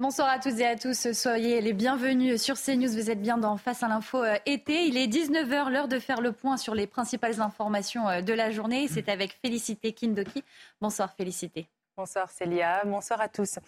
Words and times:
Bonsoir 0.00 0.28
à 0.28 0.38
toutes 0.38 0.60
et 0.60 0.64
à 0.64 0.76
tous, 0.76 1.10
soyez 1.10 1.60
les 1.60 1.72
bienvenus 1.72 2.40
sur 2.40 2.54
CNews, 2.54 2.86
vous 2.86 3.10
êtes 3.10 3.20
bien 3.20 3.36
dans 3.36 3.56
Face 3.56 3.82
à 3.82 3.88
l'info 3.88 4.22
euh, 4.22 4.36
été. 4.46 4.86
Il 4.86 4.96
est 4.96 5.08
19h, 5.08 5.72
l'heure 5.72 5.88
de 5.88 5.98
faire 5.98 6.20
le 6.20 6.30
point 6.30 6.56
sur 6.56 6.76
les 6.76 6.86
principales 6.86 7.40
informations 7.40 8.08
euh, 8.08 8.20
de 8.20 8.32
la 8.32 8.52
journée. 8.52 8.86
C'est 8.86 9.08
avec 9.08 9.36
Félicité 9.42 9.92
Kindoki. 9.92 10.44
Bonsoir 10.80 11.12
Félicité. 11.14 11.66
Bonsoir 11.96 12.30
Célia, 12.30 12.84
bonsoir 12.84 13.20
à 13.20 13.26
tous. 13.26 13.58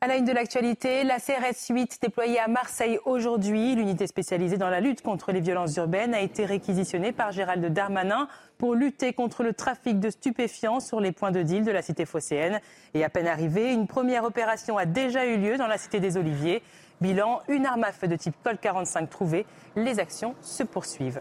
À 0.00 0.06
la 0.06 0.18
une 0.18 0.24
de 0.24 0.30
l'actualité, 0.30 1.02
la 1.02 1.18
CRS 1.18 1.70
8 1.70 1.98
déployée 2.00 2.38
à 2.38 2.46
Marseille 2.46 3.00
aujourd'hui, 3.04 3.74
l'unité 3.74 4.06
spécialisée 4.06 4.58
dans 4.58 4.70
la 4.70 4.80
lutte 4.80 5.02
contre 5.02 5.32
les 5.32 5.40
violences 5.40 5.74
urbaines, 5.78 6.14
a 6.14 6.20
été 6.20 6.44
réquisitionnée 6.44 7.10
par 7.10 7.32
Gérald 7.32 7.72
Darmanin 7.72 8.28
pour 8.58 8.74
lutter 8.74 9.12
contre 9.12 9.42
le 9.42 9.52
trafic 9.52 10.00
de 10.00 10.10
stupéfiants 10.10 10.80
sur 10.80 11.00
les 11.00 11.12
points 11.12 11.30
de 11.30 11.42
deal 11.42 11.64
de 11.64 11.70
la 11.70 11.82
cité 11.82 12.04
phocéenne. 12.06 12.60
Et 12.94 13.04
à 13.04 13.08
peine 13.08 13.26
arrivée, 13.26 13.72
une 13.72 13.86
première 13.86 14.24
opération 14.24 14.78
a 14.78 14.86
déjà 14.86 15.26
eu 15.26 15.36
lieu 15.36 15.56
dans 15.56 15.66
la 15.66 15.78
cité 15.78 16.00
des 16.00 16.16
Oliviers. 16.16 16.62
Bilan, 17.00 17.40
une 17.48 17.66
arme 17.66 17.84
à 17.84 17.92
feu 17.92 18.08
de 18.08 18.16
type 18.16 18.34
Colt 18.42 18.60
45 18.60 19.10
trouvée. 19.10 19.46
Les 19.76 19.98
actions 19.98 20.34
se 20.40 20.62
poursuivent. 20.62 21.20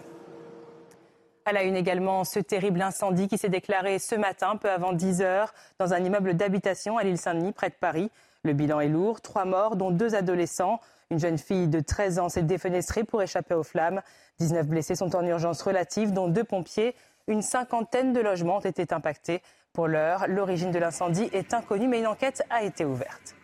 À 1.48 1.52
la 1.52 1.64
une 1.64 1.76
également, 1.76 2.24
ce 2.24 2.40
terrible 2.40 2.82
incendie 2.82 3.28
qui 3.28 3.38
s'est 3.38 3.50
déclaré 3.50 4.00
ce 4.00 4.16
matin, 4.16 4.56
peu 4.56 4.72
avant 4.72 4.94
10 4.94 5.22
heures, 5.22 5.54
dans 5.78 5.94
un 5.94 6.04
immeuble 6.04 6.34
d'habitation 6.34 6.98
à 6.98 7.04
l'île 7.04 7.20
Saint-Denis, 7.20 7.52
près 7.52 7.70
de 7.70 7.76
Paris. 7.76 8.10
Le 8.44 8.54
bilan 8.54 8.80
est 8.80 8.88
lourd, 8.88 9.22
trois 9.22 9.46
morts, 9.46 9.76
dont 9.76 9.92
deux 9.92 10.16
adolescents. 10.16 10.80
Une 11.12 11.20
jeune 11.20 11.38
fille 11.38 11.68
de 11.68 11.80
13 11.82 12.18
ans 12.18 12.30
s'est 12.30 12.42
défenestrée 12.42 13.04
pour 13.04 13.22
échapper 13.22 13.54
aux 13.54 13.64
flammes. 13.64 14.02
19 14.40 14.68
blessés 14.68 14.96
sont 14.96 15.16
en 15.16 15.24
urgence 15.24 15.62
relative, 15.62 16.14
dont 16.14 16.28
deux 16.28 16.44
pompiers. 16.44 16.96
Une 17.28 17.42
cinquantaine 17.42 18.14
de 18.14 18.20
logements 18.20 18.58
ont 18.58 18.60
été 18.60 18.94
impactés. 18.94 19.42
Pour 19.74 19.88
l'heure, 19.88 20.28
l'origine 20.28 20.72
de 20.72 20.78
l'incendie 20.78 21.30
est 21.34 21.54
inconnue, 21.54 21.88
mais 21.88 22.00
une 22.00 22.08
enquête 22.08 22.44
a 22.50 22.64
été 22.64 22.86
ouverte. 22.86 23.36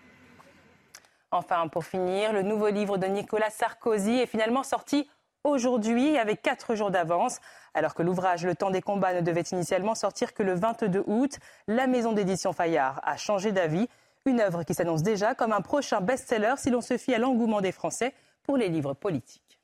Enfin, 1.31 1.67
pour 1.67 1.85
finir, 1.85 2.31
le 2.31 2.43
nouveau 2.43 2.69
livre 2.69 2.97
de 2.97 3.07
Nicolas 3.07 3.49
Sarkozy 3.49 4.19
est 4.19 4.27
finalement 4.27 4.63
sorti 4.63 5.09
aujourd'hui 5.43 6.17
avec 6.17 6.41
quatre 6.41 6.75
jours 6.75 6.91
d'avance. 6.91 7.39
Alors 7.73 7.95
que 7.95 8.03
l'ouvrage 8.03 8.45
Le 8.45 8.53
temps 8.53 8.69
des 8.69 8.81
combats 8.81 9.13
ne 9.13 9.21
devait 9.21 9.41
initialement 9.51 9.95
sortir 9.95 10.33
que 10.33 10.43
le 10.43 10.53
22 10.53 11.03
août, 11.07 11.39
la 11.67 11.87
maison 11.87 12.11
d'édition 12.11 12.53
Fayard 12.53 12.99
a 13.03 13.17
changé 13.17 13.51
d'avis. 13.51 13.87
Une 14.25 14.41
œuvre 14.41 14.63
qui 14.63 14.75
s'annonce 14.75 15.01
déjà 15.01 15.33
comme 15.33 15.53
un 15.53 15.61
prochain 15.61 16.01
best-seller 16.01 16.53
si 16.57 16.69
l'on 16.69 16.81
se 16.81 16.97
fie 16.97 17.15
à 17.15 17.17
l'engouement 17.17 17.61
des 17.61 17.71
Français 17.71 18.13
pour 18.43 18.57
les 18.57 18.69
livres 18.69 18.93
politiques. 18.93 19.59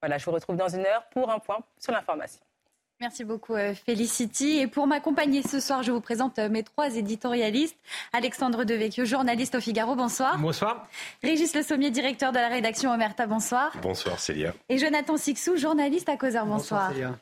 Voilà, 0.00 0.16
je 0.16 0.24
vous 0.24 0.32
retrouve 0.32 0.56
dans 0.56 0.68
une 0.68 0.86
heure 0.86 1.04
pour 1.10 1.30
un 1.30 1.38
point 1.38 1.58
sur 1.78 1.92
l'information. 1.92 2.40
Merci 3.00 3.24
beaucoup 3.24 3.54
euh, 3.54 3.72
Félicity. 3.74 4.58
Et 4.58 4.66
pour 4.66 4.86
m'accompagner 4.86 5.42
ce 5.42 5.58
soir, 5.58 5.82
je 5.82 5.90
vous 5.90 6.02
présente 6.02 6.38
euh, 6.38 6.50
mes 6.50 6.62
trois 6.62 6.94
éditorialistes. 6.96 7.76
Alexandre 8.12 8.64
Devecchio, 8.64 9.06
journaliste 9.06 9.54
au 9.54 9.60
Figaro, 9.60 9.94
bonsoir. 9.94 10.38
Bonsoir. 10.38 10.86
Régis 11.22 11.54
Le 11.54 11.62
Sommier, 11.62 11.90
directeur 11.90 12.32
de 12.32 12.36
la 12.36 12.48
rédaction 12.48 12.92
Omerta, 12.92 13.26
bonsoir. 13.26 13.72
Bonsoir 13.80 14.20
Célia. 14.20 14.52
Et 14.68 14.76
Jonathan 14.76 15.16
Sixou, 15.16 15.56
journaliste 15.56 16.10
à 16.10 16.18
Causeur, 16.18 16.44
bonsoir. 16.44 16.90
bonsoir 16.90 16.92
Célia. 16.92 17.18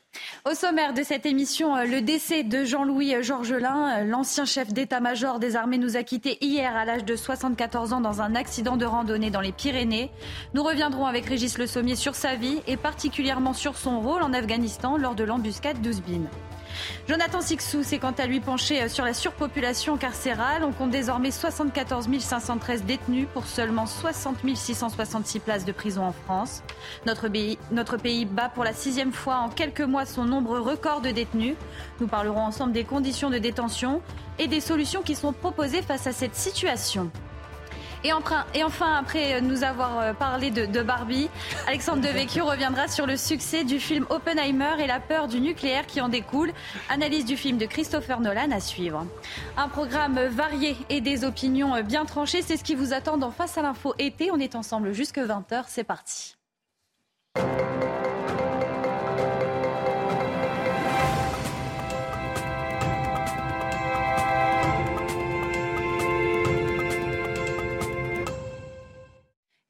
Au 0.48 0.54
sommaire 0.54 0.94
de 0.94 1.02
cette 1.02 1.26
émission, 1.26 1.76
euh, 1.76 1.84
le 1.84 2.00
décès 2.00 2.42
de 2.42 2.64
Jean-Louis 2.64 3.22
Georgelin, 3.22 4.04
l'ancien 4.04 4.46
chef 4.46 4.72
d'état-major 4.72 5.38
des 5.38 5.56
armées, 5.56 5.76
nous 5.76 5.96
a 5.96 6.02
quittés 6.02 6.38
hier 6.40 6.74
à 6.74 6.84
l'âge 6.84 7.04
de 7.04 7.16
74 7.16 7.92
ans 7.92 8.00
dans 8.00 8.22
un 8.22 8.34
accident 8.34 8.76
de 8.76 8.86
randonnée 8.86 9.30
dans 9.30 9.42
les 9.42 9.52
Pyrénées. 9.52 10.10
Nous 10.54 10.62
reviendrons 10.62 11.04
avec 11.04 11.26
Régis 11.26 11.58
Le 11.58 11.66
Sommier 11.66 11.96
sur 11.96 12.14
sa 12.14 12.34
vie 12.34 12.60
et 12.66 12.76
particulièrement 12.76 13.52
sur 13.52 13.76
son 13.76 14.00
rôle 14.00 14.22
en 14.22 14.32
Afghanistan 14.32 14.96
lors 14.96 15.14
de 15.14 15.24
l'embuscade 15.24 15.82
Jonathan 17.08 17.40
Sixou 17.40 17.82
s'est 17.82 17.98
quant 17.98 18.14
à 18.18 18.26
lui 18.26 18.40
penché 18.40 18.82
euh, 18.82 18.88
sur 18.88 19.04
la 19.04 19.14
surpopulation 19.14 19.96
carcérale. 19.96 20.64
On 20.64 20.72
compte 20.72 20.90
désormais 20.90 21.30
74 21.30 22.08
513 22.18 22.84
détenus 22.84 23.26
pour 23.32 23.46
seulement 23.46 23.86
60 23.86 24.36
666 24.54 25.40
places 25.40 25.64
de 25.64 25.72
prison 25.72 26.04
en 26.04 26.12
France. 26.12 26.62
Notre 27.06 27.28
pays, 27.28 27.58
notre 27.70 27.96
pays 27.96 28.24
bat 28.24 28.48
pour 28.48 28.64
la 28.64 28.72
sixième 28.72 29.12
fois 29.12 29.36
en 29.36 29.48
quelques 29.48 29.80
mois 29.80 30.06
son 30.06 30.24
nombre 30.24 30.58
record 30.58 31.00
de 31.00 31.10
détenus. 31.10 31.56
Nous 32.00 32.06
parlerons 32.06 32.42
ensemble 32.42 32.72
des 32.72 32.84
conditions 32.84 33.30
de 33.30 33.38
détention 33.38 34.00
et 34.38 34.46
des 34.46 34.60
solutions 34.60 35.02
qui 35.02 35.14
sont 35.14 35.32
proposées 35.32 35.82
face 35.82 36.06
à 36.06 36.12
cette 36.12 36.36
situation. 36.36 37.10
Et, 38.04 38.12
enfin, 38.12 38.94
après 38.94 39.40
nous 39.40 39.64
avoir 39.64 39.98
euh, 39.98 40.12
parlé 40.12 40.50
de, 40.50 40.82
Barbie, 40.82 41.28
Alexandre 41.66 42.02
Devecchio 42.02 42.44
reviendra 42.44 42.88
sur 42.88 43.06
le 43.06 43.16
succès 43.16 43.64
du 43.64 43.80
film 43.80 44.06
Oppenheimer 44.10 44.82
et 44.82 44.86
la 44.86 45.00
peur 45.00 45.28
du 45.28 45.40
nucléaire 45.40 45.86
qui 45.86 46.00
en 46.00 46.08
découle. 46.08 46.52
Analyse 46.88 47.24
du 47.24 47.36
film 47.36 47.58
de 47.58 47.66
Christopher 47.66 48.20
Nolan 48.20 48.50
à 48.52 48.60
suivre. 48.60 49.06
Un 49.56 49.68
programme 49.68 50.18
varié 50.26 50.76
et 50.88 51.00
des 51.00 51.24
opinions 51.24 51.80
bien 51.82 52.04
tranchées, 52.04 52.42
c'est 52.42 52.56
ce 52.56 52.64
qui 52.64 52.74
vous 52.74 52.92
attend 52.92 53.16
dans 53.16 53.30
Face 53.30 53.58
à 53.58 53.62
l'info 53.62 53.94
été. 53.98 54.30
On 54.30 54.38
est 54.38 54.54
ensemble 54.54 54.92
jusque 54.92 55.18
20h, 55.18 55.64
c'est 55.68 55.84
parti. 55.84 56.36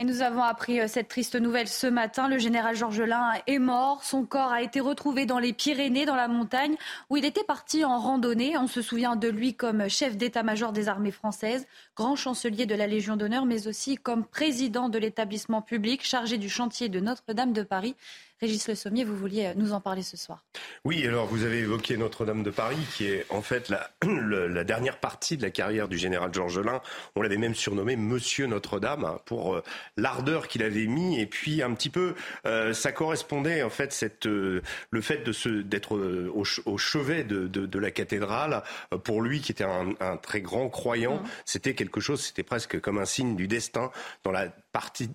Nous 0.09 0.23
avons 0.23 0.43
appris 0.43 0.81
euh, 0.81 0.89
cette 0.89 1.09
triste 1.09 1.37
nouvelle 1.37 1.69
ce 1.69 1.87
matin. 1.87 2.29
Le 2.29 2.39
général 2.39 2.75
Georgelin 2.75 3.33
est 3.47 3.59
mort. 3.59 4.03
Son 4.03 4.25
corps 4.25 4.51
a 4.51 4.63
été 4.63 4.81
retrouvé 4.81 5.27
dans 5.27 5.39
les 5.39 5.53
Pyrénées, 5.53 6.07
dans 6.07 6.17
la 6.17 6.29
montagne, 6.29 6.77
où 7.11 7.19
il 7.19 7.27
était 7.27 7.45
parti 7.45 7.85
en 7.85 7.99
randonnée. 7.99 8.57
On 8.57 8.67
se 8.67 8.81
souvient 8.81 9.17
de 9.17 9.29
lui 9.29 9.55
comme 9.55 9.89
chef 9.89 10.17
d'état-major 10.17 10.73
des 10.73 10.89
armées 10.89 11.11
françaises, 11.11 11.67
grand 11.95 12.17
chancelier 12.17 12.65
de 12.65 12.75
la 12.75 12.87
Légion 12.87 13.17
d'honneur, 13.17 13.45
mais 13.45 13.69
aussi 13.69 13.97
comme 13.97 14.25
président 14.25 14.89
de 14.89 14.99
l'établissement 14.99 15.61
public 15.61 16.03
chargé 16.03 16.39
du 16.39 16.49
chantier 16.49 16.89
de 16.89 17.01
Notre-Dame 17.01 17.53
de 17.53 17.63
Paris. 17.63 17.95
Régis 18.41 18.69
Le 18.69 18.77
Sommier, 18.77 19.05
vous 19.05 19.17
vouliez 19.17 19.47
euh, 19.47 19.53
nous 19.57 19.73
en 19.73 19.81
parler 19.81 20.03
ce 20.03 20.17
soir. 20.17 20.45
Oui, 20.85 21.05
alors 21.05 21.27
vous 21.27 21.45
avez 21.45 21.59
évoqué 21.59 21.97
Notre-Dame 21.97 22.45
de 22.45 22.51
Paris, 22.51 22.79
qui 22.95 23.07
est 23.07 23.27
en 23.31 23.43
fait 23.43 23.69
la, 23.69 23.91
la, 24.07 24.63
dernière 24.63 24.99
partie 25.01 25.37
de 25.37 25.43
la 25.43 25.51
carrière 25.51 25.89
du 25.89 25.99
général 25.99 26.33
Georges 26.33 26.61
Lain. 26.61 26.81
On 27.17 27.23
l'avait 27.23 27.37
même 27.37 27.57
surnommé 27.57 27.97
Monsieur 27.97 28.47
Notre-Dame 28.47 29.05
hein, 29.05 29.19
pour 29.25 29.57
euh, 29.57 29.63
l'ardeur 29.97 30.47
qu'il 30.47 30.63
avait 30.63 30.87
mis 30.87 31.21
et 31.21 31.27
puis 31.27 31.63
un 31.63 31.75
petit 31.75 31.91
peu, 31.91 32.15
euh, 32.47 32.73
ça 32.73 32.93
correspondait 32.93 33.63
en 33.63 33.71
fait 33.71 33.93
cette, 33.93 34.27
le 34.27 34.63
fait 35.01 35.25
de 35.25 35.63
d'être 35.63 35.97
au, 35.97 36.45
au, 36.67 36.79
chevet 36.79 37.25
de, 37.25 37.49
de, 37.49 37.67
de, 37.67 37.79
la 37.79 37.91
cathédrale 37.91 38.63
pour 39.05 39.23
lui 39.23 39.41
qui 39.41 39.53
était 39.53 39.65
un, 39.65 39.95
un 40.01 40.17
très 40.17 40.41
grand 40.41 40.69
croyant. 40.69 41.17
Mmh. 41.17 41.29
C'était 41.45 41.75
quelque 41.75 42.01
chose, 42.01 42.23
c'était 42.23 42.43
presque 42.43 42.81
comme 42.81 42.99
un 42.99 43.05
signe 43.05 43.37
du 43.37 43.49
destin 43.49 43.91
dans 44.25 44.33
la 44.33 44.49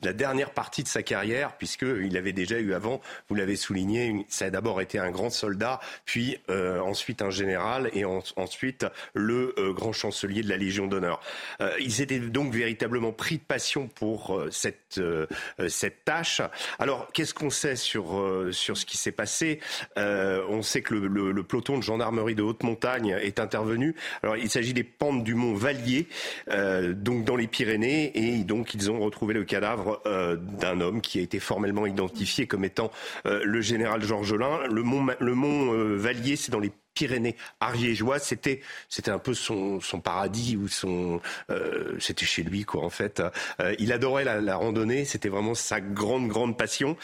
la 0.03 0.13
dernière 0.13 0.51
partie 0.51 0.83
de 0.83 0.87
sa 0.87 1.03
carrière, 1.03 1.57
puisqu'il 1.57 2.17
avait 2.17 2.33
déjà 2.33 2.59
eu 2.59 2.73
avant, 2.73 3.01
vous 3.29 3.35
l'avez 3.35 3.55
souligné, 3.55 4.25
ça 4.29 4.45
a 4.45 4.49
d'abord 4.49 4.81
été 4.81 4.99
un 4.99 5.11
grand 5.11 5.29
soldat, 5.29 5.79
puis 6.05 6.37
euh, 6.49 6.79
ensuite 6.79 7.21
un 7.21 7.29
général 7.29 7.89
et 7.93 8.05
ensuite 8.05 8.85
le 9.13 9.53
euh, 9.57 9.73
grand 9.73 9.93
chancelier 9.93 10.43
de 10.43 10.49
la 10.49 10.57
Légion 10.57 10.87
d'honneur. 10.87 11.21
Euh, 11.61 11.71
ils 11.79 12.01
étaient 12.01 12.19
donc 12.19 12.53
véritablement 12.53 13.11
pris 13.11 13.37
de 13.37 13.43
passion 13.43 13.87
pour 13.87 14.41
cette, 14.51 14.99
cette 15.67 16.05
tâche. 16.05 16.41
Alors, 16.79 17.07
qu'est-ce 17.13 17.33
qu'on 17.33 17.49
sait 17.49 17.75
sur, 17.75 18.05
ce 18.51 18.85
qui 18.85 18.97
s'est 18.97 19.11
passé? 19.11 19.59
On 19.95 20.61
sait 20.61 20.81
que 20.81 20.95
le, 20.95 21.43
peloton 21.43 21.77
de 21.77 21.83
gendarmerie 21.83 22.35
de 22.35 22.43
haute 22.43 22.63
montagne 22.63 23.17
est 23.21 23.39
intervenu. 23.39 23.95
Alors, 24.21 24.37
il 24.37 24.49
s'agit 24.49 24.73
des 24.73 24.83
pentes 24.83 25.23
du 25.23 25.35
mont 25.35 25.53
Vallier, 25.53 26.07
donc 26.47 27.25
dans 27.25 27.35
les 27.35 27.47
Pyrénées, 27.47 28.11
et 28.17 28.43
donc 28.43 28.73
ils 28.73 28.89
ont 28.91 28.99
retrouvé 28.99 29.33
le 29.33 29.43
cadavre 29.53 30.01
euh, 30.07 30.35
d'un 30.35 30.81
homme 30.81 30.99
qui 30.99 31.19
a 31.19 31.21
été 31.21 31.39
formellement 31.39 31.85
identifié 31.85 32.47
comme 32.47 32.65
étant 32.65 32.89
euh, 33.27 33.41
le 33.43 33.61
général 33.61 34.01
Georgelin. 34.01 34.61
Le 34.65 34.83
le 35.19 35.35
mont 35.35 35.73
euh, 35.73 35.95
Vallier, 35.95 36.35
c'est 36.35 36.51
dans 36.51 36.59
les 36.59 36.71
Pyrénées 36.93 37.35
ariégeois, 37.59 38.19
c'était 38.19 38.61
c'était 38.87 39.09
un 39.09 39.17
peu 39.17 39.33
son, 39.33 39.79
paradis 40.03 40.57
ou 40.57 40.67
son 40.67 41.21
euh, 41.49 41.95
c'était 41.99 42.25
chez 42.25 42.43
lui 42.43 42.65
quoi 42.65 42.83
en 42.83 42.89
fait. 42.89 43.21
Euh, 43.59 43.73
il 43.79 43.91
adorait 43.91 44.23
la, 44.23 44.55
randonnée, 44.55 45.05
c'était 45.05 45.29
vraiment 45.29 45.55
sa 45.55 45.81
grande 45.81 46.27
grande 46.27 46.57
passion. 46.57 46.95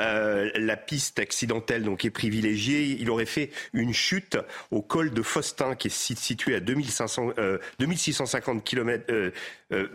Euh, 0.00 0.50
la 0.54 0.76
piste 0.76 1.18
accidentelle 1.18 1.82
donc 1.82 2.04
est 2.04 2.10
privilégiée. 2.10 2.96
Il 3.00 3.08
aurait 3.10 3.26
fait 3.26 3.50
une 3.72 3.94
chute 3.94 4.36
au 4.70 4.82
col 4.82 5.12
de 5.12 5.22
Faustin 5.22 5.74
qui 5.74 5.88
est 5.88 5.90
situé 5.90 6.54
à 6.54 6.60
2500 6.60 7.32
2650 7.78 8.64
km 8.64 9.32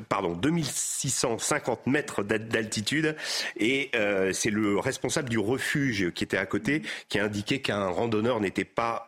pardon 0.10 0.34
2650 0.34 1.88
mètres 1.88 2.24
d'altitude 2.24 3.16
et 3.58 3.92
c'est 4.32 4.50
le 4.50 4.80
responsable 4.80 5.30
du 5.30 5.40
refuge 5.40 6.12
qui 6.12 6.24
était 6.24 6.38
à 6.38 6.46
côté 6.46 6.82
qui 7.10 7.20
a 7.20 7.26
indiqué 7.26 7.62
qu'un 7.62 7.88
randonneur 7.88 8.40
n'était 8.40 8.66
pas 8.66 9.08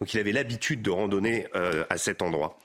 donc 0.00 0.14
il 0.14 0.20
avait 0.20 0.32
l'habitude 0.32 0.82
de 0.82 0.90
randonner 0.90 1.46
euh, 1.54 1.84
à 1.90 1.98
cet 1.98 2.22
endroit. 2.22 2.58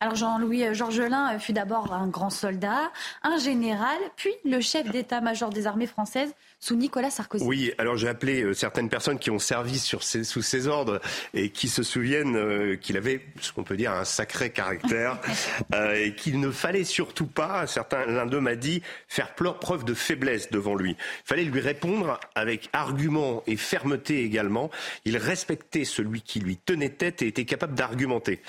Alors 0.00 0.14
Jean-Louis 0.14 0.74
Georgelin 0.74 1.38
fut 1.40 1.52
d'abord 1.52 1.92
un 1.92 2.06
grand 2.06 2.30
soldat, 2.30 2.92
un 3.24 3.36
général, 3.38 3.98
puis 4.14 4.30
le 4.44 4.60
chef 4.60 4.88
d'état-major 4.90 5.50
des 5.50 5.66
armées 5.66 5.88
françaises 5.88 6.34
sous 6.60 6.74
Nicolas 6.74 7.10
Sarkozy. 7.10 7.44
Oui, 7.44 7.72
alors 7.78 7.96
j'ai 7.96 8.08
appelé 8.08 8.42
euh, 8.42 8.52
certaines 8.52 8.88
personnes 8.88 9.20
qui 9.20 9.30
ont 9.30 9.38
servi 9.38 9.78
sur 9.78 10.02
sous 10.02 10.42
ses 10.42 10.66
ordres 10.66 11.00
et 11.32 11.50
qui 11.50 11.68
se 11.68 11.84
souviennent 11.84 12.36
euh, 12.36 12.76
qu'il 12.76 12.96
avait, 12.96 13.20
ce 13.40 13.52
qu'on 13.52 13.62
peut 13.62 13.76
dire, 13.76 13.92
un 13.92 14.04
sacré 14.04 14.50
caractère 14.50 15.20
euh, 15.74 15.94
et 15.94 16.14
qu'il 16.14 16.40
ne 16.40 16.50
fallait 16.50 16.82
surtout 16.82 17.26
pas, 17.26 17.66
certains, 17.68 18.06
l'un 18.06 18.26
d'eux 18.26 18.40
m'a 18.40 18.56
dit, 18.56 18.82
faire 19.06 19.34
preuve 19.34 19.84
de 19.84 19.94
faiblesse 19.94 20.50
devant 20.50 20.74
lui. 20.74 20.90
Il 20.90 21.26
fallait 21.26 21.44
lui 21.44 21.60
répondre 21.60 22.18
avec 22.34 22.68
argument 22.72 23.44
et 23.46 23.56
fermeté 23.56 24.24
également. 24.24 24.70
Il 25.04 25.16
respectait 25.16 25.84
celui 25.84 26.22
qui 26.22 26.40
lui 26.40 26.56
tenait 26.56 26.88
tête 26.88 27.22
et 27.22 27.28
était 27.28 27.44
capable 27.44 27.74
d'argumenter. 27.74 28.40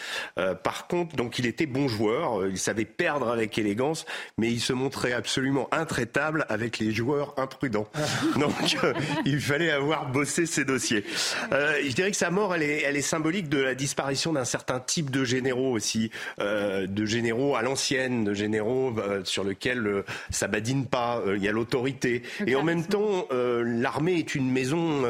par 0.63 0.87
contre, 0.87 1.15
donc 1.15 1.37
il 1.37 1.45
était 1.45 1.67
bon 1.67 1.87
joueur, 1.87 2.47
il 2.47 2.57
savait 2.57 2.85
perdre 2.85 3.29
avec 3.29 3.57
élégance, 3.57 4.05
mais 4.37 4.51
il 4.51 4.59
se 4.59 4.73
montrait 4.73 5.13
absolument 5.13 5.67
intraitable 5.71 6.45
avec 6.49 6.79
les 6.79 6.91
joueurs 6.91 7.33
imprudents. 7.37 7.87
Donc, 8.39 8.77
euh, 8.83 8.93
il 9.25 9.39
fallait 9.39 9.71
avoir 9.71 10.11
bossé 10.11 10.45
ces 10.45 10.65
dossiers. 10.65 11.03
Euh, 11.51 11.79
je 11.83 11.93
dirais 11.93 12.11
que 12.11 12.17
sa 12.17 12.29
mort, 12.29 12.55
elle 12.55 12.63
est, 12.63 12.81
elle 12.83 12.97
est 12.97 13.01
symbolique 13.01 13.49
de 13.49 13.59
la 13.59 13.75
disparition 13.75 14.33
d'un 14.33 14.45
certain 14.45 14.79
type 14.79 15.09
de 15.09 15.23
généraux 15.23 15.71
aussi, 15.71 16.11
euh, 16.39 16.87
de 16.87 17.05
généraux 17.05 17.55
à 17.55 17.61
l'ancienne, 17.61 18.23
de 18.23 18.33
généraux 18.33 18.95
sur 19.23 19.43
lesquels 19.43 20.03
ça 20.29 20.47
badine 20.47 20.85
pas. 20.85 21.21
Il 21.35 21.43
y 21.43 21.47
a 21.47 21.51
l'autorité. 21.51 22.23
Et 22.45 22.55
en 22.55 22.63
même 22.63 22.85
temps, 22.85 23.27
l'armée 23.31 24.15
est 24.15 24.35
une 24.35 24.51
maison 24.51 25.03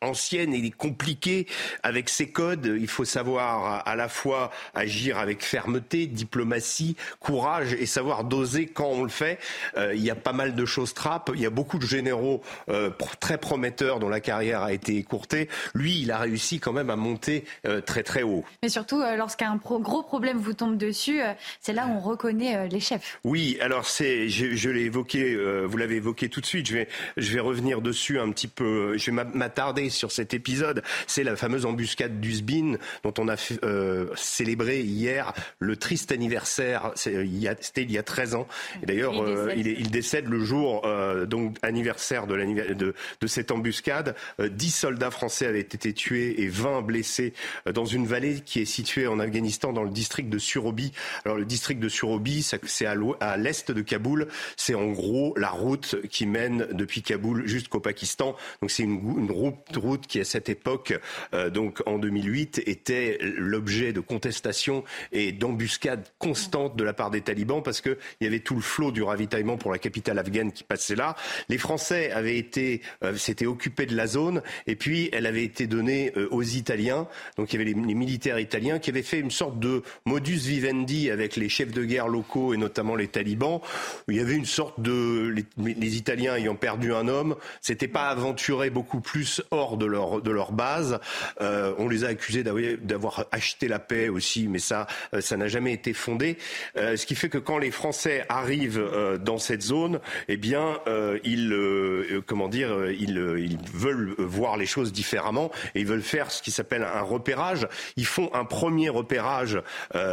ancienne 0.00 0.54
et 0.54 0.70
compliquée 0.70 1.46
avec 1.82 2.08
ses 2.08 2.30
codes. 2.30 2.76
Il 2.78 2.88
faut 2.88 3.04
savoir 3.04 3.86
à 3.86 3.96
la 3.96 4.08
fois 4.08 4.50
agir 4.74 5.18
avec 5.18 5.42
fermeté, 5.42 6.06
diplomatie, 6.06 6.96
courage 7.20 7.72
et 7.72 7.86
savoir 7.86 8.24
doser 8.24 8.66
quand 8.66 8.88
on 8.88 9.02
le 9.02 9.08
fait. 9.08 9.38
Euh, 9.76 9.94
il 9.94 10.02
y 10.02 10.10
a 10.10 10.14
pas 10.14 10.32
mal 10.32 10.54
de 10.54 10.64
choses 10.66 10.94
trappes. 10.94 11.30
Il 11.34 11.40
y 11.40 11.46
a 11.46 11.50
beaucoup 11.50 11.78
de 11.78 11.86
généraux 11.86 12.42
euh, 12.68 12.90
très 13.20 13.38
prometteurs 13.38 13.98
dont 13.98 14.08
la 14.08 14.20
carrière 14.20 14.62
a 14.62 14.72
été 14.72 14.96
écourtée. 14.96 15.48
Lui, 15.74 16.00
il 16.00 16.10
a 16.10 16.18
réussi 16.18 16.60
quand 16.60 16.72
même 16.72 16.90
à 16.90 16.96
monter 16.96 17.44
euh, 17.66 17.80
très 17.80 18.02
très 18.02 18.22
haut. 18.22 18.44
Mais 18.62 18.68
surtout, 18.68 19.02
lorsqu'un 19.16 19.56
gros 19.56 20.02
problème 20.02 20.38
vous 20.38 20.54
tombe 20.54 20.76
dessus, 20.76 21.20
c'est 21.60 21.72
là 21.72 21.86
où 21.86 21.92
on 21.92 22.00
reconnaît 22.00 22.68
les 22.68 22.80
chefs. 22.80 23.18
Oui, 23.24 23.58
alors 23.60 23.86
c'est, 23.86 24.28
je, 24.28 24.54
je 24.54 24.70
l'ai 24.70 24.82
évoqué, 24.82 25.36
vous 25.64 25.76
l'avez 25.76 25.96
évoqué 25.96 26.28
tout 26.28 26.40
de 26.40 26.46
suite. 26.46 26.66
Je 26.66 26.74
vais, 26.74 26.88
je 27.16 27.32
vais 27.32 27.40
revenir 27.40 27.80
dessus 27.80 28.18
un 28.18 28.30
petit 28.30 28.48
peu. 28.48 28.96
Je 28.96 29.10
vais 29.10 29.24
m'attarder 29.24 29.90
sur 29.96 30.12
cet 30.12 30.34
épisode, 30.34 30.82
c'est 31.06 31.24
la 31.24 31.36
fameuse 31.36 31.66
embuscade 31.66 32.20
d'Usbin 32.20 32.76
dont 33.02 33.14
on 33.18 33.28
a 33.28 33.36
euh, 33.64 34.08
célébré 34.14 34.80
hier 34.80 35.32
le 35.58 35.76
triste 35.76 36.12
anniversaire. 36.12 36.92
C'était 36.94 37.24
il, 37.24 37.90
y 37.90 37.98
a 37.98 38.02
13 38.02 38.34
ans. 38.34 38.46
Et 38.82 38.86
d'ailleurs, 38.86 39.14
il, 39.56 39.66
il, 39.66 39.90
décède 39.90 40.28
le 40.28 40.44
jour 40.44 40.82
euh, 40.84 41.26
donc 41.26 41.56
anniversaire 41.62 42.26
de, 42.26 42.36
de, 42.74 42.94
de 43.20 43.26
cette 43.26 43.50
embuscade. 43.50 44.14
Euh, 44.40 44.48
10 44.48 44.70
soldats 44.70 45.10
français 45.10 45.46
avaient 45.46 45.60
été 45.60 45.92
tués 45.92 46.42
et 46.42 46.48
20 46.48 46.82
blessés 46.82 47.32
euh, 47.66 47.72
dans 47.72 47.84
une 47.84 48.06
vallée 48.06 48.40
qui 48.44 48.60
est 48.60 48.66
située 48.66 49.06
en 49.06 49.18
Afghanistan 49.18 49.72
dans 49.72 49.82
le 49.82 49.90
district 49.90 50.28
de 50.28 50.38
Surobi. 50.38 50.92
Alors 51.24 51.36
le 51.36 51.44
district 51.44 51.80
de 51.80 51.88
Surobi, 51.88 52.42
c'est 52.42 52.86
à 52.86 53.36
l'est 53.36 53.70
de 53.70 53.82
Kaboul. 53.82 54.28
C'est 54.56 54.74
en 54.74 54.88
gros 54.88 55.34
la 55.36 55.50
route 55.50 55.96
qui 56.10 56.26
mène 56.26 56.68
depuis 56.72 57.02
Kaboul 57.02 57.46
jusqu'au 57.46 57.80
Pakistan. 57.80 58.36
Donc 58.60 58.70
c'est 58.70 58.82
une, 58.82 59.00
une 59.18 59.30
route 59.30 59.75
route 59.78 60.06
qui 60.06 60.20
à 60.20 60.24
cette 60.24 60.48
époque, 60.48 60.98
euh, 61.34 61.50
donc 61.50 61.82
en 61.86 61.98
2008, 61.98 62.62
était 62.66 63.18
l'objet 63.20 63.92
de 63.92 64.00
contestations 64.00 64.84
et 65.12 65.32
d'embuscades 65.32 66.06
constantes 66.18 66.76
de 66.76 66.84
la 66.84 66.92
part 66.92 67.10
des 67.10 67.20
talibans 67.20 67.62
parce 67.62 67.80
qu'il 67.80 67.96
y 68.20 68.26
avait 68.26 68.40
tout 68.40 68.54
le 68.54 68.60
flot 68.60 68.92
du 68.92 69.02
ravitaillement 69.02 69.56
pour 69.56 69.72
la 69.72 69.78
capitale 69.78 70.18
afghane 70.18 70.52
qui 70.52 70.64
passait 70.64 70.96
là. 70.96 71.16
Les 71.48 71.58
Français 71.58 72.10
avaient 72.10 72.38
été, 72.38 72.82
euh, 73.02 73.16
s'étaient 73.16 73.46
occupés 73.46 73.86
de 73.86 73.96
la 73.96 74.06
zone 74.06 74.42
et 74.66 74.76
puis 74.76 75.08
elle 75.12 75.26
avait 75.26 75.44
été 75.44 75.66
donnée 75.66 76.12
euh, 76.16 76.28
aux 76.30 76.42
Italiens. 76.42 77.08
Donc 77.36 77.52
il 77.52 77.58
y 77.58 77.62
avait 77.62 77.72
les, 77.72 77.94
militaires 77.96 78.38
italiens 78.38 78.78
qui 78.78 78.90
avaient 78.90 79.02
fait 79.02 79.20
une 79.20 79.30
sorte 79.30 79.58
de 79.58 79.82
modus 80.04 80.46
vivendi 80.46 81.10
avec 81.10 81.36
les 81.36 81.48
chefs 81.48 81.72
de 81.72 81.84
guerre 81.84 82.08
locaux 82.08 82.52
et 82.52 82.56
notamment 82.56 82.94
les 82.94 83.08
talibans. 83.08 83.60
Il 84.08 84.16
y 84.16 84.20
avait 84.20 84.34
une 84.34 84.44
sorte 84.44 84.80
de 84.80 85.28
les, 85.28 85.74
les 85.74 85.96
Italiens 85.96 86.36
ayant 86.36 86.54
perdu 86.54 86.92
un 86.92 87.08
homme, 87.08 87.36
c'était 87.60 87.88
pas 87.88 88.08
aventuré 88.08 88.70
beaucoup 88.70 89.00
plus 89.00 89.42
hors 89.50 89.65
de 89.76 89.86
leur, 89.86 90.22
de 90.22 90.30
leur 90.30 90.52
base. 90.52 91.00
Euh, 91.40 91.74
on 91.78 91.88
les 91.88 92.04
a 92.04 92.08
accusés 92.08 92.44
d'avoir 92.44 93.26
acheté 93.32 93.66
la 93.66 93.80
paix 93.80 94.08
aussi, 94.08 94.46
mais 94.46 94.60
ça, 94.60 94.86
euh, 95.14 95.20
ça 95.20 95.36
n'a 95.36 95.48
jamais 95.48 95.72
été 95.72 95.92
fondé. 95.92 96.38
Euh, 96.76 96.96
ce 96.96 97.06
qui 97.06 97.16
fait 97.16 97.28
que 97.28 97.38
quand 97.38 97.58
les 97.58 97.72
Français 97.72 98.24
arrivent 98.28 98.82
dans 99.20 99.38
cette 99.38 99.62
zone, 99.62 100.00
eh 100.28 100.36
bien, 100.36 100.78
ils, 101.24 102.22
comment 102.26 102.48
dire, 102.48 102.90
ils, 102.90 103.18
ils 103.38 103.58
veulent 103.72 104.14
voir 104.18 104.56
les 104.56 104.66
choses 104.66 104.92
différemment 104.92 105.50
et 105.74 105.80
ils 105.80 105.86
veulent 105.86 106.02
faire 106.02 106.30
ce 106.30 106.42
qui 106.42 106.50
s'appelle 106.50 106.82
un 106.82 107.02
repérage. 107.02 107.66
Ils 107.96 108.06
font 108.06 108.30
un 108.34 108.44
premier 108.44 108.88
repérage, 108.88 109.60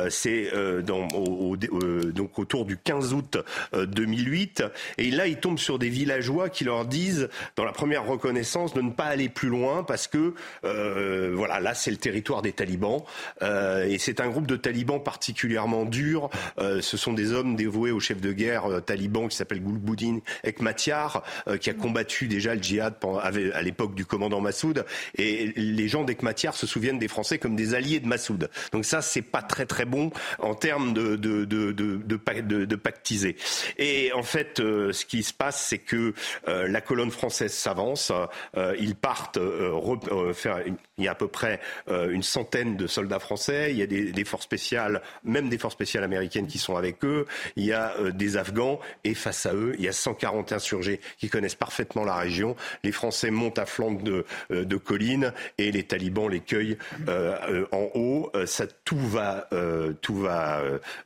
c'est 0.09 0.51
donc 0.83 2.39
autour 2.39 2.65
du 2.65 2.77
15 2.77 3.13
août 3.13 3.37
2008, 3.73 4.63
et 4.97 5.11
là 5.11 5.27
ils 5.27 5.37
tombent 5.37 5.59
sur 5.59 5.79
des 5.79 5.89
villageois 5.89 6.49
qui 6.49 6.63
leur 6.63 6.85
disent, 6.85 7.29
dans 7.55 7.65
la 7.65 7.71
première 7.71 8.05
reconnaissance, 8.05 8.73
de 8.73 8.81
ne 8.81 8.91
pas 8.91 9.05
aller 9.05 9.29
plus 9.29 9.42
loin 9.49 9.83
parce 9.83 10.07
que 10.07 10.33
euh, 10.65 11.31
voilà, 11.35 11.59
là 11.59 11.73
c'est 11.73 11.91
le 11.91 11.97
territoire 11.97 12.41
des 12.41 12.51
talibans 12.51 13.03
euh, 13.41 13.85
et 13.85 13.97
c'est 13.97 14.19
un 14.19 14.29
groupe 14.29 14.47
de 14.47 14.55
talibans 14.55 15.01
particulièrement 15.01 15.85
dur. 15.85 16.29
Euh, 16.59 16.81
ce 16.81 16.97
sont 16.97 17.13
des 17.13 17.33
hommes 17.33 17.55
dévoués 17.55 17.91
au 17.91 17.99
chef 17.99 18.21
de 18.21 18.31
guerre 18.31 18.81
taliban 18.85 19.27
qui 19.27 19.35
s'appelle 19.35 19.61
Gulbuddin 19.61 20.19
Ekmatyar, 20.43 21.23
qui 21.59 21.69
a 21.69 21.73
combattu 21.73 22.27
déjà 22.27 22.55
le 22.55 22.61
djihad 22.61 22.95
à 23.21 23.61
l'époque 23.61 23.95
du 23.95 24.05
commandant 24.05 24.41
Massoud. 24.41 24.85
Et 25.17 25.53
les 25.55 25.87
gens 25.87 26.03
d'Ekmatyar 26.03 26.55
se 26.55 26.67
souviennent 26.67 26.99
des 26.99 27.07
Français 27.07 27.37
comme 27.37 27.55
des 27.55 27.73
alliés 27.73 27.99
de 27.99 28.07
Massoud. 28.07 28.49
Donc 28.71 28.85
ça, 28.85 29.01
c'est 29.01 29.21
pas 29.21 29.41
très 29.41 29.65
très 29.65 29.85
bon 29.85 30.11
en 30.39 30.55
termes 30.55 30.93
de, 30.93 31.15
de, 31.15 31.45
de, 31.45 31.71
de, 31.71 32.65
de 32.65 32.75
pactiser. 32.75 33.35
Et 33.77 34.11
en 34.13 34.23
fait, 34.23 34.57
ce 34.57 35.05
qui 35.05 35.23
se 35.23 35.33
passe, 35.33 35.65
c'est 35.67 35.79
que 35.79 36.13
la 36.47 36.81
colonne 36.81 37.11
française 37.11 37.53
s'avance. 37.53 38.11
ils 38.79 38.95
partent 38.95 39.32
euh, 39.37 40.33
faire, 40.33 40.61
il 40.97 41.03
y 41.03 41.07
a 41.07 41.11
à 41.11 41.15
peu 41.15 41.27
près 41.27 41.59
euh, 41.89 42.09
une 42.09 42.23
centaine 42.23 42.77
de 42.77 42.87
soldats 42.87 43.19
français, 43.19 43.71
il 43.71 43.77
y 43.77 43.81
a 43.81 43.87
des, 43.87 44.25
forces 44.25 44.43
spéciales, 44.43 45.01
même 45.23 45.49
des 45.49 45.57
forces 45.57 45.73
spéciales 45.73 46.03
américaines 46.03 46.47
qui 46.47 46.57
sont 46.57 46.75
avec 46.75 47.03
eux, 47.03 47.25
il 47.55 47.65
y 47.65 47.73
a 47.73 47.95
euh, 47.99 48.11
des 48.11 48.37
Afghans 48.37 48.79
et 49.03 49.13
face 49.13 49.45
à 49.45 49.53
eux, 49.53 49.75
il 49.77 49.83
y 49.83 49.87
a 49.87 49.93
140 49.93 50.51
insurgés 50.51 50.99
qui 51.17 51.29
connaissent 51.29 51.55
parfaitement 51.55 52.03
la 52.05 52.15
région. 52.15 52.55
Les 52.83 52.91
Français 52.91 53.31
montent 53.31 53.59
à 53.59 53.65
flanc 53.65 53.91
de, 53.91 54.25
de 54.49 54.77
collines 54.77 55.33
et 55.57 55.71
les 55.71 55.83
talibans 55.83 56.29
les 56.29 56.39
cueillent 56.39 56.77
en 57.07 57.89
haut. 57.95 58.31
Ça, 58.45 58.65
tout 58.85 58.97
va, 58.97 59.47
tout 60.01 60.15
va, 60.15 60.61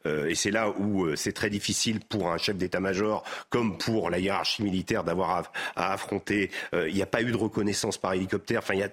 et 0.06 0.36
c'est 0.36 0.52
là 0.52 0.70
où 0.70 1.16
c'est 1.16 1.34
très 1.34 1.50
difficile 1.50 2.00
pour 2.02 2.32
un 2.32 2.38
chef 2.38 2.56
d'état-major 2.56 3.24
comme 3.50 3.78
pour 3.78 4.10
la 4.10 4.20
hiérarchie 4.20 4.64
militaire 4.64 5.04
d'avoir 5.04 5.52
à, 5.76 5.94
affronter. 5.94 6.52
il 6.74 6.94
n'y 6.94 7.02
a 7.02 7.08
pas 7.08 7.22
eu 7.22 7.32
de 7.32 7.38
reconnaissance 7.38 7.98
par 7.98 8.14
hélicoptère. 8.18 8.60
Enfin, 8.60 8.74
il 8.74 8.82
y 8.82 8.84
a. 8.84 8.90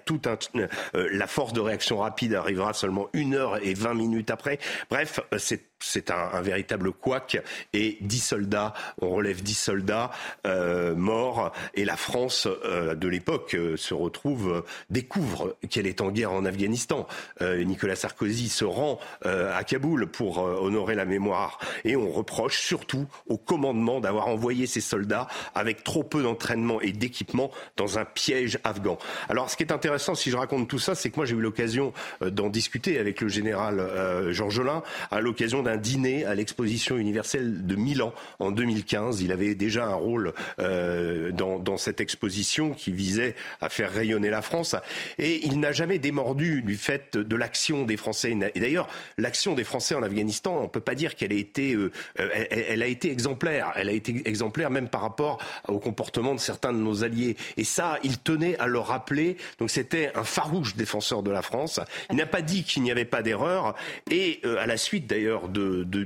Euh, 0.55 1.09
la 1.11 1.27
force 1.27 1.53
de 1.53 1.59
réaction 1.59 1.97
rapide 1.97 2.33
arrivera 2.33 2.73
seulement 2.73 3.07
une 3.13 3.33
heure 3.33 3.57
et 3.63 3.73
vingt 3.73 3.93
minutes 3.93 4.29
après. 4.29 4.59
Bref, 4.89 5.19
euh, 5.33 5.37
c'est 5.37 5.63
c'est 5.79 6.11
un, 6.11 6.41
véritable 6.41 6.91
couac 6.91 7.41
et 7.73 7.97
dix 8.01 8.19
soldats, 8.19 8.73
on 9.01 9.09
relève 9.09 9.41
dix 9.41 9.57
soldats 9.57 10.11
euh, 10.45 10.95
morts 10.95 11.51
et 11.73 11.85
la 11.85 11.97
France 11.97 12.47
de 12.47 13.07
l'époque 13.07 13.55
se 13.75 13.93
retrouve, 13.93 14.63
découvre 14.89 15.55
qu'elle 15.69 15.87
est 15.87 16.01
en 16.01 16.11
guerre 16.11 16.31
en 16.31 16.45
Afghanistan. 16.45 17.07
Nicolas 17.41 17.95
Sarkozy 17.95 18.49
se 18.49 18.65
rend 18.65 18.99
à 19.23 19.63
Kaboul 19.63 20.07
pour 20.07 20.39
honorer 20.39 20.95
la 20.95 21.05
mémoire 21.05 21.59
et 21.83 21.95
on 21.95 22.11
reproche 22.11 22.59
surtout 22.59 23.07
au 23.27 23.37
commandement 23.37 23.99
d'avoir 23.99 24.27
envoyé 24.27 24.67
ces 24.67 24.81
soldats 24.81 25.27
avec 25.53 25.83
trop 25.83 26.03
peu 26.03 26.23
d'entraînement 26.23 26.81
et 26.81 26.91
d'équipement 26.91 27.51
dans 27.77 27.99
un 27.99 28.05
piège 28.05 28.59
afghan. 28.63 28.97
Alors 29.29 29.49
ce 29.49 29.57
qui 29.57 29.63
est 29.63 29.71
intéressant, 29.71 30.15
si 30.15 30.29
je 30.31 30.37
raconte 30.37 30.67
tout 30.67 30.79
ça, 30.79 30.95
c'est 30.95 31.09
que 31.09 31.17
moi 31.17 31.25
j'ai 31.25 31.35
eu 31.35 31.41
l'occasion 31.41 31.93
euh, 32.21 32.29
d'en 32.29 32.49
discuter 32.49 32.99
avec 32.99 33.21
le 33.21 33.27
général 33.27 33.79
euh, 33.79 34.31
Georgelin 34.31 34.83
à 35.11 35.19
l'occasion 35.19 35.63
d'un 35.65 35.77
dîner 35.77 36.25
à 36.25 36.35
l'exposition 36.35 36.97
universelle 36.97 37.65
de 37.65 37.75
Milan 37.75 38.13
en 38.39 38.51
2015. 38.51 39.21
Il 39.21 39.31
avait 39.31 39.55
déjà 39.55 39.85
un 39.85 39.95
rôle 39.95 40.33
euh, 40.59 41.31
dans, 41.31 41.77
cette 41.77 41.99
exposition 41.99 42.71
qui 42.71 42.91
visait 42.91 43.35
à 43.59 43.67
faire 43.67 43.91
rayonner 43.91 44.29
la 44.29 44.41
France. 44.41 44.75
Et 45.17 45.45
il 45.45 45.59
n'a 45.59 45.73
jamais 45.73 45.99
démordu 45.99 46.61
du 46.61 46.77
fait 46.77 47.17
de 47.17 47.35
l'action 47.35 47.83
des 47.83 47.97
Français. 47.97 48.35
Et 48.55 48.59
d'ailleurs, 48.59 48.87
l'action 49.17 49.53
des 49.53 49.65
Français 49.65 49.95
en 49.95 50.03
Afghanistan, 50.03 50.57
on 50.59 50.63
ne 50.63 50.67
peut 50.67 50.79
pas 50.79 50.95
dire 50.95 51.15
qu'elle 51.15 51.33
ait 51.33 51.39
été, 51.39 51.77
elle, 52.15 52.47
elle, 52.49 52.81
a 52.81 52.87
été 52.87 53.11
exemplaire. 53.11 53.73
Elle 53.75 53.89
a 53.89 53.91
été 53.91 54.21
exemplaire 54.25 54.69
même 54.69 54.87
par 54.87 55.01
rapport 55.01 55.41
au 55.67 55.79
comportement 55.79 56.33
de 56.33 56.39
certains 56.39 56.71
de 56.71 56.77
nos 56.77 57.03
alliés. 57.03 57.35
Et 57.57 57.65
ça, 57.65 57.99
il 58.03 58.19
tenait 58.19 58.57
à 58.57 58.67
le 58.67 58.79
rappeler. 58.79 59.37
Donc 59.59 59.69
c'était 59.69 60.11
un 60.15 60.23
farouche 60.23 60.75
défenseur 60.75 61.23
de 61.23 61.31
la 61.31 61.41
France. 61.41 61.79
Il 62.09 62.15
n'a 62.15 62.25
pas 62.25 62.41
dit 62.41 62.63
qu'il 62.63 62.83
n'y 62.83 62.91
avait 62.91 63.05
pas 63.05 63.21
d'erreur. 63.21 63.75
Et 64.09 64.39
euh, 64.45 64.57
à 64.57 64.65
la 64.65 64.77
suite 64.77 65.07
d'ailleurs 65.07 65.49
de, 65.55 65.83
de 65.83 66.05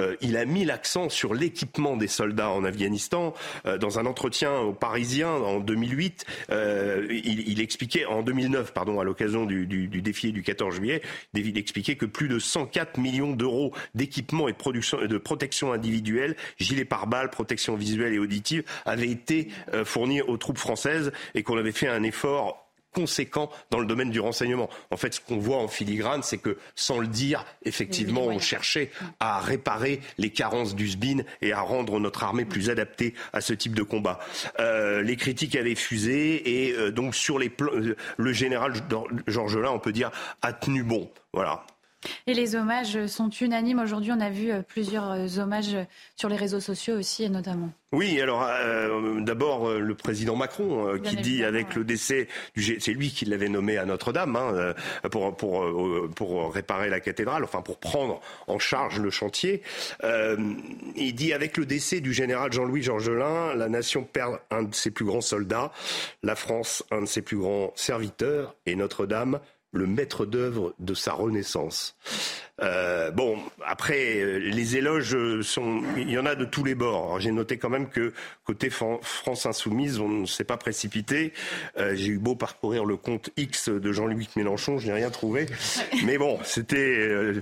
euh, 0.00 0.16
il 0.20 0.36
a 0.36 0.44
mis 0.44 0.64
l'accent 0.64 1.08
sur 1.08 1.34
l'équipement 1.34 1.96
des 1.96 2.06
soldats 2.06 2.50
en 2.50 2.64
Afghanistan. 2.64 3.34
Euh, 3.66 3.78
dans 3.78 3.98
un 3.98 4.06
entretien 4.06 4.58
au 4.58 4.72
Parisien 4.72 5.28
en 5.28 5.60
2008, 5.60 6.24
euh, 6.50 7.06
il, 7.10 7.48
il, 7.48 7.60
expliquait, 7.60 8.04
en 8.06 8.22
2009, 8.22 8.72
pardon, 8.72 9.00
à 9.00 9.04
l'occasion 9.04 9.44
du, 9.44 9.66
du, 9.66 9.88
du, 9.88 10.02
défilé 10.02 10.32
du 10.32 10.42
14 10.42 10.76
juillet, 10.76 11.02
il 11.34 11.58
expliquait 11.58 11.96
que 11.96 12.06
plus 12.06 12.28
de 12.28 12.38
104 12.38 12.98
millions 12.98 13.32
d'euros 13.32 13.72
d'équipement 13.94 14.48
et 14.48 14.52
de, 14.52 14.56
production, 14.56 15.04
de 15.04 15.18
protection 15.18 15.72
individuelle, 15.72 16.36
gilets 16.58 16.84
pare-balles, 16.84 17.30
protection 17.30 17.74
visuelle 17.74 18.14
et 18.14 18.18
auditive, 18.18 18.64
avaient 18.84 19.08
été 19.08 19.48
fournis 19.84 20.22
aux 20.22 20.36
troupes 20.36 20.58
françaises 20.58 21.12
et 21.34 21.42
qu'on 21.42 21.56
avait 21.56 21.72
fait 21.72 21.88
un 21.88 22.02
effort 22.02 22.63
conséquent 22.94 23.50
dans 23.70 23.78
le 23.78 23.86
domaine 23.86 24.10
du 24.10 24.20
renseignement. 24.20 24.70
En 24.90 24.96
fait, 24.96 25.14
ce 25.14 25.20
qu'on 25.20 25.36
voit 25.36 25.58
en 25.58 25.68
filigrane, 25.68 26.22
c'est 26.22 26.38
que, 26.38 26.56
sans 26.74 26.98
le 26.98 27.06
dire, 27.06 27.44
effectivement, 27.64 28.22
on 28.22 28.38
cherchait 28.38 28.90
à 29.20 29.40
réparer 29.40 30.00
les 30.16 30.30
carences 30.30 30.74
du 30.74 30.88
SBIN 30.88 31.22
et 31.42 31.52
à 31.52 31.60
rendre 31.60 32.00
notre 32.00 32.22
armée 32.22 32.44
plus 32.44 32.70
adaptée 32.70 33.14
à 33.32 33.40
ce 33.40 33.52
type 33.52 33.74
de 33.74 33.82
combat. 33.82 34.18
Euh, 34.60 35.02
les 35.02 35.16
critiques 35.16 35.56
avaient 35.56 35.74
fusé 35.74 36.66
et 36.66 36.72
euh, 36.72 36.90
donc 36.90 37.14
sur 37.14 37.38
les 37.38 37.50
plans, 37.50 37.72
euh, 37.74 37.96
le 38.16 38.32
général 38.32 38.72
Georges 39.26 39.58
Lain, 39.58 39.70
on 39.70 39.78
peut 39.78 39.92
dire, 39.92 40.10
a 40.42 40.52
tenu 40.52 40.82
bon. 40.82 41.10
Voilà. 41.32 41.66
Et 42.26 42.34
les 42.34 42.56
hommages 42.56 43.06
sont 43.06 43.28
unanimes. 43.28 43.78
Aujourd'hui, 43.78 44.12
on 44.12 44.20
a 44.20 44.30
vu 44.30 44.50
euh, 44.50 44.62
plusieurs 44.62 45.10
euh, 45.12 45.38
hommages 45.38 45.76
sur 46.16 46.28
les 46.28 46.36
réseaux 46.36 46.60
sociaux 46.60 46.96
aussi, 46.96 47.28
notamment. 47.28 47.70
Oui, 47.92 48.20
alors 48.20 48.42
euh, 48.42 49.20
d'abord 49.20 49.70
le 49.70 49.94
président 49.94 50.34
Macron 50.34 50.98
qui 50.98 51.14
dit 51.14 51.44
avec 51.44 51.76
le 51.76 51.84
décès 51.84 52.26
du 52.56 52.80
c'est 52.80 52.92
lui 52.92 53.10
qui 53.10 53.24
l'avait 53.24 53.48
nommé 53.48 53.78
à 53.78 53.84
Notre-Dame 53.84 54.34
hein, 54.34 54.74
pour 55.12 55.36
pour 55.36 55.64
pour 56.16 56.52
réparer 56.52 56.88
la 56.88 56.98
cathédrale, 56.98 57.44
enfin 57.44 57.62
pour 57.62 57.78
prendre 57.78 58.20
en 58.48 58.58
charge 58.58 58.98
le 58.98 59.10
chantier. 59.10 59.62
il 60.02 61.14
dit 61.14 61.32
avec 61.32 61.56
le 61.56 61.66
décès 61.66 62.00
du 62.00 62.12
général 62.12 62.52
Jean-Louis 62.52 62.82
Georgelin, 62.82 63.54
la 63.54 63.68
nation 63.68 64.02
perd 64.02 64.40
un 64.50 64.64
de 64.64 64.74
ses 64.74 64.90
plus 64.90 65.04
grands 65.04 65.20
soldats, 65.20 65.70
la 66.24 66.34
France 66.34 66.82
un 66.90 67.02
de 67.02 67.06
ses 67.06 67.22
plus 67.22 67.36
grands 67.36 67.72
serviteurs 67.76 68.56
et 68.66 68.74
Notre-Dame 68.74 69.38
le 69.74 69.86
maître 69.86 70.26
d'œuvre 70.26 70.74
de 70.78 70.94
sa 70.94 71.12
renaissance. 71.12 71.96
Euh, 72.62 73.10
bon, 73.10 73.36
après, 73.66 74.18
euh, 74.18 74.38
les 74.38 74.76
éloges 74.76 75.16
sont, 75.42 75.82
il 75.96 76.10
y 76.10 76.18
en 76.18 76.26
a 76.26 76.36
de 76.36 76.44
tous 76.44 76.62
les 76.62 76.76
bords. 76.76 77.18
J'ai 77.18 77.32
noté 77.32 77.58
quand 77.58 77.68
même 77.68 77.88
que 77.88 78.12
côté 78.44 78.70
France 78.70 79.46
Insoumise, 79.46 79.98
on 79.98 80.08
ne 80.08 80.26
s'est 80.26 80.44
pas 80.44 80.56
précipité. 80.56 81.32
Euh, 81.78 81.96
j'ai 81.96 82.08
eu 82.08 82.18
beau 82.18 82.36
parcourir 82.36 82.84
le 82.84 82.96
compte 82.96 83.30
X 83.36 83.70
de 83.70 83.92
Jean-Louis 83.92 84.28
Mélenchon, 84.36 84.78
je 84.78 84.86
n'ai 84.86 84.92
rien 84.92 85.10
trouvé. 85.10 85.46
Mais 86.04 86.16
bon, 86.16 86.38
c'était, 86.44 87.32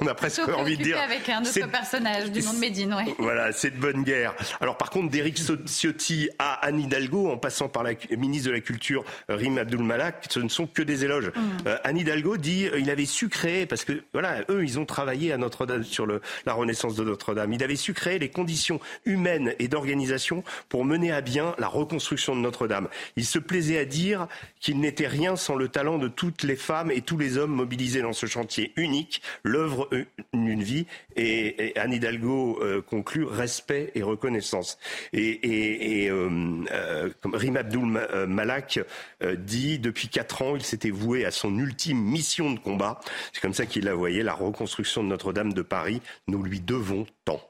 on 0.00 0.06
a 0.06 0.14
presque 0.14 0.48
envie 0.48 0.76
de 0.76 0.84
dire. 0.84 0.98
avec 1.00 1.28
un 1.28 1.42
autre 1.42 1.70
personnage 1.70 2.30
du 2.30 2.40
nom 2.42 2.52
de 2.52 2.58
Médine, 2.58 2.94
ouais. 2.94 3.12
Voilà, 3.18 3.52
c'est 3.52 3.70
de 3.70 3.80
bonne 3.80 4.04
guerre. 4.04 4.34
Alors 4.60 4.76
par 4.76 4.90
contre, 4.90 5.10
d'Éric 5.10 5.40
Ciotti 5.66 6.28
à 6.38 6.64
Anne 6.64 6.80
Hidalgo, 6.80 7.30
en 7.30 7.38
passant 7.38 7.68
par 7.68 7.82
la 7.82 7.92
ministre 8.16 8.48
de 8.48 8.54
la 8.54 8.60
Culture 8.60 9.04
Rim 9.28 9.58
Abdul 9.58 9.82
Malak, 9.82 10.26
ce 10.30 10.38
ne 10.38 10.48
sont 10.48 10.66
que 10.66 10.82
des 10.82 11.04
éloges. 11.04 11.32
Mm. 11.34 11.68
Anne 11.84 11.98
Hidalgo 11.98 12.36
dit, 12.36 12.68
il 12.78 12.90
avait 12.90 13.06
su 13.06 13.28
créer, 13.28 13.66
parce 13.66 13.84
que 13.84 14.02
voilà, 14.12 14.40
eux 14.48 14.62
ils 14.64 14.78
ont 14.78 14.86
travaillé 14.86 15.32
à 15.32 15.38
Notre-Dame 15.38 15.84
sur 15.84 16.06
le, 16.06 16.20
la 16.46 16.52
renaissance 16.52 16.94
de 16.94 17.04
Notre-Dame. 17.04 17.52
Il 17.52 17.62
avait 17.62 17.76
su 17.76 17.94
créer 17.94 18.18
les 18.18 18.28
conditions 18.28 18.80
humaines 19.04 19.54
et 19.58 19.68
d'organisation 19.68 20.44
pour 20.68 20.84
mener 20.84 21.12
à 21.12 21.20
bien 21.20 21.54
la 21.58 21.68
reconstruction 21.68 22.36
de 22.36 22.40
Notre-Dame. 22.40 22.88
Il 23.16 23.24
se 23.24 23.38
plaisait 23.38 23.78
à 23.78 23.84
dire 23.84 24.26
qu'il 24.60 24.80
n'était 24.80 25.06
rien 25.06 25.36
sans 25.36 25.54
le 25.54 25.68
talent 25.68 25.98
de 25.98 26.08
toutes 26.08 26.42
les 26.42 26.56
femmes 26.56 26.90
et 26.90 27.00
tous 27.00 27.18
les 27.18 27.38
hommes 27.38 27.52
mobilisés 27.52 28.02
dans 28.02 28.12
ce 28.12 28.26
chantier 28.26 28.72
unique, 28.76 29.22
l'œuvre 29.42 29.88
d'une 30.32 30.62
vie. 30.62 30.86
Et, 31.16 31.72
Anne 31.76 31.92
Hidalgo 31.92 32.58
euh, 32.62 32.82
conclut 32.82 33.24
respect 33.24 33.90
et 33.94 34.02
reconnaissance. 34.02 34.78
Et, 35.12 36.04
et, 36.04 36.10
euh, 36.10 36.28
euh, 36.72 37.10
Rim 37.24 37.56
Abdul 37.56 37.96
euh, 37.96 38.26
Malak 38.26 38.80
euh, 39.22 39.36
dit, 39.36 39.78
depuis 39.78 40.08
quatre 40.08 40.42
ans, 40.42 40.56
il 40.56 40.62
s'était 40.62 40.90
voué 40.90 41.24
à 41.24 41.30
son 41.30 41.56
ultime 41.58 41.69
mission 41.94 42.52
de 42.52 42.58
combat. 42.58 43.00
C'est 43.32 43.40
comme 43.40 43.54
ça 43.54 43.66
qu'il 43.66 43.84
la 43.84 43.94
voyait, 43.94 44.22
la 44.22 44.34
reconstruction 44.34 45.02
de 45.02 45.08
Notre-Dame 45.08 45.52
de 45.52 45.62
Paris. 45.62 46.00
Nous 46.28 46.42
lui 46.42 46.60
devons 46.60 47.06
tant. 47.24 47.40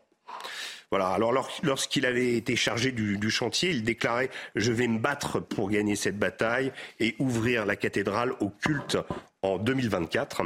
Voilà. 0.90 1.08
Alors 1.10 1.32
lorsqu'il 1.62 2.04
avait 2.04 2.34
été 2.34 2.56
chargé 2.56 2.90
du, 2.90 3.16
du, 3.16 3.30
chantier, 3.30 3.70
il 3.70 3.84
déclarait 3.84 4.30
je 4.56 4.72
vais 4.72 4.88
me 4.88 4.98
battre 4.98 5.38
pour 5.38 5.70
gagner 5.70 5.94
cette 5.94 6.18
bataille 6.18 6.72
et 6.98 7.14
ouvrir 7.20 7.64
la 7.64 7.76
cathédrale 7.76 8.32
au 8.40 8.50
culte 8.50 8.98
en 9.42 9.58
2024 9.58 10.42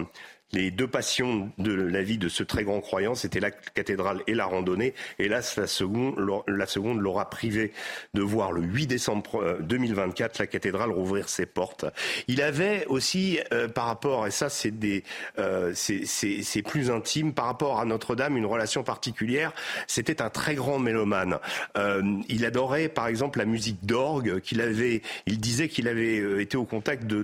les 0.55 0.71
deux 0.71 0.87
passions 0.87 1.51
de 1.59 1.73
la 1.73 2.03
vie 2.03 2.19
de 2.19 2.29
ce 2.29 2.43
très 2.43 2.65
grand 2.65 2.81
croyant, 2.81 3.15
c'était 3.15 3.41
la 3.41 3.51
cathédrale 3.51 4.23
et 4.27 4.35
la 4.35 4.47
randonnée. 4.47 4.95
Hélas, 5.19 5.57
la 5.57 5.67
seconde, 5.67 6.15
la 6.47 6.67
seconde 6.67 7.01
l'aura 7.01 7.29
privé 7.29 7.73
de 8.15 8.23
voir 8.23 8.53
le 8.53 8.63
8 8.63 8.87
décembre 8.87 9.59
2024 9.61 10.41
euh, 10.41 10.45
la 10.45 10.47
cathédrale 10.47 10.91
rouvrir 10.91 11.29
ses 11.29 11.47
portes. 11.47 11.87
Il 12.29 12.41
avait 12.41 12.87
aussi, 12.87 13.41
euh, 13.53 13.69
par 13.69 13.87
rapport, 13.87 14.27
et 14.27 14.31
ça 14.31 14.49
euh, 15.39 15.73
c'est 15.75 16.63
plus 16.63 16.91
intime, 16.91 17.35
par 17.35 17.47
rapport 17.47 17.81
à 17.81 17.85
Notre-Dame, 17.85 18.37
une 18.37 18.47
relation 18.47 18.85
particulière. 18.85 19.53
C'était 19.87 20.23
un 20.23 20.31
très 20.31 20.55
grand 20.55 20.79
mélomane. 20.79 21.39
Il 22.29 22.45
adorait, 22.45 22.89
par 22.89 23.09
exemple, 23.09 23.39
la 23.39 23.45
musique 23.45 23.85
d'orgue. 23.85 24.41
Qu'il 24.41 24.61
avait, 24.61 25.03
il 25.27 25.41
disait 25.41 25.69
qu'il 25.69 25.89
avait 25.89 26.43
été 26.43 26.57
au 26.57 26.65
contact 26.65 27.05
de, 27.05 27.23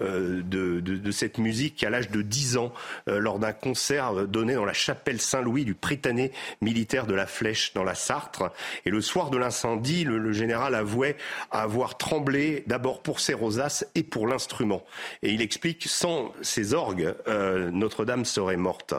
de 0.00 1.10
cette 1.10 1.38
musique 1.38 1.84
à 1.84 1.90
l'âge 1.90 2.10
de 2.10 2.22
10 2.22 2.56
ans 2.56 2.61
euh, 3.08 3.18
lors 3.18 3.38
d'un 3.38 3.52
concert 3.52 4.26
donné 4.28 4.54
dans 4.54 4.64
la 4.64 4.72
chapelle 4.72 5.20
Saint-Louis 5.20 5.64
du 5.64 5.74
Prétané 5.74 6.32
militaire 6.60 7.06
de 7.06 7.14
la 7.14 7.26
Flèche 7.26 7.72
dans 7.74 7.84
la 7.84 7.94
Sarthe. 7.94 8.42
Et 8.84 8.90
le 8.90 9.00
soir 9.00 9.30
de 9.30 9.38
l'incendie, 9.38 10.04
le, 10.04 10.32
général 10.32 10.74
avouait 10.74 11.16
avoir 11.50 11.98
tremblé 11.98 12.64
d'abord 12.66 13.02
pour 13.02 13.20
ses 13.20 13.34
rosaces 13.34 13.86
et 13.94 14.02
pour 14.02 14.26
l'instrument. 14.26 14.84
Et 15.22 15.30
il 15.30 15.42
explique, 15.42 15.84
sans 15.86 16.32
ces 16.42 16.74
orgues, 16.74 17.14
euh, 17.28 17.70
Notre-Dame 17.70 18.24
serait 18.24 18.56
morte. 18.56 18.94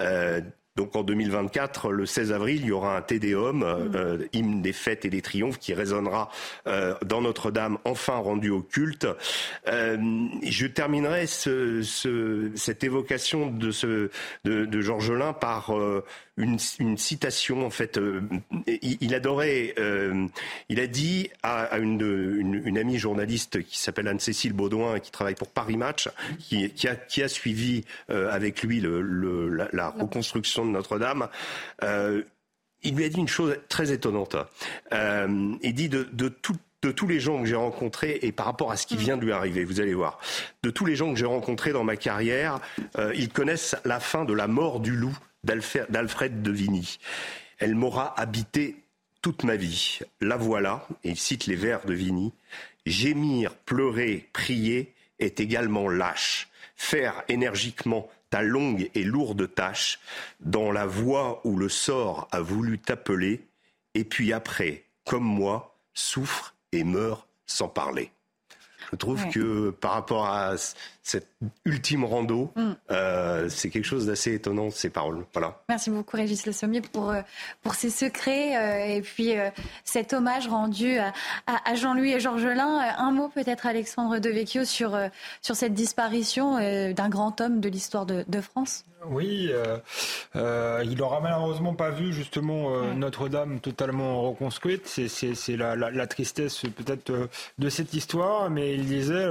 Euh, 0.00 0.40
donc 0.76 0.94
en 0.94 1.02
2024, 1.02 1.90
le 1.90 2.06
16 2.06 2.32
avril, 2.32 2.60
il 2.62 2.66
y 2.66 2.72
aura 2.72 2.96
un 2.96 3.02
Tédéum, 3.02 3.62
euh, 3.62 3.76
mm. 3.76 3.92
euh, 3.96 4.28
hymne 4.32 4.62
des 4.62 4.72
fêtes 4.72 5.04
et 5.04 5.10
des 5.10 5.20
triomphes, 5.20 5.58
qui 5.58 5.74
résonnera 5.74 6.30
euh, 6.66 6.94
dans 7.04 7.20
Notre-Dame, 7.20 7.78
enfin 7.84 8.16
rendu 8.16 8.50
au 8.50 8.62
culte. 8.62 9.06
je 9.66 10.66
terminerai 10.66 11.26
ce, 11.26 11.82
ce, 11.82 12.50
cette 12.54 12.84
évocation 12.84 13.50
de, 13.50 13.70
ce, 13.70 14.10
de, 14.44 14.64
de 14.64 14.80
Georges 14.80 15.12
Lain 15.12 15.32
par 15.32 15.72
une, 16.40 16.58
une, 16.78 16.98
citation 16.98 17.64
en 17.64 17.70
fait. 17.70 17.98
Euh, 17.98 18.22
il, 18.66 18.98
il, 19.00 19.14
adorait. 19.14 19.74
Euh, 19.78 20.26
il 20.68 20.80
a 20.80 20.86
dit 20.86 21.30
à, 21.42 21.62
à 21.64 21.78
une, 21.78 22.00
une, 22.00 22.62
une, 22.64 22.78
amie 22.78 22.98
journaliste 22.98 23.62
qui 23.62 23.78
s'appelle 23.78 24.08
Anne-Cécile 24.08 24.52
Baudouin 24.52 24.96
et 24.96 25.00
qui 25.00 25.10
travaille 25.10 25.34
pour 25.34 25.48
Paris 25.48 25.76
Match, 25.76 26.08
qui, 26.38 26.70
qui, 26.70 26.88
a, 26.88 26.96
qui 26.96 27.22
a, 27.22 27.28
suivi 27.28 27.84
euh, 28.10 28.30
avec 28.32 28.62
lui 28.62 28.80
le, 28.80 29.00
le, 29.00 29.48
la, 29.48 29.68
la, 29.72 29.88
reconstruction 29.90 30.64
de 30.64 30.70
Notre-Dame. 30.70 31.28
Il 32.82 32.96
lui 32.96 33.04
a 33.04 33.08
dit 33.08 33.18
une 33.18 33.28
chose 33.28 33.56
très 33.68 33.92
étonnante. 33.92 34.36
Euh, 34.92 35.54
il 35.62 35.74
dit 35.74 35.88
de, 35.88 36.08
de 36.12 36.28
tout, 36.28 36.56
de 36.82 36.90
tous 36.90 37.06
les 37.06 37.20
gens 37.20 37.40
que 37.40 37.46
j'ai 37.46 37.56
rencontrés 37.56 38.18
et 38.22 38.32
par 38.32 38.46
rapport 38.46 38.72
à 38.72 38.76
ce 38.76 38.86
qui 38.86 38.96
vient 38.96 39.16
de 39.16 39.24
lui 39.24 39.32
arriver, 39.32 39.64
vous 39.64 39.80
allez 39.80 39.94
voir, 39.94 40.18
de 40.62 40.70
tous 40.70 40.86
les 40.86 40.96
gens 40.96 41.12
que 41.12 41.18
j'ai 41.18 41.26
rencontrés 41.26 41.72
dans 41.72 41.84
ma 41.84 41.96
carrière, 41.96 42.58
euh, 42.98 43.12
ils 43.14 43.28
connaissent 43.28 43.76
la 43.84 44.00
fin 44.00 44.24
de 44.24 44.32
la 44.32 44.46
mort 44.46 44.80
du 44.80 44.96
loup 44.96 45.16
d'Alfred 45.44 46.42
de 46.42 46.50
Vigny. 46.50 46.98
Elle 47.58 47.74
m'aura 47.74 48.18
habité 48.18 48.76
toute 49.22 49.44
ma 49.44 49.56
vie. 49.56 49.98
La 50.20 50.36
voilà, 50.36 50.86
et 51.04 51.10
il 51.10 51.18
cite 51.18 51.46
les 51.46 51.56
vers 51.56 51.84
de 51.84 51.94
Vigny. 51.94 52.32
Gémir, 52.86 53.54
pleurer, 53.54 54.28
prier 54.32 54.94
est 55.18 55.40
également 55.40 55.88
lâche. 55.88 56.48
Faire 56.76 57.22
énergiquement 57.28 58.08
ta 58.30 58.42
longue 58.42 58.90
et 58.94 59.04
lourde 59.04 59.52
tâche 59.54 59.98
dans 60.40 60.72
la 60.72 60.86
voie 60.86 61.40
où 61.44 61.56
le 61.56 61.68
sort 61.68 62.28
a 62.30 62.40
voulu 62.40 62.78
t'appeler, 62.78 63.44
et 63.94 64.04
puis 64.04 64.32
après, 64.32 64.84
comme 65.04 65.24
moi, 65.24 65.76
souffre 65.94 66.54
et 66.72 66.84
meurt 66.84 67.26
sans 67.46 67.68
parler. 67.68 68.10
Je 68.92 68.96
trouve 68.96 69.28
que 69.28 69.70
par 69.70 69.92
rapport 69.92 70.26
à 70.26 70.54
cette 71.02 71.28
ultime 71.64 72.04
rando, 72.04 72.52
mm. 72.56 72.72
euh, 72.90 73.48
c'est 73.48 73.70
quelque 73.70 73.84
chose 73.84 74.06
d'assez 74.06 74.34
étonnant, 74.34 74.70
ces 74.70 74.90
paroles. 74.90 75.24
Voilà. 75.32 75.62
Merci 75.68 75.90
beaucoup, 75.90 76.16
Régis 76.16 76.46
Le 76.46 76.52
Sommier, 76.52 76.80
pour, 76.80 77.10
euh, 77.10 77.22
pour 77.62 77.74
ces 77.74 77.90
secrets 77.90 78.56
euh, 78.56 78.96
et 78.96 79.00
puis 79.00 79.32
cet 79.84 80.12
hommage 80.12 80.48
rendu 80.48 80.98
à, 80.98 81.12
à 81.46 81.74
Jean-Louis 81.74 82.12
et 82.12 82.20
Georgelin. 82.20 82.80
Un 82.98 83.10
mot 83.12 83.28
peut-être, 83.28 83.66
Alexandre 83.66 84.18
Devecchio, 84.18 84.64
sur, 84.64 84.98
sur 85.42 85.56
cette 85.56 85.74
disparition 85.74 86.58
d'un 86.92 87.08
grand 87.08 87.40
homme 87.40 87.60
de 87.60 87.68
l'histoire 87.68 88.06
de, 88.06 88.24
de 88.28 88.40
France 88.40 88.84
Oui, 89.06 89.48
euh, 89.50 89.78
euh, 90.36 90.84
il 90.84 91.00
aura 91.02 91.20
malheureusement 91.20 91.74
pas 91.74 91.90
vu 91.90 92.12
justement 92.12 92.74
euh, 92.74 92.94
Notre-Dame 92.94 93.60
totalement 93.60 94.22
reconstruite. 94.22 94.86
C'est 94.86 95.56
la, 95.56 95.76
la, 95.76 95.90
la, 95.90 96.06
tristesse 96.06 96.62
peut-être 96.76 97.10
euh, 97.10 97.28
de 97.58 97.68
cette 97.68 97.94
histoire, 97.94 98.50
mais 98.50 98.74
il 98.74 98.84
disait 98.86 99.26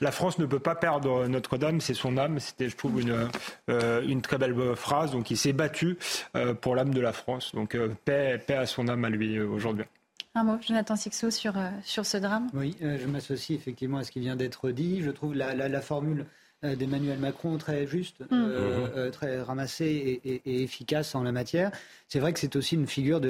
la 0.00 0.12
France 0.12 0.38
ne 0.38 0.46
peut 0.46 0.58
pas 0.58 0.74
perdre 0.74 1.11
Notre-Dame, 1.28 1.80
c'est 1.80 1.94
son 1.94 2.16
âme. 2.16 2.38
C'était, 2.38 2.68
je 2.68 2.76
trouve, 2.76 3.00
une, 3.00 3.28
une 3.68 4.22
très 4.22 4.38
belle 4.38 4.54
phrase. 4.76 5.12
Donc, 5.12 5.30
il 5.30 5.36
s'est 5.36 5.52
battu 5.52 5.98
pour 6.60 6.74
l'âme 6.76 6.94
de 6.94 7.00
la 7.00 7.12
France. 7.12 7.54
Donc, 7.54 7.76
paix, 8.04 8.42
paix 8.46 8.54
à 8.54 8.66
son 8.66 8.88
âme 8.88 9.04
à 9.04 9.10
lui 9.10 9.40
aujourd'hui. 9.40 9.84
Un 10.34 10.44
mot, 10.44 10.56
Jonathan 10.66 10.96
Sixou, 10.96 11.30
sur, 11.30 11.54
sur 11.82 12.06
ce 12.06 12.16
drame. 12.16 12.48
Oui, 12.54 12.76
je 12.80 13.06
m'associe 13.06 13.58
effectivement 13.58 13.98
à 13.98 14.04
ce 14.04 14.10
qui 14.10 14.20
vient 14.20 14.36
d'être 14.36 14.70
dit. 14.70 15.02
Je 15.02 15.10
trouve 15.10 15.34
la, 15.34 15.54
la, 15.54 15.68
la 15.68 15.80
formule 15.82 16.20
euh, 16.20 16.24
d'Emmanuel 16.62 17.18
Macron 17.18 17.58
très 17.58 17.86
juste, 17.86 18.20
mm. 18.20 18.26
euh, 18.32 18.86
euh, 18.96 19.10
très 19.10 19.42
ramassé 19.42 20.20
et, 20.24 20.62
efficace 20.62 21.14
en 21.14 21.22
la 21.22 21.32
matière. 21.32 21.70
C'est 22.08 22.20
vrai 22.20 22.32
que 22.32 22.38
c'est 22.38 22.56
aussi 22.56 22.74
une 22.76 22.86
figure 22.86 23.20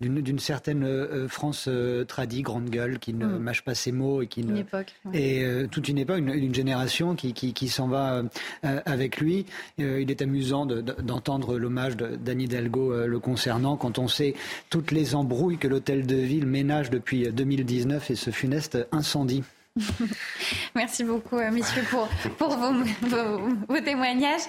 d'une 0.00 0.38
certaine 0.38 1.28
France 1.28 1.68
tradie, 2.08 2.42
grande 2.42 2.70
gueule, 2.70 2.98
qui 2.98 3.12
ne 3.12 3.26
mm. 3.26 3.38
mâche 3.38 3.62
pas 3.62 3.74
ses 3.74 3.92
mots 3.92 4.22
et 4.22 4.26
qui 4.26 4.40
une 4.40 4.56
époque, 4.56 4.94
et 5.12 5.44
toute 5.70 5.88
une 5.88 5.98
époque, 5.98 6.18
une, 6.18 6.54
génération 6.54 7.14
qui, 7.14 7.34
qui, 7.34 7.68
s'en 7.68 7.88
va 7.88 8.22
avec 8.62 9.18
lui. 9.18 9.46
il 9.78 10.10
est 10.10 10.22
amusant 10.22 10.66
d'entendre 10.66 11.58
l'hommage 11.58 11.96
d'Anne 11.96 12.40
Hidalgo 12.40 13.06
le 13.06 13.18
concernant 13.18 13.76
quand 13.76 13.98
on 13.98 14.08
sait 14.08 14.34
toutes 14.70 14.90
les 14.90 15.14
embrouilles 15.14 15.58
que 15.58 15.68
l'hôtel 15.68 16.06
de 16.06 16.16
ville 16.16 16.46
ménage 16.46 16.90
depuis 16.90 17.30
2019 17.30 18.10
et 18.10 18.16
ce 18.16 18.30
funeste 18.30 18.78
incendie. 18.90 19.42
Merci 20.74 21.04
beaucoup, 21.04 21.36
euh, 21.36 21.50
messieurs, 21.52 21.84
pour, 22.38 22.48
vos, 22.48 23.80
témoignages. 23.80 24.42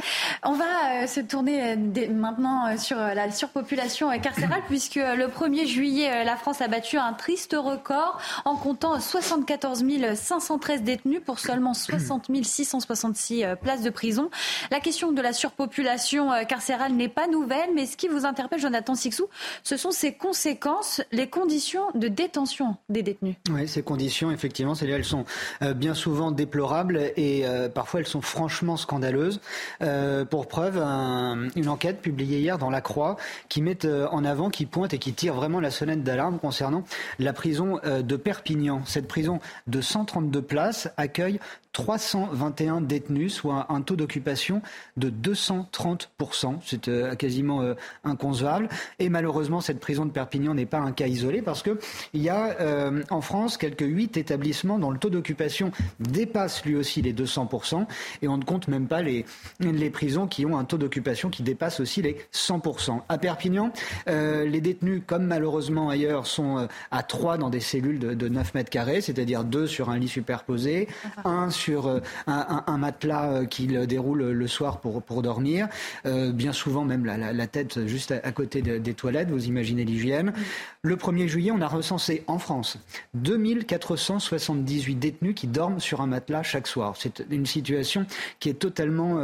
On 0.43 0.53
va 0.53 1.03
euh, 1.03 1.07
se 1.07 1.19
tourner 1.19 1.73
euh, 1.73 2.09
maintenant 2.11 2.75
sur 2.77 2.97
la 2.97 3.29
surpopulation 3.31 4.09
carcérale, 4.19 4.61
puisque 4.67 4.95
le 4.95 5.27
1er 5.27 5.67
juillet, 5.67 6.23
la 6.23 6.37
France 6.37 6.61
a 6.61 6.67
battu 6.67 6.97
un 6.97 7.13
triste 7.13 7.55
record 7.57 8.19
en 8.45 8.55
comptant 8.55 8.99
74 8.99 9.83
513 10.15 10.81
détenus 10.81 11.21
pour 11.23 11.39
seulement 11.39 11.73
60 11.73 12.31
666 12.43 13.45
places 13.61 13.83
de 13.83 13.89
prison. 13.89 14.29
La 14.71 14.79
question 14.79 15.11
de 15.11 15.21
la 15.21 15.33
surpopulation 15.33 16.31
carcérale 16.47 16.93
n'est 16.93 17.09
pas 17.09 17.27
nouvelle, 17.27 17.69
mais 17.75 17.85
ce 17.85 17.95
qui 17.95 18.07
vous 18.07 18.25
interpelle, 18.25 18.59
Jonathan 18.59 18.95
Sixou, 18.95 19.27
ce 19.63 19.77
sont 19.77 19.91
ses 19.91 20.13
conséquences, 20.13 21.01
les 21.11 21.29
conditions 21.29 21.85
de 21.93 22.07
détention 22.07 22.75
des 22.89 23.03
détenus. 23.03 23.35
Oui, 23.51 23.67
ces 23.67 23.83
conditions, 23.83 24.31
effectivement, 24.31 24.73
elles 24.73 25.05
sont 25.11 25.25
euh, 25.61 25.73
bien 25.73 25.93
souvent 25.93 26.31
déplorables 26.31 27.11
et 27.15 27.43
euh, 27.45 27.69
parfois 27.69 27.99
elles 27.99 28.07
sont 28.07 28.21
franchement 28.21 28.77
scandaleuses. 28.77 29.39
Euh, 29.81 30.25
pour 30.25 30.47
preuve, 30.47 30.77
une 30.77 31.67
enquête 31.67 32.01
publiée 32.01 32.39
hier 32.39 32.57
dans 32.57 32.69
La 32.69 32.81
Croix 32.81 33.17
qui 33.49 33.61
met 33.61 33.85
en 33.85 34.25
avant, 34.25 34.49
qui 34.49 34.65
pointe 34.65 34.93
et 34.93 34.97
qui 34.97 35.13
tire 35.13 35.33
vraiment 35.33 35.59
la 35.59 35.71
sonnette 35.71 36.03
d'alarme 36.03 36.39
concernant 36.39 36.83
la 37.19 37.33
prison 37.33 37.79
de 37.83 38.15
Perpignan. 38.15 38.81
Cette 38.85 39.07
prison 39.07 39.39
de 39.67 39.81
132 39.81 40.41
places 40.41 40.89
accueille 40.97 41.39
321 41.73 42.81
détenus, 42.81 43.33
soit 43.33 43.67
un 43.69 43.81
taux 43.81 43.95
d'occupation 43.95 44.61
de 44.97 45.09
230%. 45.09 46.57
C'est 46.65 46.89
euh, 46.89 47.15
quasiment 47.15 47.61
euh, 47.61 47.75
inconcevable. 48.03 48.67
Et 48.99 49.09
malheureusement, 49.09 49.61
cette 49.61 49.79
prison 49.79 50.05
de 50.05 50.11
Perpignan 50.11 50.53
n'est 50.53 50.65
pas 50.65 50.79
un 50.79 50.91
cas 50.91 51.07
isolé 51.07 51.41
parce 51.41 51.63
qu'il 51.63 51.77
y 52.13 52.29
a 52.29 52.57
euh, 52.59 53.03
en 53.09 53.21
France 53.21 53.57
quelques 53.57 53.85
huit 53.85 54.17
établissements 54.17 54.79
dont 54.79 54.91
le 54.91 54.97
taux 54.97 55.09
d'occupation 55.09 55.71
dépasse 55.99 56.65
lui 56.65 56.75
aussi 56.75 57.01
les 57.01 57.13
200%. 57.13 57.85
Et 58.21 58.27
on 58.27 58.37
ne 58.37 58.43
compte 58.43 58.67
même 58.67 58.87
pas 58.87 59.01
les, 59.01 59.25
les 59.59 59.89
prisons 59.89 60.27
qui 60.27 60.45
ont 60.45 60.57
un 60.57 60.65
taux 60.65 60.77
d'occupation 60.77 61.29
qui 61.29 61.43
dépasse 61.43 61.79
aussi 61.79 62.01
les 62.01 62.17
100%. 62.33 63.01
À 63.07 63.17
Perpignan, 63.17 63.71
les 64.07 64.61
détenus, 64.61 65.01
comme 65.05 65.25
malheureusement 65.25 65.89
ailleurs, 65.89 66.27
sont 66.27 66.67
à 66.91 67.03
3 67.03 67.37
dans 67.37 67.49
des 67.49 67.59
cellules 67.59 67.99
de, 67.99 68.13
de 68.13 68.27
9 68.27 68.53
mètres 68.55 68.69
carrés, 68.69 69.01
c'est-à-dire 69.01 69.43
2 69.43 69.67
sur 69.67 69.89
un 69.89 69.97
lit 69.97 70.07
superposé, 70.07 70.87
1 71.23 71.49
sur 71.49 71.60
sur 71.61 71.87
euh, 71.87 71.99
un, 72.27 72.77
matelas 72.77 73.31
euh, 73.31 73.45
qu'il 73.45 73.85
déroule 73.85 74.31
le 74.31 74.47
soir 74.47 74.79
pour, 74.79 75.03
pour 75.03 75.21
dormir. 75.21 75.67
Euh, 76.05 76.31
bien 76.31 76.53
souvent, 76.53 76.83
même 76.83 77.05
la, 77.05 77.47
tête 77.47 77.85
juste 77.85 78.11
à, 78.11 78.31
côté 78.31 78.61
des 78.61 78.93
toilettes, 78.93 79.29
vous 79.29 79.45
imaginez 79.45 79.83
l'hygiène. 79.83 80.33
Le 80.81 80.95
1er 80.95 81.27
juillet, 81.27 81.51
on 81.51 81.61
a 81.61 81.67
recensé 81.67 82.23
en 82.27 82.39
France 82.39 82.77
2478 83.13 84.95
détenus 84.95 85.35
qui 85.35 85.47
dorment 85.47 85.79
sur 85.79 86.01
un 86.01 86.07
matelas 86.07 86.43
chaque 86.43 86.67
soir. 86.67 86.95
C'est 86.97 87.23
une 87.29 87.45
situation 87.45 88.05
qui 88.39 88.49
est 88.49 88.55
totalement 88.55 89.17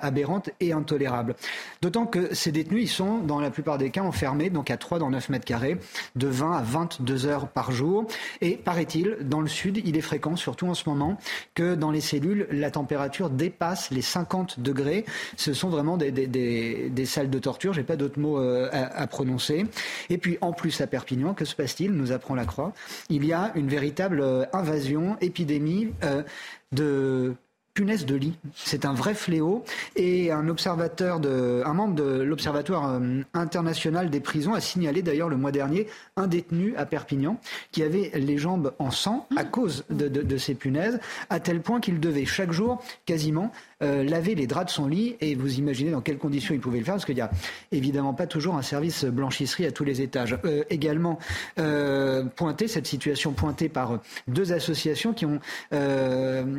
aberrante 0.00 0.50
et 0.60 0.72
intolérable. 0.72 1.34
D'autant 1.82 2.06
que 2.06 2.34
ces 2.34 2.52
détenus, 2.52 2.84
ils 2.84 2.88
sont 2.88 3.18
dans 3.18 3.40
la 3.40 3.50
plupart 3.50 3.78
des 3.78 3.90
cas 3.90 4.02
enfermés, 4.02 4.50
donc 4.50 4.70
à 4.70 4.76
3 4.76 4.98
dans 4.98 5.10
9 5.10 5.28
mètres 5.28 5.44
carrés, 5.44 5.78
de 6.16 6.28
20 6.28 6.52
à 6.52 6.62
22 6.62 7.26
heures 7.26 7.48
par 7.48 7.72
jour. 7.72 8.06
Et 8.40 8.56
paraît-il, 8.56 9.18
dans 9.22 9.40
le 9.40 9.48
sud, 9.48 9.82
il 9.84 9.96
est 9.96 10.02
fréquent, 10.02 10.36
surtout 10.36 10.68
en 10.68 10.74
ce 10.74 10.88
moment, 10.88 11.18
que 11.54 11.74
dans 11.82 11.90
les 11.90 12.00
cellules, 12.00 12.46
la 12.52 12.70
température 12.70 13.28
dépasse 13.28 13.90
les 13.90 14.02
50 14.02 14.60
degrés. 14.60 15.04
Ce 15.36 15.52
sont 15.52 15.68
vraiment 15.68 15.96
des, 15.96 16.12
des, 16.12 17.06
salles 17.06 17.28
de 17.28 17.38
torture. 17.40 17.72
J'ai 17.72 17.82
pas 17.82 17.96
d'autres 17.96 18.20
mots 18.20 18.38
euh, 18.38 18.70
à, 18.72 19.06
prononcer. 19.08 19.66
Et 20.08 20.16
puis, 20.16 20.38
en 20.42 20.52
plus, 20.52 20.80
à 20.80 20.86
Perpignan, 20.86 21.34
que 21.34 21.44
se 21.44 21.56
passe-t-il? 21.56 21.90
Nous 21.90 22.12
apprend 22.12 22.36
la 22.36 22.44
Croix. 22.44 22.72
Il 23.10 23.26
y 23.26 23.32
a 23.32 23.50
une 23.56 23.66
véritable 23.66 24.20
euh, 24.20 24.44
invasion, 24.52 25.16
épidémie 25.20 25.88
euh, 26.04 26.22
de 26.70 27.34
punaise 27.74 28.04
de 28.06 28.14
lit. 28.14 28.34
C'est 28.54 28.84
un 28.84 28.92
vrai 28.92 29.14
fléau. 29.14 29.64
Et 29.96 30.30
un 30.30 30.48
observateur 30.48 31.20
de, 31.20 31.62
un 31.64 31.74
membre 31.74 31.94
de 31.94 32.22
l'Observatoire 32.22 32.88
euh, 32.88 33.22
international 33.34 34.10
des 34.10 34.20
prisons 34.20 34.54
a 34.54 34.60
signalé 34.60 35.02
d'ailleurs 35.02 35.28
le 35.28 35.36
mois 35.36 35.52
dernier 35.52 35.86
un 36.16 36.26
détenu 36.26 36.74
à 36.76 36.86
Perpignan 36.86 37.38
qui 37.70 37.82
avait 37.82 38.10
les 38.14 38.38
jambes 38.38 38.72
en 38.78 38.90
sang 38.90 39.26
à 39.36 39.44
cause 39.44 39.84
de, 39.90 40.08
de 40.08 40.36
ces 40.36 40.54
punaises, 40.54 41.00
à 41.30 41.40
tel 41.40 41.60
point 41.60 41.80
qu'il 41.80 42.00
devait 42.00 42.24
chaque 42.24 42.52
jour 42.52 42.82
quasiment 43.06 43.52
euh, 43.82 44.04
laver 44.04 44.34
les 44.34 44.46
draps 44.46 44.66
de 44.66 44.70
son 44.70 44.86
lit 44.86 45.16
et 45.20 45.34
vous 45.34 45.58
imaginez 45.58 45.90
dans 45.90 46.00
quelles 46.00 46.18
conditions 46.18 46.54
il 46.54 46.60
pouvait 46.60 46.78
le 46.78 46.84
faire 46.84 46.94
parce 46.94 47.04
qu'il 47.04 47.14
n'y 47.14 47.20
a 47.20 47.30
évidemment 47.72 48.14
pas 48.14 48.26
toujours 48.26 48.54
un 48.54 48.62
service 48.62 49.04
blanchisserie 49.04 49.66
à 49.66 49.72
tous 49.72 49.84
les 49.84 50.02
étages. 50.02 50.36
Euh, 50.44 50.62
également 50.70 51.18
euh, 51.58 52.24
pointé 52.24 52.68
cette 52.68 52.86
situation 52.86 53.32
pointée 53.32 53.68
par 53.68 54.00
deux 54.28 54.52
associations 54.52 55.12
qui 55.12 55.26
ont 55.26 55.40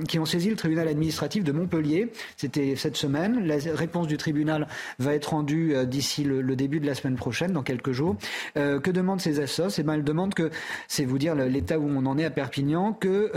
qui 0.07 0.19
ont 0.19 0.25
saisi 0.25 0.49
le 0.49 0.55
tribunal 0.55 0.87
administratif 0.87 1.43
de 1.43 1.51
Montpellier. 1.51 2.11
C'était 2.37 2.75
cette 2.75 2.97
semaine. 2.97 3.45
La 3.45 3.57
réponse 3.73 4.07
du 4.07 4.17
tribunal 4.17 4.67
va 4.99 5.13
être 5.13 5.31
rendue 5.31 5.75
d'ici 5.85 6.23
le, 6.23 6.55
début 6.55 6.79
de 6.79 6.85
la 6.85 6.95
semaine 6.95 7.15
prochaine, 7.15 7.51
dans 7.51 7.63
quelques 7.63 7.91
jours. 7.91 8.15
que 8.55 8.91
demandent 8.91 9.21
ces 9.21 9.39
assos? 9.39 9.77
Eh 9.77 9.83
ben, 9.83 9.93
elles 9.93 10.03
demandent 10.03 10.33
que, 10.33 10.49
c'est 10.87 11.05
vous 11.05 11.17
dire 11.17 11.35
l'état 11.35 11.79
où 11.79 11.87
on 11.87 12.05
en 12.05 12.17
est 12.17 12.25
à 12.25 12.29
Perpignan, 12.29 12.93
que 12.93 13.31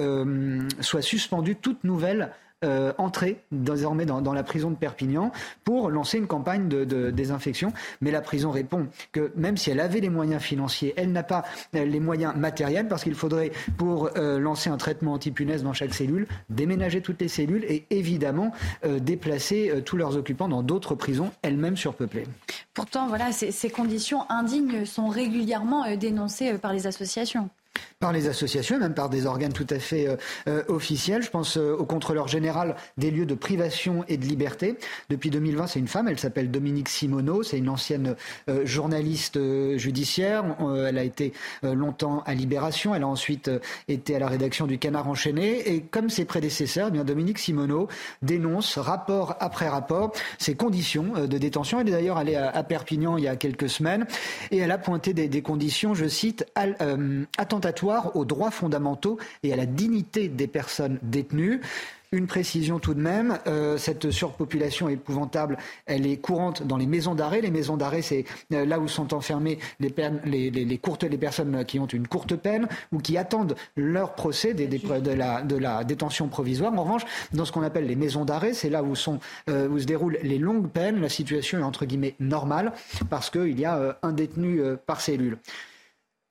soit 0.80 1.02
suspendue 1.02 1.56
toute 1.56 1.84
nouvelle 1.84 2.30
euh, 2.64 2.94
entrer 2.96 3.42
désormais 3.52 4.06
dans, 4.06 4.32
la 4.32 4.42
prison 4.42 4.70
de 4.70 4.76
Perpignan 4.76 5.30
pour 5.64 5.90
lancer 5.90 6.16
une 6.16 6.26
campagne 6.26 6.68
de, 6.70 7.10
désinfection. 7.10 7.74
Mais 8.00 8.10
la 8.10 8.22
prison 8.22 8.50
répond 8.50 8.86
que 9.12 9.30
même 9.36 9.58
si 9.58 9.70
elle 9.70 9.78
avait 9.78 10.00
les 10.00 10.08
moyens 10.08 10.40
financiers, 10.40 10.94
elle 10.96 11.12
n'a 11.12 11.22
pas 11.22 11.44
euh, 11.74 11.84
les 11.84 12.00
moyens 12.00 12.34
matériels 12.34 12.88
parce 12.88 13.02
qu'il 13.04 13.14
faudrait, 13.14 13.52
pour 13.76 14.08
euh, 14.16 14.38
lancer 14.38 14.70
un 14.70 14.78
traitement 14.78 15.12
anti-punaise 15.12 15.62
dans 15.62 15.74
chaque 15.74 15.92
cellule, 15.92 16.26
déménager 16.48 17.02
toutes 17.02 17.20
les 17.20 17.28
cellules 17.28 17.64
et 17.68 17.84
évidemment 17.90 18.52
déplacer 19.00 19.82
tous 19.84 19.98
leurs 19.98 20.16
occupants 20.16 20.48
dans 20.48 20.62
d'autres 20.62 20.94
prisons, 20.94 21.32
elles-mêmes 21.42 21.76
surpeuplées. 21.76 22.24
Pourtant, 22.72 23.06
voilà, 23.06 23.32
ces 23.32 23.70
conditions 23.70 24.28
indignes 24.30 24.86
sont 24.86 25.08
régulièrement 25.08 25.94
dénoncées 25.96 26.54
par 26.54 26.72
les 26.72 26.86
associations 26.86 27.50
par 27.98 28.12
les 28.12 28.28
associations, 28.28 28.78
même 28.78 28.92
par 28.92 29.08
des 29.08 29.24
organes 29.24 29.54
tout 29.54 29.66
à 29.70 29.78
fait 29.78 30.06
euh, 30.06 30.16
euh, 30.48 30.62
officiels. 30.68 31.22
Je 31.22 31.30
pense 31.30 31.56
euh, 31.56 31.74
au 31.74 31.86
contrôleur 31.86 32.28
général 32.28 32.76
des 32.98 33.10
lieux 33.10 33.24
de 33.24 33.34
privation 33.34 34.04
et 34.08 34.18
de 34.18 34.26
liberté. 34.26 34.76
Depuis 35.08 35.30
2020, 35.30 35.66
c'est 35.66 35.78
une 35.78 35.88
femme, 35.88 36.06
elle 36.06 36.18
s'appelle 36.18 36.50
Dominique 36.50 36.90
Simoneau, 36.90 37.42
c'est 37.42 37.56
une 37.56 37.70
ancienne 37.70 38.16
journaliste 38.64 39.38
judiciaire. 39.76 40.44
elle 40.86 40.98
a 40.98 41.04
été 41.04 41.32
longtemps 41.62 42.22
à 42.26 42.34
Libération, 42.34 42.94
elle 42.94 43.02
a 43.02 43.08
ensuite 43.08 43.50
été 43.88 44.16
à 44.16 44.18
la 44.18 44.28
rédaction 44.28 44.66
du 44.66 44.78
Canard 44.78 45.08
enchaîné. 45.08 45.74
Et 45.74 45.80
comme 45.80 46.10
ses 46.10 46.24
prédécesseurs, 46.24 46.88
eh 46.88 46.90
bien 46.90 47.04
Dominique 47.04 47.38
Simoneau 47.38 47.88
dénonce 48.22 48.78
rapport 48.78 49.36
après 49.40 49.68
rapport 49.68 50.12
ces 50.38 50.54
conditions 50.54 51.26
de 51.26 51.38
détention. 51.38 51.80
Elle 51.80 51.88
est 51.88 51.92
d'ailleurs 51.92 52.18
allée 52.18 52.36
à, 52.36 52.62
Perpignan 52.62 53.16
il 53.16 53.24
y 53.24 53.28
a 53.28 53.36
quelques 53.36 53.68
semaines 53.68 54.06
et 54.50 54.58
elle 54.58 54.70
a 54.70 54.78
pointé 54.78 55.14
des, 55.14 55.42
conditions, 55.42 55.94
je 55.94 56.06
cite, 56.06 56.46
attentat 57.38 57.72
aux 58.14 58.24
droits 58.24 58.50
fondamentaux 58.50 59.18
et 59.42 59.52
à 59.52 59.56
la 59.56 59.66
dignité 59.66 60.28
des 60.28 60.46
personnes 60.46 60.98
détenues. 61.02 61.60
Une 62.12 62.28
précision 62.28 62.78
tout 62.78 62.94
de 62.94 63.00
même, 63.00 63.38
euh, 63.48 63.76
cette 63.78 64.12
surpopulation 64.12 64.88
épouvantable, 64.88 65.58
elle 65.86 66.06
est 66.06 66.18
courante 66.18 66.62
dans 66.62 66.76
les 66.76 66.86
maisons 66.86 67.16
d'arrêt. 67.16 67.40
Les 67.40 67.50
maisons 67.50 67.76
d'arrêt, 67.76 68.00
c'est 68.00 68.24
euh, 68.52 68.64
là 68.64 68.78
où 68.78 68.86
sont 68.86 69.12
enfermées 69.12 69.58
les, 69.80 70.78
courtes, 70.78 71.02
les 71.02 71.18
personnes 71.18 71.64
qui 71.64 71.80
ont 71.80 71.86
une 71.86 72.06
courte 72.06 72.36
peine 72.36 72.68
ou 72.92 72.98
qui 72.98 73.18
attendent 73.18 73.56
leur 73.76 74.14
procès 74.14 74.54
de, 74.54 75.58
la, 75.58 75.84
détention 75.84 76.28
provisoire. 76.28 76.72
En 76.72 76.84
revanche, 76.84 77.02
dans 77.32 77.44
ce 77.44 77.50
qu'on 77.50 77.62
appelle 77.62 77.86
les 77.86 77.96
maisons 77.96 78.24
d'arrêt, 78.24 78.52
c'est 78.52 78.70
là 78.70 78.84
où, 78.84 78.94
euh, 79.50 79.68
où 79.68 79.78
se 79.78 79.84
déroulent 79.84 80.18
les 80.22 80.38
longues 80.38 80.68
peines. 80.68 81.00
La 81.00 81.08
situation 81.08 81.58
est 81.58 81.62
entre 81.62 81.86
guillemets 81.86 82.14
normale 82.20 82.72
parce 83.10 83.30
qu'il 83.30 83.58
y 83.58 83.64
a 83.64 83.98
un 84.02 84.12
détenu 84.12 84.60
par 84.86 85.00
cellule. 85.00 85.38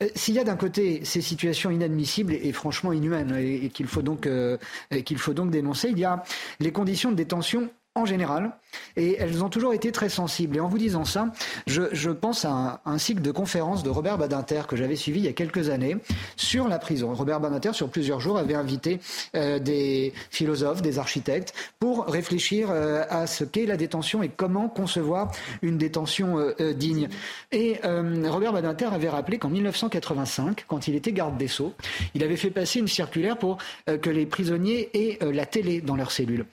Euh, 0.03 0.09
s'il 0.15 0.35
y 0.35 0.39
a 0.39 0.43
d'un 0.43 0.57
côté 0.57 1.05
ces 1.05 1.21
situations 1.21 1.71
inadmissibles 1.71 2.33
et, 2.33 2.51
franchement 2.51 2.91
inhumaines 2.91 3.33
et, 3.37 3.69
qu'il 3.69 3.87
faut 3.87 4.01
donc 4.01 4.27
euh, 4.27 4.57
qu'il 5.05 5.17
faut 5.17 5.33
donc 5.33 5.51
dénoncer, 5.51 5.89
il 5.89 5.99
y 5.99 6.05
a 6.05 6.23
les 6.59 6.71
conditions 6.73 7.11
de 7.11 7.15
détention 7.15 7.69
en 7.95 8.05
général, 8.05 8.51
et 8.97 9.15
elles 9.19 9.41
ont 9.41 9.47
toujours 9.47 9.73
été 9.73 9.93
très 9.93 10.09
sensibles. 10.09 10.57
Et 10.57 10.59
en 10.59 10.67
vous 10.67 10.77
disant 10.77 11.05
ça, 11.05 11.31
je, 11.65 12.09
pense 12.09 12.43
à 12.43 12.81
un, 12.85 12.97
cycle 12.97 13.21
de 13.21 13.31
conférences 13.31 13.83
de 13.83 13.89
Robert 13.89 14.17
Badinter 14.17 14.63
que 14.67 14.75
j'avais 14.75 14.97
suivi 14.97 15.19
il 15.19 15.25
y 15.25 15.29
a 15.29 15.33
quelques 15.33 15.69
années 15.69 15.95
sur 16.35 16.67
la 16.67 16.77
prison. 16.77 17.13
Robert 17.13 17.39
Badinter, 17.39 17.73
sur 17.73 17.89
plusieurs 17.89 18.19
jours, 18.19 18.37
avait 18.37 18.53
invité 18.53 18.99
euh, 19.35 19.59
des 19.59 20.11
philosophes, 20.29 20.81
des 20.81 20.99
architectes, 20.99 21.53
pour 21.79 22.05
réfléchir 22.05 22.67
euh, 22.69 23.03
à 23.09 23.27
ce 23.27 23.45
qu'est 23.45 23.65
la 23.65 23.77
détention 23.77 24.23
et 24.23 24.29
comment 24.29 24.67
concevoir 24.67 25.31
une 25.61 25.77
détention 25.77 26.37
euh, 26.37 26.73
digne. 26.73 27.07
Et 27.53 27.79
Robert 27.83 28.51
Badinter 28.51 28.87
avait 28.91 29.09
rappelé 29.09 29.37
qu'en 29.37 29.49
1985, 29.49 30.65
quand 30.67 30.89
il 30.89 30.95
était 30.95 31.13
garde 31.13 31.37
des 31.37 31.47
Sceaux, 31.47 31.73
il 32.13 32.23
avait 32.23 32.35
fait 32.35 32.49
passer 32.49 32.79
une 32.79 32.87
circulaire 32.87 33.37
pour 33.37 33.57
que 33.85 34.09
les 34.09 34.25
prisonniers 34.25 34.89
aient 34.93 35.19
la 35.21 35.45
télé 35.45 35.79
dans 35.79 35.95
leurs 35.95 36.11
cellules. 36.11 36.45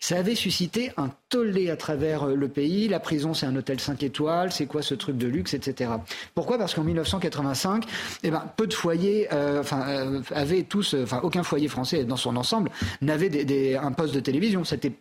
Ça 0.00 0.16
avait 0.18 0.34
suscité 0.34 0.92
un 0.96 1.10
tollé 1.28 1.70
à 1.70 1.76
travers 1.76 2.24
euh, 2.24 2.34
le 2.34 2.48
pays. 2.48 2.88
La 2.88 3.00
prison, 3.00 3.34
c'est 3.34 3.46
un 3.46 3.56
hôtel 3.56 3.80
5 3.80 4.02
étoiles. 4.02 4.52
C'est 4.52 4.66
quoi 4.66 4.82
ce 4.82 4.94
truc 4.94 5.16
de 5.16 5.26
luxe, 5.26 5.54
etc. 5.54 5.90
Pourquoi? 6.34 6.58
Parce 6.58 6.74
qu'en 6.74 6.84
1985, 6.84 7.84
eh 8.22 8.30
ben, 8.30 8.44
peu 8.56 8.66
de 8.66 8.74
foyers, 8.74 9.28
euh, 9.32 9.62
euh, 9.72 10.22
avaient 10.30 10.62
tous, 10.62 10.94
aucun 11.22 11.42
foyer 11.42 11.68
français 11.68 12.04
dans 12.04 12.16
son 12.16 12.36
ensemble 12.36 12.70
n'avait 13.00 13.76
un 13.76 13.92
poste 13.92 14.14
de 14.14 14.20
télévision. 14.20 14.64
C'était 14.64 14.92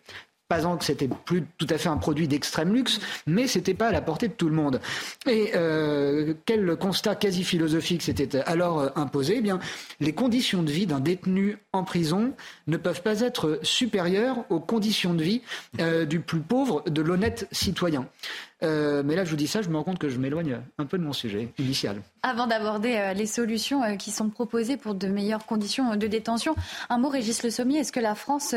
pas 0.48 0.62
que 0.78 0.86
c'était 0.86 1.08
plus 1.08 1.44
tout 1.58 1.68
à 1.70 1.78
fait 1.78 1.90
un 1.90 1.98
produit 1.98 2.28
d'extrême 2.28 2.74
luxe, 2.74 3.00
mais 3.26 3.48
c'était 3.48 3.74
pas 3.74 3.88
à 3.88 3.92
la 3.92 4.02
portée 4.02 4.28
de 4.28 4.34
tout 4.34 4.48
le 4.48 4.56
monde. 4.56 4.80
Et 5.28 5.52
euh, 5.56 6.34
quel 6.46 6.76
constat 6.76 7.16
quasi 7.16 7.44
philosophique 7.44 8.04
s'était 8.04 8.42
alors 8.42 8.80
euh, 8.80 8.90
imposé? 8.96 9.38
Eh 9.38 9.42
bien, 9.42 9.60
les 10.00 10.14
conditions 10.14 10.62
de 10.62 10.72
vie 10.72 10.86
d'un 10.86 11.00
détenu 11.00 11.58
en 11.74 11.84
prison 11.84 12.34
ne 12.68 12.78
peuvent 12.78 13.02
pas 13.02 13.22
être 13.22 13.60
supérieures 13.64 14.46
aux 14.50 14.60
conditions 14.60 15.16
de 15.16 15.24
vie 15.24 15.42
euh, 15.80 16.06
du 16.06 16.20
plus 16.20 16.42
pauvre 16.42 16.84
de 16.88 17.02
l'honnête 17.02 17.48
citoyen. 17.52 18.08
Euh, 18.64 19.04
mais 19.04 19.16
là, 19.16 19.26
je 19.26 19.30
vous 19.30 19.36
dis 19.36 19.48
ça, 19.48 19.62
je 19.62 19.70
me 19.70 19.76
rends 19.76 19.84
compte 19.84 20.00
que 20.00 20.10
je 20.10 20.18
m'éloigne 20.18 20.62
un 20.78 20.86
peu 20.86 20.98
de 20.98 21.04
mon 21.04 21.12
sujet 21.12 21.50
initial. 21.60 22.02
Avant 22.24 22.48
d'aborder 22.48 22.96
euh, 22.96 23.14
les 23.14 23.26
solutions 23.26 23.84
euh, 23.84 23.96
qui 23.96 24.12
sont 24.12 24.30
proposées 24.30 24.78
pour 24.78 24.96
de 24.96 25.08
meilleures 25.08 25.46
conditions 25.46 25.96
de 25.96 26.08
détention, 26.08 26.56
un 26.90 26.98
mot, 26.98 27.10
Régis 27.10 27.44
Le 27.44 27.50
Sommier, 27.50 27.80
est-ce 27.80 27.92
que 27.92 28.00
la 28.00 28.16
France 28.16 28.56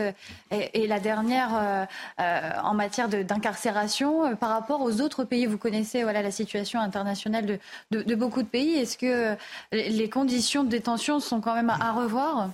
est, 0.51 0.87
la 0.87 1.01
dernière 1.01 1.87
en 2.19 2.75
matière 2.75 3.09
d'incarcération 3.09 4.37
par 4.37 4.51
rapport 4.51 4.81
aux 4.83 5.01
autres 5.01 5.25
pays? 5.25 5.47
Vous 5.47 5.59
connaissez 5.59 6.03
la 6.03 6.31
situation 6.31 6.81
internationale 6.81 7.59
de 7.91 8.15
beaucoup 8.15 8.43
de 8.43 8.49
pays. 8.49 8.77
Est-ce 8.77 8.99
que 8.99 9.37
les 9.73 10.09
conditions 10.09 10.65
de 10.65 10.69
détention 10.69 11.21
sont 11.21 11.41
quand 11.41 11.55
même 11.55 11.71
à 11.71 11.93
revoir? 11.93 12.51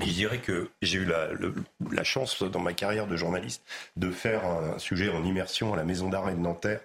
Je 0.00 0.12
dirais 0.12 0.38
que 0.38 0.70
j'ai 0.80 0.98
eu 0.98 1.04
la, 1.04 2.04
chance 2.04 2.42
dans 2.42 2.60
ma 2.60 2.72
carrière 2.72 3.06
de 3.06 3.16
journaliste 3.16 3.62
de 3.96 4.10
faire 4.10 4.44
un 4.44 4.78
sujet 4.78 5.08
en 5.08 5.24
immersion 5.24 5.74
à 5.74 5.76
la 5.76 5.84
maison 5.84 6.08
d'arrêt 6.08 6.34
de 6.34 6.40
Nanterre 6.40 6.80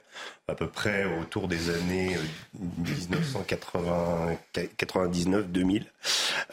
à 0.49 0.55
peu 0.55 0.67
près 0.67 1.05
autour 1.21 1.47
des 1.47 1.69
années 1.69 2.17
1999-2000. 2.83 5.83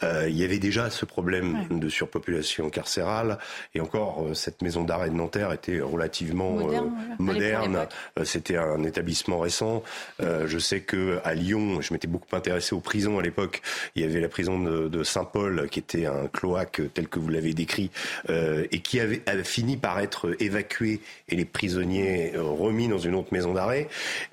Euh, 0.03 0.29
il 0.29 0.37
y 0.37 0.45
avait 0.45 0.59
déjà 0.59 0.89
ce 0.89 1.03
problème 1.03 1.67
de 1.69 1.89
surpopulation 1.89 2.69
carcérale 2.69 3.37
et 3.75 3.81
encore 3.81 4.23
euh, 4.23 4.33
cette 4.33 4.61
maison 4.61 4.85
d'arrêt 4.85 5.09
de 5.09 5.15
Nanterre 5.15 5.51
était 5.51 5.81
relativement 5.81 6.57
moderne. 7.19 7.87
Euh, 8.17 8.23
c'était 8.23 8.55
un 8.55 8.83
établissement 8.83 9.39
récent. 9.39 9.83
je 10.19 10.57
sais 10.57 10.81
que 10.81 11.19
à 11.23 11.33
Lyon, 11.33 11.81
je 11.81 11.93
m'étais 11.93 12.07
beaucoup 12.07 12.35
intéressé 12.35 12.73
aux 12.73 12.79
prisons 12.79 13.19
à 13.19 13.21
l'époque. 13.21 13.61
Il 13.95 14.01
y 14.01 14.05
avait 14.05 14.21
la 14.21 14.29
prison 14.29 14.59
de, 14.59 15.03
Saint-Paul 15.03 15.67
qui 15.69 15.79
était 15.79 16.05
un 16.05 16.27
cloaque 16.27 16.81
tel 16.93 17.07
que 17.07 17.19
vous 17.19 17.29
l'avez 17.29 17.53
décrit 17.53 17.89
et 18.29 18.79
qui 18.79 18.99
avait, 18.99 19.21
avait, 19.25 19.43
fini 19.43 19.77
par 19.77 19.99
être 19.99 20.35
évacué 20.39 21.01
et 21.27 21.35
les 21.35 21.45
prisonniers 21.45 22.33
remis 22.35 22.87
dans 22.87 22.99
une 22.99 23.15
autre 23.15 23.29
maison 23.31 23.50
d'arrêt. 23.53 23.87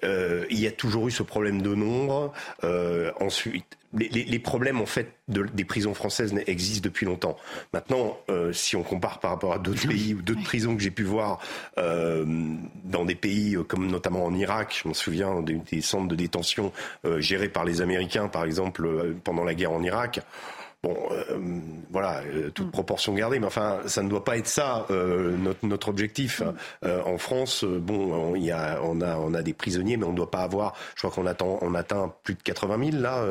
Euh, 0.04 0.46
il 0.50 0.60
y 0.60 0.66
a 0.66 0.72
toujours 0.72 1.08
eu 1.08 1.10
ce 1.10 1.22
problème 1.22 1.62
de 1.62 1.74
nombre. 1.74 2.32
Euh, 2.64 3.12
ensuite, 3.20 3.78
les, 3.94 4.38
problèmes 4.38 4.82
en 4.82 4.86
fait 4.86 5.14
des 5.28 5.64
prisons 5.64 5.94
françaises 5.94 6.34
existent 6.46 6.84
depuis 6.84 7.06
longtemps. 7.06 7.38
Maintenant, 7.72 8.18
euh, 8.28 8.52
si 8.52 8.76
on 8.76 8.82
compare 8.82 9.18
par 9.18 9.30
rapport 9.30 9.54
à 9.54 9.58
d'autres 9.58 9.88
pays 9.88 10.12
ou 10.12 10.20
d'autres 10.20 10.42
prisons 10.42 10.76
que 10.76 10.82
j'ai 10.82 10.90
pu 10.90 11.04
voir 11.04 11.38
dans 11.76 13.04
des 13.04 13.14
pays 13.14 13.56
comme 13.66 13.86
notamment 13.86 14.26
en 14.26 14.34
Irak, 14.34 14.78
je 14.82 14.88
me 14.88 14.94
souviens 14.94 15.42
des 15.42 15.80
centres 15.80 16.08
de 16.08 16.16
détention 16.16 16.72
gérés 17.18 17.48
par 17.48 17.64
les 17.64 17.80
Américains, 17.80 18.28
par 18.28 18.44
exemple 18.44 19.14
pendant 19.24 19.44
la 19.44 19.54
guerre 19.54 19.72
en 19.72 19.82
Irak. 19.82 20.20
Bon, 20.84 20.96
euh, 21.10 21.38
voilà, 21.90 22.22
euh, 22.22 22.50
toute 22.50 22.68
mm. 22.68 22.70
proportion 22.70 23.12
gardée, 23.12 23.40
mais 23.40 23.48
enfin, 23.48 23.80
ça 23.86 24.00
ne 24.04 24.08
doit 24.08 24.22
pas 24.22 24.36
être 24.36 24.46
ça 24.46 24.86
euh, 24.90 25.36
notre, 25.36 25.66
notre, 25.66 25.88
objectif. 25.88 26.40
Mm. 26.40 26.88
en 27.04 27.18
France, 27.18 27.64
bon, 27.64 28.12
on, 28.12 28.36
y 28.36 28.52
a, 28.52 28.80
on, 28.84 29.00
a, 29.00 29.16
on 29.16 29.34
a 29.34 29.42
des 29.42 29.54
prisonniers, 29.54 29.96
mais 29.96 30.04
on 30.04 30.12
ne 30.12 30.16
doit 30.16 30.30
pas 30.30 30.42
avoir. 30.42 30.74
Je 30.94 31.00
crois 31.00 31.10
qu'on 31.10 31.26
attend, 31.26 31.58
on 31.62 31.74
atteint 31.74 32.14
plus 32.22 32.34
de 32.34 32.42
80 32.44 32.90
000 32.92 33.02
là 33.02 33.24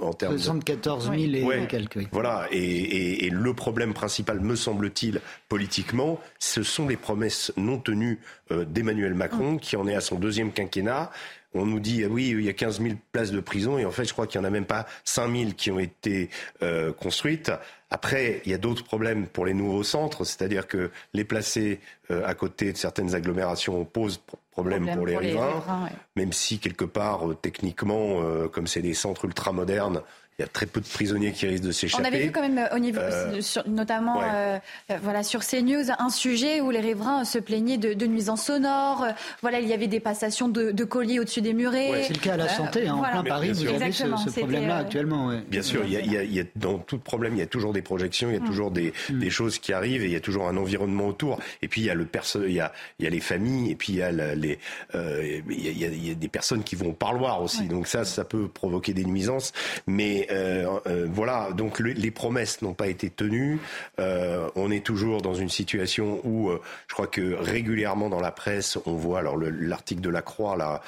en 0.00 0.12
termes. 0.12 0.38
74 0.38 1.10
000 1.10 1.16
et 1.16 1.66
quelques. 1.66 2.08
Voilà, 2.12 2.46
et, 2.52 2.58
et, 2.58 3.26
et, 3.26 3.30
le 3.30 3.52
problème 3.52 3.94
principal, 3.94 4.38
me 4.38 4.54
semble-t-il, 4.54 5.20
politiquement, 5.48 6.20
ce 6.38 6.62
sont 6.62 6.86
les 6.86 6.96
promesses 6.96 7.52
non 7.56 7.78
tenues 7.78 8.20
d'Emmanuel 8.50 9.14
Macron, 9.14 9.52
mm. 9.52 9.60
qui 9.60 9.76
en 9.76 9.88
est 9.88 9.96
à 9.96 10.00
son 10.00 10.20
deuxième 10.20 10.52
quinquennat 10.52 11.10
on 11.54 11.66
nous 11.66 11.80
dit, 11.80 12.04
ah 12.04 12.08
oui, 12.10 12.28
il 12.30 12.42
y 12.42 12.48
a 12.48 12.52
15 12.52 12.80
000 12.80 12.94
places 13.12 13.30
de 13.30 13.40
prison, 13.40 13.78
et 13.78 13.84
en 13.84 13.90
fait, 13.90 14.04
je 14.04 14.12
crois 14.12 14.26
qu'il 14.26 14.40
n'y 14.40 14.46
en 14.46 14.48
a 14.48 14.52
même 14.52 14.66
pas 14.66 14.86
5 15.04 15.34
000 15.34 15.50
qui 15.56 15.70
ont 15.70 15.78
été 15.78 16.30
euh, 16.62 16.92
construites. 16.92 17.52
Après, 17.94 18.40
il 18.46 18.50
y 18.50 18.54
a 18.54 18.58
d'autres 18.58 18.84
problèmes 18.84 19.26
pour 19.26 19.44
les 19.44 19.52
nouveaux 19.52 19.82
centres, 19.82 20.24
c'est-à-dire 20.24 20.66
que 20.66 20.90
les 21.12 21.24
placer 21.24 21.78
euh, 22.10 22.26
à 22.26 22.34
côté 22.34 22.72
de 22.72 22.78
certaines 22.78 23.14
agglomérations 23.14 23.84
pose 23.84 24.18
problème, 24.50 24.90
pour 24.96 25.06
les 25.06 25.16
riverains, 25.16 25.90
même 26.16 26.32
si 26.32 26.58
quelque 26.58 26.86
part, 26.86 27.28
euh, 27.28 27.34
techniquement, 27.34 28.22
comme 28.50 28.66
c'est 28.66 28.82
des 28.82 28.94
centres 28.94 29.26
ultra-modernes, 29.26 30.02
il 30.38 30.42
y 30.42 30.44
a 30.46 30.48
très 30.48 30.64
peu 30.64 30.80
de 30.80 30.86
prisonniers 30.86 31.32
qui 31.32 31.46
risquent 31.46 31.64
de 31.64 31.72
s'échapper. 31.72 32.02
On 32.02 32.06
avait 32.06 32.22
vu 32.24 32.32
quand 32.32 32.40
même 32.40 32.68
au 32.74 32.78
niveau, 32.78 33.00
euh, 33.00 33.40
notamment 33.66 34.22
euh, 34.22 34.58
euh, 34.90 34.96
voilà 35.02 35.22
sur 35.22 35.44
CNews, 35.44 35.90
un 35.98 36.08
sujet 36.08 36.62
où 36.62 36.70
les 36.70 36.80
riverains 36.80 37.24
se 37.24 37.38
plaignaient 37.38 37.76
de, 37.76 38.06
nuisances 38.06 38.44
sonores. 38.44 39.06
voilà, 39.42 39.60
il 39.60 39.68
y 39.68 39.74
avait 39.74 39.88
des 39.88 40.00
passations 40.00 40.48
de, 40.48 40.84
colis 40.84 41.20
au-dessus 41.20 41.42
des 41.42 41.52
murets. 41.52 42.04
c'est 42.06 42.14
le 42.14 42.18
cas 42.18 42.34
à 42.34 42.36
la 42.38 42.48
santé, 42.48 42.88
hein, 42.88 42.94
en 42.94 43.02
plein 43.02 43.22
Paris, 43.22 43.52
vous 43.52 43.66
avez 43.66 43.92
ce, 43.92 44.06
problème-là 44.40 44.78
actuellement. 44.78 45.32
Bien 45.48 45.62
sûr, 45.62 45.84
il 45.84 45.92
y, 45.92 46.40
a, 46.40 46.44
dans 46.56 46.78
tout 46.78 46.98
problème, 46.98 47.34
il 47.34 47.38
y 47.38 47.42
a 47.42 47.46
toujours 47.46 47.74
des 47.74 47.81
projections, 47.82 48.28
il 48.30 48.34
y 48.34 48.38
a 48.38 48.40
mm. 48.40 48.46
toujours 48.46 48.70
des, 48.70 48.92
mm. 49.10 49.18
des, 49.18 49.30
choses 49.30 49.58
qui 49.58 49.72
arrivent 49.72 50.02
et 50.02 50.06
il 50.06 50.12
y 50.12 50.16
a 50.16 50.20
toujours 50.20 50.48
un 50.48 50.56
environnement 50.56 51.08
autour. 51.08 51.40
Et 51.62 51.68
puis 51.68 51.82
il 51.82 51.84
y 51.84 51.90
a 51.90 51.94
le 51.94 52.06
il 52.46 52.52
y 52.52 52.60
a, 52.60 52.72
il 52.98 53.04
y 53.04 53.08
a 53.08 53.10
les 53.10 53.20
familles 53.20 53.70
et 53.70 53.74
puis 53.74 53.94
il 53.94 53.96
y 53.96 54.02
a 54.02 54.12
les, 54.12 54.58
il, 54.94 55.78
y 55.78 56.10
a, 56.10 56.14
des 56.14 56.28
personnes 56.28 56.62
qui 56.62 56.76
vont 56.76 56.90
au 56.90 56.92
parloir 56.92 57.42
aussi. 57.42 57.66
Donc 57.66 57.86
ça, 57.86 58.04
ça 58.04 58.24
peut 58.24 58.48
provoquer 58.48 58.92
des 58.92 59.04
nuisances, 59.04 59.52
mais 59.86 60.26
euh, 60.30 60.78
euh, 60.86 61.06
voilà, 61.10 61.50
donc 61.52 61.80
les 61.80 62.10
promesses 62.10 62.62
n'ont 62.62 62.74
pas 62.74 62.88
été 62.88 63.10
tenues. 63.10 63.58
Euh, 63.98 64.48
on 64.56 64.70
est 64.70 64.84
toujours 64.84 65.22
dans 65.22 65.34
une 65.34 65.48
situation 65.48 66.20
où 66.24 66.50
je 66.86 66.94
crois 66.94 67.06
que 67.06 67.34
régulièrement 67.34 68.08
dans 68.08 68.20
la 68.20 68.30
presse, 68.30 68.78
on 68.86 68.94
voit, 68.94 69.20
alors 69.20 69.36
l'article 69.36 70.00
de 70.00 70.10
la 70.10 70.22
Croix 70.22 70.56
là 70.56 70.82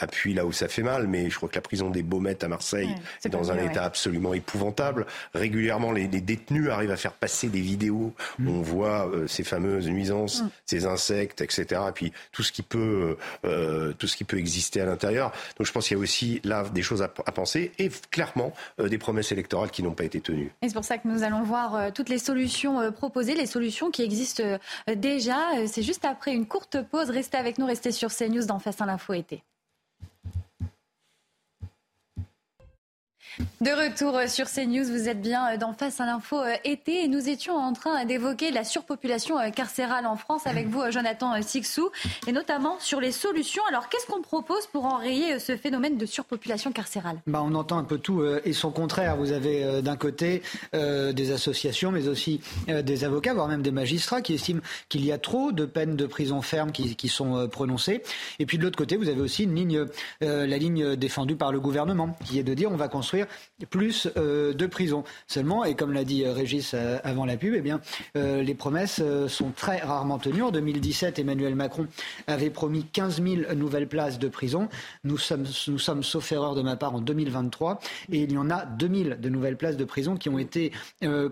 appuie 0.00 0.34
là 0.34 0.46
où 0.46 0.52
ça 0.52 0.68
fait 0.68 0.82
mal, 0.82 1.06
mais 1.06 1.30
je 1.30 1.36
crois 1.36 1.48
que 1.48 1.54
la 1.54 1.60
prison 1.60 1.90
des 1.90 2.02
Baumettes 2.02 2.44
à 2.44 2.48
Marseille 2.48 2.94
est, 3.24 3.28
dans 3.28 3.50
un 3.50 3.58
état 3.58 3.84
absolument 3.84 4.34
épouvantable. 4.34 5.06
Régulièrement, 5.34 5.92
les, 5.92 6.08
détenus 6.36 6.70
arrivent 6.70 6.90
à 6.90 6.96
faire 6.96 7.12
passer 7.12 7.48
des 7.48 7.60
vidéos 7.60 8.14
où 8.38 8.42
mm. 8.42 8.48
on 8.48 8.62
voit 8.62 9.10
ces 9.26 9.44
fameuses 9.44 9.88
nuisances, 9.88 10.42
mm. 10.42 10.50
ces 10.66 10.86
insectes, 10.86 11.40
etc. 11.40 11.80
Et 11.88 11.92
puis 11.92 12.12
tout 12.32 12.42
ce 12.42 12.52
qui 12.52 12.62
peut, 12.62 13.16
tout 13.98 14.06
ce 14.06 14.16
qui 14.16 14.24
peut 14.24 14.38
exister 14.38 14.80
à 14.80 14.86
l'intérieur. 14.86 15.32
Donc 15.58 15.66
je 15.66 15.72
pense 15.72 15.88
qu'il 15.88 15.96
y 15.96 16.00
a 16.00 16.02
aussi 16.02 16.40
là 16.44 16.64
des 16.72 16.82
choses 16.82 17.02
à, 17.02 17.12
à 17.26 17.32
penser 17.32 17.72
et 17.78 17.90
clairement 18.10 18.52
euh, 18.80 18.88
des 18.88 18.98
promesses 18.98 19.32
électorales 19.32 19.70
qui 19.70 19.82
n'ont 19.82 19.94
pas 19.94 20.04
été 20.04 20.20
tenues. 20.20 20.52
Et 20.62 20.68
c'est 20.68 20.74
pour 20.74 20.84
ça 20.84 20.98
que 20.98 21.08
nous 21.08 21.22
allons 21.22 21.42
voir 21.42 21.74
euh, 21.74 21.90
toutes 21.94 22.08
les 22.08 22.18
solutions 22.18 22.80
euh, 22.80 22.90
proposées, 22.90 23.34
les 23.34 23.46
solutions 23.46 23.90
qui 23.90 24.02
existent 24.02 24.42
déjà. 24.96 25.36
C'est 25.66 25.82
juste 25.82 26.04
après 26.04 26.32
une 26.32 26.46
courte 26.46 26.82
pause. 26.82 27.10
Restez 27.10 27.36
avec 27.36 27.58
nous, 27.58 27.66
restez 27.66 27.92
sur 27.92 28.10
CNews 28.14 28.44
dans 28.44 28.58
Face 28.58 28.80
à 28.80 28.86
l'info 28.86 29.12
été. 29.14 29.42
De 33.60 33.70
retour 33.70 34.18
sur 34.28 34.46
CNews, 34.46 34.84
vous 34.84 35.08
êtes 35.08 35.20
bien 35.20 35.56
dans 35.56 35.72
Face 35.72 36.00
à 36.00 36.06
l'info 36.06 36.38
euh, 36.38 36.54
été 36.64 37.02
et 37.02 37.08
nous 37.08 37.28
étions 37.28 37.56
en 37.56 37.72
train 37.72 38.04
d'évoquer 38.04 38.50
la 38.50 38.62
surpopulation 38.62 39.38
euh, 39.38 39.50
carcérale 39.50 40.06
en 40.06 40.16
France 40.16 40.46
avec 40.46 40.68
vous, 40.68 40.82
euh, 40.82 40.90
Jonathan 40.90 41.40
Sixou, 41.40 41.90
et 42.26 42.32
notamment 42.32 42.78
sur 42.78 43.00
les 43.00 43.10
solutions. 43.10 43.62
Alors, 43.68 43.88
qu'est-ce 43.88 44.06
qu'on 44.06 44.20
propose 44.20 44.66
pour 44.66 44.84
enrayer 44.84 45.38
ce 45.38 45.56
phénomène 45.56 45.96
de 45.96 46.06
surpopulation 46.06 46.72
carcérale? 46.72 47.16
Bah, 47.26 47.42
On 47.44 47.54
entend 47.54 47.78
un 47.78 47.84
peu 47.84 47.98
tout 47.98 48.22
et 48.44 48.52
son 48.52 48.70
contraire. 48.70 49.16
Vous 49.16 49.32
avez 49.32 49.82
d'un 49.82 49.96
côté 49.96 50.42
des 50.72 51.32
associations, 51.32 51.90
mais 51.90 52.08
aussi 52.08 52.40
des 52.68 53.04
avocats, 53.04 53.34
voire 53.34 53.48
même 53.48 53.62
des 53.62 53.70
magistrats 53.70 54.20
qui 54.20 54.34
estiment 54.34 54.60
qu'il 54.88 55.04
y 55.04 55.12
a 55.12 55.18
trop 55.18 55.52
de 55.52 55.64
peines 55.64 55.96
de 55.96 56.06
prison 56.06 56.42
ferme 56.42 56.72
qui, 56.72 57.08
sont 57.08 57.48
prononcées. 57.48 58.02
Et 58.38 58.46
puis 58.46 58.58
de 58.58 58.62
l'autre 58.62 58.78
côté, 58.78 58.96
vous 58.96 59.08
avez 59.08 59.20
aussi 59.20 59.48
la 60.20 60.58
ligne 60.58 60.96
défendue 60.96 61.36
par 61.36 61.52
le 61.52 61.60
gouvernement, 61.60 62.16
qui 62.24 62.38
est 62.38 62.42
de 62.44 62.54
dire 62.54 62.70
on 62.70 62.76
va 62.76 62.88
construire 62.88 63.21
plus 63.70 64.08
euh, 64.16 64.52
de 64.52 64.66
prisons. 64.66 65.04
Seulement, 65.26 65.64
et 65.64 65.74
comme 65.74 65.92
l'a 65.92 66.04
dit 66.04 66.24
euh, 66.24 66.32
Régis 66.32 66.72
euh, 66.74 66.98
avant 67.04 67.24
la 67.24 67.36
pub, 67.36 67.54
eh 67.56 67.60
bien, 67.60 67.80
les 68.14 68.54
promesses 68.54 69.00
sont 69.28 69.50
très 69.50 69.78
rarement 69.78 70.18
tenues. 70.18 70.42
En 70.42 70.50
2017, 70.50 71.18
Emmanuel 71.18 71.54
Macron 71.54 71.86
avait 72.26 72.50
promis 72.50 72.84
15 72.84 73.22
000 73.22 73.54
nouvelles 73.54 73.88
places 73.88 74.18
de 74.18 74.28
prison. 74.28 74.68
Nous 75.04 75.18
sommes, 75.18 75.44
nous 75.68 75.78
sommes, 75.78 76.02
sauf 76.02 76.30
erreur 76.32 76.54
de 76.54 76.62
ma 76.62 76.76
part, 76.76 76.94
en 76.94 77.00
2023, 77.00 77.80
et 78.10 78.20
il 78.20 78.32
y 78.32 78.38
en 78.38 78.50
a 78.50 78.64
2000 78.64 79.18
de 79.20 79.28
nouvelles 79.28 79.56
places 79.56 79.76
de 79.76 79.84
prison 79.84 80.16
qui 80.16 80.28
ont 80.28 80.38
été 80.38 80.72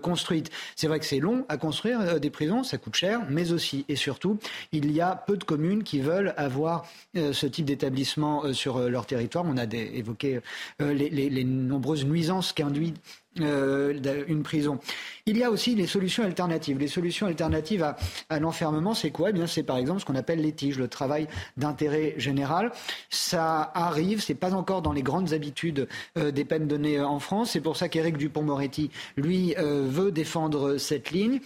construites. 0.01 0.49
C'est 0.75 0.87
vrai 0.87 0.99
que 0.99 1.05
c'est 1.05 1.19
long 1.19 1.45
à 1.49 1.57
construire 1.57 2.19
des 2.19 2.29
prisons, 2.29 2.63
ça 2.63 2.77
coûte 2.77 2.95
cher, 2.95 3.21
mais 3.29 3.51
aussi 3.51 3.85
et 3.87 3.95
surtout, 3.95 4.37
il 4.71 4.91
y 4.91 5.01
a 5.01 5.15
peu 5.15 5.37
de 5.37 5.43
communes 5.43 5.83
qui 5.83 5.99
veulent 5.99 6.33
avoir 6.37 6.85
ce 7.15 7.45
type 7.45 7.65
d'établissement 7.65 8.53
sur 8.53 8.79
leur 8.89 9.05
territoire. 9.05 9.45
On 9.47 9.57
a 9.57 9.65
évoqué 9.65 10.39
les, 10.79 11.09
les, 11.09 11.29
les 11.29 11.43
nombreuses 11.81 12.05
nuisances 12.05 12.53
qu'induit 12.53 12.93
euh, 13.39 14.23
une 14.27 14.43
prison. 14.43 14.77
Il 15.25 15.37
y 15.37 15.43
a 15.43 15.49
aussi 15.49 15.73
les 15.73 15.87
solutions 15.87 16.23
alternatives. 16.23 16.77
Les 16.77 16.87
solutions 16.87 17.27
alternatives 17.27 17.95
à, 18.29 18.39
l'enfermement, 18.39 18.93
c'est 18.93 19.09
quoi? 19.09 19.29
Eh 19.29 19.33
bien, 19.33 19.47
c'est 19.47 19.63
par 19.63 19.77
exemple 19.77 20.01
ce 20.01 20.05
qu'on 20.05 20.15
appelle 20.15 20.41
les 20.41 20.53
le 20.71 20.87
travail 20.87 21.27
d'intérêt 21.57 22.13
général. 22.17 22.71
Ça 23.09 23.71
arrive, 23.73 24.21
c'est 24.21 24.35
pas 24.35 24.53
encore 24.53 24.81
dans 24.81 24.91
les 24.91 25.01
grandes 25.01 25.33
habitudes 25.33 25.87
euh, 26.17 26.31
des 26.31 26.45
peines 26.45 26.67
données 26.67 26.99
en 26.99 27.19
France. 27.19 27.51
C'est 27.51 27.61
pour 27.61 27.77
ça 27.77 27.89
qu'Éric 27.89 28.17
Dupont-Moretti, 28.17 28.91
lui, 29.15 29.55
euh, 29.57 29.87
veut 29.87 30.11
défendre 30.11 30.77
cette 30.77 31.11
ligne 31.11 31.39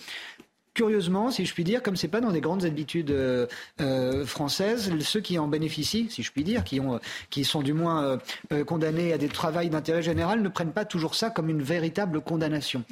curieusement, 0.75 1.31
si 1.31 1.45
je 1.45 1.53
puis 1.53 1.63
dire, 1.63 1.81
comme 1.81 1.95
c'est 1.95 2.09
pas 2.09 2.21
dans 2.21 2.31
des 2.31 2.41
grandes 2.41 2.65
habitudes 2.65 3.09
euh, 3.09 3.47
euh, 3.81 4.25
françaises, 4.25 4.91
ceux 4.99 5.21
qui 5.21 5.39
en 5.39 5.47
bénéficient, 5.47 6.07
si 6.11 6.21
je 6.21 6.31
puis 6.31 6.43
dire, 6.43 6.63
qui, 6.63 6.79
ont, 6.79 6.99
qui 7.29 7.45
sont 7.45 7.63
du 7.63 7.73
moins 7.73 8.19
euh, 8.51 8.63
condamnés 8.65 9.13
à 9.13 9.17
des 9.17 9.29
travaux 9.29 9.63
d'intérêt 9.63 10.03
général, 10.03 10.41
ne 10.41 10.49
prennent 10.49 10.73
pas 10.73 10.83
toujours 10.83 11.15
ça 11.15 11.29
comme 11.29 11.49
une 11.49 11.61
véritable 11.63 12.19
condamnation. 12.19 12.83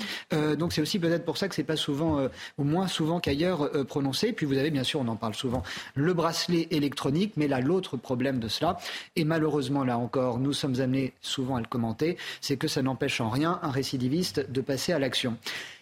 donc 0.58 0.72
c'est 0.72 0.82
aussi 0.82 0.98
peut-être 0.98 1.26
pour 1.26 1.38
ça 1.38 1.50
que 1.50 1.56
c'est 1.56 1.64
pas 1.64 1.76
souvent, 1.76 2.30
ou 2.58 2.64
moins 2.64 2.88
souvent 2.88 3.20
qu'ailleurs, 3.20 3.70
prononcé. 3.86 4.32
Puis 4.32 4.46
vous 4.46 4.58
avez 4.58 4.72
bien 4.72 4.86
sûr, 4.86 5.02
on 5.02 5.08
en 5.10 5.18
parle 5.18 5.34
souvent, 5.34 5.62
le 5.96 6.14
bracelet 6.14 6.70
électronique, 6.72 7.34
mais 7.36 7.50
là 7.50 7.60
l'autre 7.60 7.98
problème 7.98 8.40
de 8.40 8.48
cela, 8.48 8.78
et 9.18 9.26
malheureusement 9.26 9.84
là 9.84 9.98
encore, 9.98 10.40
nous 10.40 10.54
sommes 10.54 10.80
amenés 10.80 11.12
souvent 11.22 11.58
à 11.58 11.60
le 11.60 11.68
commenter, 11.68 12.18
c'est 12.40 12.56
que 12.56 12.70
ça 12.70 12.82
n'empêche 12.82 13.20
en 13.20 13.30
rien 13.30 13.60
un 13.62 13.72
récidiviste 13.72 14.50
de 14.50 14.62
passer 14.62 14.94
à 14.94 15.00
l'action. 15.00 15.38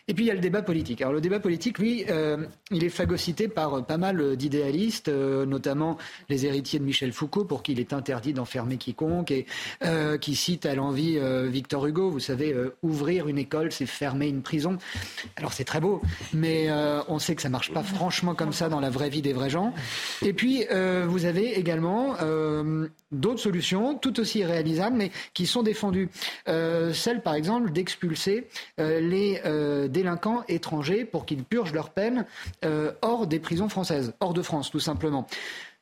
Et 0.07 0.13
puis 0.13 0.25
il 0.25 0.27
y 0.27 0.31
a 0.31 0.33
le 0.33 0.39
débat 0.39 0.61
politique. 0.61 1.01
Alors 1.01 1.13
le 1.13 1.21
débat 1.21 1.39
politique, 1.39 1.79
lui, 1.79 2.05
euh, 2.09 2.37
il 2.71 2.83
est 2.83 2.89
phagocyté 2.89 3.47
par 3.47 3.73
euh, 3.75 3.81
pas 3.81 3.97
mal 3.97 4.35
d'idéalistes, 4.35 5.09
euh, 5.09 5.45
notamment 5.45 5.97
les 6.29 6.45
héritiers 6.45 6.79
de 6.79 6.83
Michel 6.83 7.11
Foucault, 7.11 7.45
pour 7.45 7.63
qui 7.63 7.73
il 7.73 7.79
est 7.79 7.93
interdit 7.93 8.33
d'enfermer 8.33 8.77
quiconque, 8.77 9.31
et 9.31 9.45
qui 10.19 10.35
cite 10.35 10.65
à 10.65 10.75
l'envie 10.75 11.19
Victor 11.49 11.85
Hugo. 11.85 12.09
Vous 12.09 12.19
savez, 12.19 12.55
ouvrir 12.81 13.27
une 13.27 13.37
école, 13.37 13.71
c'est 13.71 13.85
fermer 13.85 14.27
une 14.27 14.41
prison. 14.41 14.77
Alors 15.35 15.53
c'est 15.53 15.63
très 15.63 15.79
beau, 15.79 16.01
mais 16.33 16.69
on 17.07 17.19
sait 17.19 17.35
que 17.35 17.41
ça 17.41 17.49
marche 17.49 17.71
pas 17.71 17.83
franchement 17.83 18.35
comme 18.35 18.53
ça 18.53 18.69
dans 18.69 18.79
la 18.79 18.89
vraie 18.89 19.09
vie 19.09 19.21
des 19.21 19.33
vrais 19.33 19.49
gens. 19.49 19.73
Et 20.21 20.33
puis 20.33 20.65
vous 21.07 21.25
avez 21.25 21.57
également 21.57 22.15
d'autres 23.11 23.39
solutions, 23.39 23.95
tout 23.95 24.19
aussi 24.19 24.43
réalisables, 24.43 24.95
mais 24.95 25.11
qui 25.33 25.45
sont 25.45 25.63
défendues. 25.63 26.09
celle, 26.45 27.21
par 27.23 27.35
exemple, 27.35 27.71
d'expulser 27.71 28.47
les 28.77 29.41
délinquants 29.91 30.43
étrangers 30.47 31.05
pour 31.05 31.25
qu'ils 31.25 31.43
purgent 31.43 31.73
leur 31.73 31.89
peine 31.89 32.25
euh, 32.65 32.91
hors 33.01 33.27
des 33.27 33.39
prisons 33.39 33.69
françaises, 33.69 34.13
hors 34.19 34.33
de 34.33 34.41
France 34.41 34.71
tout 34.71 34.79
simplement 34.79 35.27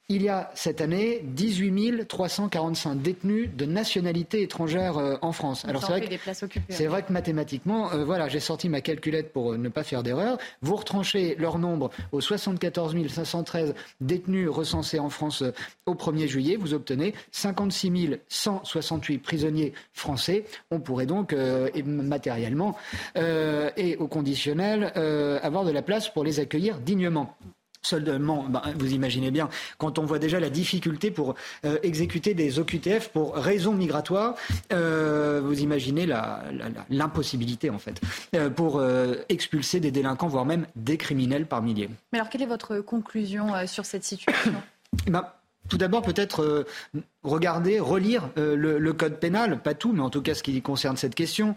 il 0.10 0.24
y 0.24 0.30
a 0.30 0.52
cette 0.56 0.82
année 0.82 1.22
18 1.24 2.08
345 2.08 2.96
détenus 2.96 3.50
de 3.56 3.66
nationalité 3.66 4.42
étrangère 4.42 4.98
euh, 4.98 5.18
en 5.22 5.32
France. 5.32 5.66
Alors 5.66 5.84
c'est 5.84 5.92
vrai, 5.92 6.02
que, 6.02 6.60
c'est 6.70 6.88
vrai 6.88 7.04
que 7.04 7.14
mathématiquement, 7.14 7.92
euh, 7.92 8.04
voilà, 8.04 8.28
j'ai 8.28 8.40
sorti 8.40 8.70
ma 8.70 8.82
calculette 8.82 9.32
pour 9.32 9.56
ne 9.56 9.70
pas 9.70 9.84
faire 9.84 10.02
d'erreur. 10.02 10.40
Vous 10.62 10.76
retranchez 10.76 11.36
leur 11.38 11.60
nombre 11.60 11.92
aux 12.12 12.22
74 12.22 12.96
513 13.08 13.76
détenus 14.02 14.50
recensés 14.50 15.00
en 15.00 15.10
France 15.10 15.44
au 15.86 15.94
1er 15.94 16.28
juillet, 16.28 16.56
vous 16.56 16.74
obtenez 16.74 17.14
56 17.32 18.20
168 18.28 19.20
prisonniers 19.20 19.74
français. 19.94 20.46
On 20.72 20.80
pourrait 20.80 21.06
donc 21.06 21.36
matériellement 21.86 22.76
et 23.16 23.96
au 23.98 24.08
conditionnel 24.08 24.86
avoir 25.44 25.66
de 25.66 25.72
la 25.72 25.82
place 25.82 26.10
pour 26.10 26.24
les 26.24 26.40
accueillir 26.40 26.80
dignement. 26.80 27.36
Seulement, 27.82 28.44
ben, 28.44 28.62
vous 28.78 28.94
imaginez 28.94 29.32
bien, 29.32 29.48
quand 29.78 30.00
on 30.00 30.06
voit 30.06 30.20
déjà 30.20 30.40
la 30.42 30.50
difficulté 30.50 31.12
pour 31.12 31.36
euh, 31.64 31.78
exécuter 31.82 32.34
des 32.34 32.60
OQTF 32.60 33.08
pour 33.10 33.36
raisons 33.36 33.74
migratoires, 33.74 34.36
euh, 34.74 35.40
vous 35.42 35.62
imaginez 35.62 36.06
l'impossibilité 36.90 37.70
en 37.70 37.80
fait 37.80 38.02
euh, 38.36 38.50
pour 38.50 38.84
expulser 39.30 39.80
des 39.80 39.92
délinquants, 39.92 40.28
voire 40.28 40.46
même 40.46 40.66
des 40.76 40.98
criminels 40.98 41.46
par 41.46 41.62
milliers. 41.62 41.90
Mais 42.12 42.20
alors, 42.20 42.30
quelle 42.30 42.42
est 42.42 42.48
votre 42.48 42.80
conclusion 42.80 43.66
sur 43.66 43.86
cette 43.86 44.04
situation? 44.04 44.54
Ben, 45.08 45.24
tout 45.70 45.78
d'abord, 45.78 46.02
peut-être 46.02 46.66
regarder, 47.24 47.80
relire 47.80 48.30
le, 48.36 48.92
code 48.92 49.20
pénal, 49.20 49.62
pas 49.62 49.76
tout, 49.76 49.94
mais 49.94 50.02
en 50.02 50.10
tout 50.10 50.24
cas 50.24 50.34
ce 50.34 50.42
qui 50.42 50.62
concerne 50.62 50.98
cette 50.98 51.14
question. 51.14 51.56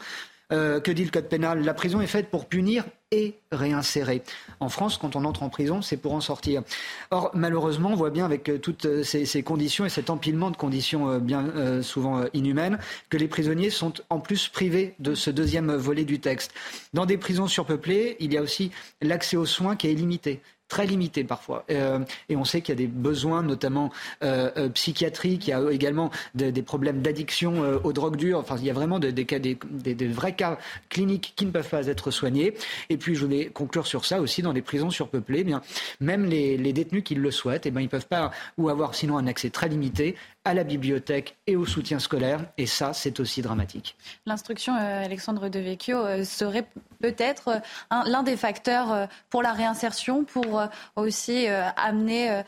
Que 0.52 0.90
dit 0.90 1.04
le 1.04 1.10
code 1.10 1.28
pénal? 1.28 1.64
La 1.64 1.74
prison 1.74 2.00
est 2.00 2.06
faite 2.06 2.30
pour 2.30 2.46
punir 2.46 2.84
et 3.12 3.34
réinsérer. 3.52 4.22
En 4.58 4.68
France, 4.68 4.96
quand 4.96 5.14
on 5.14 5.24
entre 5.24 5.42
en 5.42 5.50
prison, 5.50 5.82
c'est 5.82 5.98
pour 5.98 6.14
en 6.14 6.20
sortir. 6.20 6.62
Or, 7.10 7.30
malheureusement, 7.34 7.90
on 7.90 7.94
voit 7.94 8.10
bien 8.10 8.24
avec 8.24 8.48
euh, 8.48 8.58
toutes 8.58 8.86
euh, 8.86 9.02
ces, 9.04 9.42
conditions 9.42 9.84
et 9.84 9.90
cet 9.90 10.10
empilement 10.10 10.50
de 10.50 10.56
conditions 10.56 11.10
euh, 11.10 11.18
bien 11.18 11.82
souvent 11.82 12.24
inhumaines 12.32 12.78
que 13.10 13.16
les 13.18 13.28
prisonniers 13.28 13.70
sont 13.70 13.92
en 14.08 14.18
plus 14.18 14.48
privés 14.48 14.94
de 14.98 15.14
ce 15.14 15.30
deuxième 15.30 15.74
volet 15.74 16.04
du 16.04 16.18
texte. 16.20 16.52
Dans 16.94 17.04
des 17.04 17.18
prisons 17.18 17.46
surpeuplées, 17.46 18.16
il 18.20 18.32
y 18.32 18.38
a 18.38 18.42
aussi 18.42 18.70
l'accès 19.02 19.36
aux 19.36 19.46
soins 19.46 19.76
qui 19.76 19.88
est 19.88 19.94
limité 19.94 20.40
très 20.72 20.86
limité 20.86 21.22
parfois. 21.22 21.66
Euh, 21.70 21.98
et 22.30 22.36
on 22.36 22.46
sait 22.46 22.62
qu'il 22.62 22.72
y 22.72 22.78
a 22.78 22.82
des 22.82 22.86
besoins, 22.86 23.42
notamment 23.42 23.92
euh, 24.24 24.50
euh, 24.56 24.70
psychiatriques, 24.70 25.46
il 25.46 25.50
y 25.50 25.52
a 25.52 25.70
également 25.70 26.10
des 26.34 26.62
problèmes 26.62 27.02
d'addiction 27.02 27.60
aux 27.84 27.92
drogues 27.92 28.16
dures. 28.16 28.38
Enfin, 28.38 28.56
il 28.58 28.64
y 28.64 28.70
a 28.70 28.72
vraiment 28.72 28.98
des, 28.98 29.12
des, 29.12 29.24
des, 29.24 30.08
vrais 30.08 30.34
cas 30.34 30.56
cliniques 30.88 31.34
qui 31.36 31.44
ne 31.44 31.50
peuvent 31.50 31.68
pas 31.68 31.88
être 31.88 32.10
soignés. 32.10 32.54
Et 32.88 32.96
puis, 32.96 33.14
je 33.14 33.26
voulais 33.26 33.46
conclure 33.52 33.86
sur 33.86 34.06
ça 34.06 34.22
aussi, 34.22 34.40
dans 34.40 34.54
les 34.54 34.62
prisons 34.62 34.88
surpeuplées, 34.88 35.40
eh 35.40 35.44
bien, 35.44 35.60
même 36.00 36.24
les, 36.24 36.72
détenus 36.72 37.04
qui 37.04 37.16
le 37.16 37.30
souhaitent, 37.30 37.66
eh 37.66 37.70
bien, 37.70 37.82
ils 37.82 37.84
ne 37.84 37.90
peuvent 37.90 38.08
pas, 38.08 38.30
ou 38.56 38.70
avoir 38.70 38.94
sinon 38.94 39.18
un 39.18 39.26
accès 39.26 39.50
très 39.50 39.68
limité 39.68 40.16
à 40.44 40.54
la 40.54 40.64
bibliothèque 40.64 41.36
et 41.46 41.56
au 41.56 41.66
soutien 41.66 41.98
scolaire. 41.98 42.40
Et 42.58 42.66
ça, 42.66 42.92
c'est 42.92 43.20
aussi 43.20 43.42
dramatique. 43.42 43.96
L'instruction, 44.26 44.74
Alexandre 44.74 45.48
Devecchio, 45.48 46.24
serait 46.24 46.66
peut-être 47.00 47.60
l'un 48.06 48.22
des 48.22 48.36
facteurs 48.36 49.08
pour 49.30 49.42
la 49.42 49.52
réinsertion, 49.52 50.24
pour 50.24 50.60
euh, 50.60 50.66
aussi 50.96 51.48
euh, 51.48 51.68
amener 51.76 52.30
euh, 52.30 52.42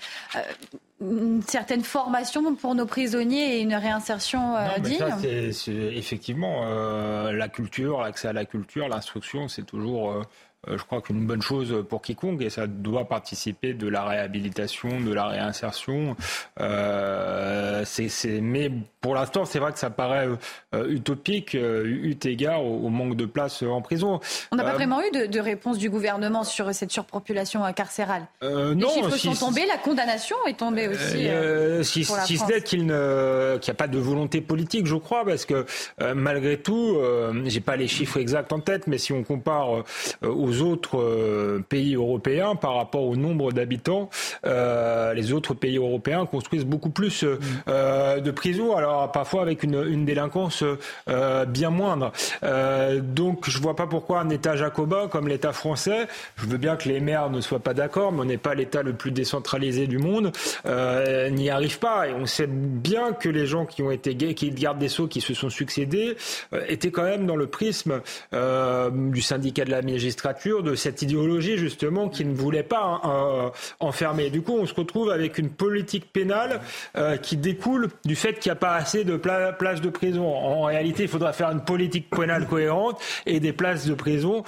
une 1.01 1.43
certaine 1.43 1.83
formation 1.83 2.55
pour 2.55 2.75
nos 2.75 2.87
prisonniers 2.87 3.57
et 3.57 3.61
une 3.61 3.75
réinsertion 3.75 4.55
digne 4.79 4.99
ça, 4.99 5.19
c'est, 5.53 5.73
effectivement 5.73 6.65
la 7.31 7.49
culture, 7.49 8.01
l'accès 8.01 8.29
à 8.29 8.33
la 8.33 8.47
culture, 8.47 8.89
l'instruction, 8.89 9.49
c'est 9.49 9.65
toujours 9.65 10.23
je 10.69 10.83
crois 10.83 11.01
qu'une 11.01 11.27
bonne 11.27 11.43
chose 11.43 11.85
pour 11.89 12.03
quiconque 12.03 12.43
et 12.43 12.51
ça 12.51 12.67
doit 12.67 13.09
participer 13.09 13.75
de 13.75 13.89
la 13.89 14.05
réhabilitation, 14.05 15.01
de 15.01 15.13
la 15.13 15.27
réinsertion. 15.27 16.17
c'est, 17.85 18.41
mais 18.41 18.71
pour 19.05 19.15
l'instant, 19.15 19.45
c'est 19.45 19.59
vrai 19.59 19.71
que 19.71 19.79
ça 19.79 19.91
paraît 19.91 20.29
euh, 20.75 20.89
utopique, 20.89 21.55
euh, 21.55 21.85
eu 21.85 22.17
égard 22.25 22.65
au, 22.65 22.89
manque 22.89 23.17
de 23.17 23.27
place 23.27 23.63
en 23.63 23.83
prison. 23.83 24.19
On 24.51 24.57
n'a 24.57 24.65
pas 24.65 24.71
euh, 24.71 24.75
vraiment 24.77 25.03
eu 25.03 25.29
de, 25.29 25.41
réponse 25.41 25.77
du 25.77 25.91
gouvernement 25.91 26.43
sur 26.43 26.75
cette 26.75 26.91
surpopulation 26.91 27.61
carcérale. 27.75 28.27
Les 28.41 28.89
chiffres 28.89 29.17
sont 29.19 29.35
tombés, 29.35 29.67
la 29.67 29.77
condamnation 29.77 30.37
est 30.47 30.59
tombée 30.59 30.89
aussi. 30.89 31.29
si, 31.83 32.05
si 32.05 32.39
ce 32.39 32.47
n'est 32.47 32.63
qu'il 32.63 32.87
n'y 32.87 32.93
a 32.93 33.75
pas 33.77 33.89
de 33.89 33.99
volonté 33.99 34.41
politique, 34.41 34.87
je 34.87 34.97
crois, 34.97 35.27
parce 35.27 35.45
que 35.45 35.67
malgré 36.15 36.57
tout, 36.57 36.97
j'ai 37.45 37.61
pas 37.61 37.77
les 37.77 37.89
chiffres 37.89 38.17
exacts 38.17 38.55
en 38.55 38.61
tête, 38.61 38.87
mais 38.87 38.97
si 38.97 39.13
on 39.13 39.23
compare 39.23 39.85
aux 40.23 40.54
autres 40.61 41.61
pays 41.69 41.95
européens 41.95 42.57
par 42.57 42.77
rapport 42.77 43.05
au 43.05 43.17
nombre 43.17 43.53
d'habitants, 43.53 44.11
les 44.45 45.33
autres 45.33 45.55
pays 45.55 45.77
européens 45.77 46.27
construisent 46.27 46.67
beaucoup 46.67 46.91
plus 46.91 47.23
mm. 47.25 48.21
de 48.21 48.31
prisons, 48.31 48.77
alors 48.77 49.11
parfois 49.13 49.43
avec 49.43 49.63
une, 49.63 50.05
délinquance 50.05 50.65
bien 51.49 51.71
moindre. 51.71 52.13
donc 53.01 53.49
je 53.49 53.59
vois 53.59 53.77
pas 53.77 53.87
pourquoi 53.87 54.21
un 54.21 54.31
État 54.31 54.57
jacobin 54.57 55.09
comme 55.09 55.29
l'État 55.29 55.53
français, 55.53 56.07
je 56.37 56.47
veux 56.47 56.59
bien 56.59 56.77
que 56.77 56.89
les 56.89 57.01
maires 57.01 57.31
ne 57.31 57.41
soient 57.41 57.61
pas 57.61 57.75
d'accord, 57.75 58.13
mais 58.13 58.21
on 58.21 58.25
n'est 58.25 58.37
pas 58.37 58.55
l'État 58.55 58.83
le 58.83 58.93
plus 58.93 59.11
décentralisé 59.11 59.87
du 59.87 59.99
monde, 59.99 60.33
euh, 60.67 61.31
n'y 61.31 61.51
arrive 61.51 61.79
pas. 61.79 62.09
Et 62.09 62.13
on 62.13 62.27
sait 62.27 62.47
bien 62.49 63.13
que 63.13 63.29
les 63.29 63.47
gens 63.47 63.67
qui 63.67 63.83
ont 63.83 63.91
été 63.91 64.15
gays, 64.15 64.35
qui 64.35 64.51
gardent 64.51 64.79
des 64.79 64.89
sceaux, 64.89 65.07
qui 65.07 65.21
se 65.21 65.35
sont 65.35 65.51
succédés, 65.51 66.17
euh, 66.53 66.65
étaient 66.69 66.91
quand 66.91 67.05
même 67.05 67.27
dans 67.27 67.37
le 67.37 67.47
prisme 67.47 68.01
euh, 68.33 68.91
du 68.91 69.23
syndicat 69.23 69.65
de 69.65 69.71
la 69.71 69.83
magistrature, 69.83 70.44
de 70.45 70.75
cette 70.75 71.03
idéologie 71.03 71.57
justement 71.57 72.09
qui 72.09 72.25
ne 72.25 72.35
voulait 72.35 72.63
pas 72.63 73.01
hein, 73.03 73.51
enfermer. 73.81 74.31
Du 74.31 74.43
coup, 74.43 74.57
on 74.59 74.67
se 74.67 74.75
retrouve 74.75 75.11
avec 75.11 75.39
une 75.39 75.51
politique 75.51 76.13
pénale 76.13 76.61
qui 77.23 77.37
découle 77.37 77.89
du 78.05 78.17
fait 78.17 78.39
qu'il 78.39 78.51
n'y 78.51 78.57
a 78.57 78.61
pas 78.61 78.75
assez 78.75 79.05
de 79.05 79.17
places 79.17 79.81
de 79.81 79.89
prison. 79.89 80.27
En 80.27 80.63
réalité, 80.63 81.05
il 81.05 81.09
faudra 81.09 81.33
faire 81.33 81.51
une 81.51 81.65
politique 81.65 82.11
pénale 82.11 82.47
cohérente 82.47 83.01
et 83.27 83.41
des 83.41 83.53
places 83.53 83.87
de 83.87 83.95
prison, 83.95 84.45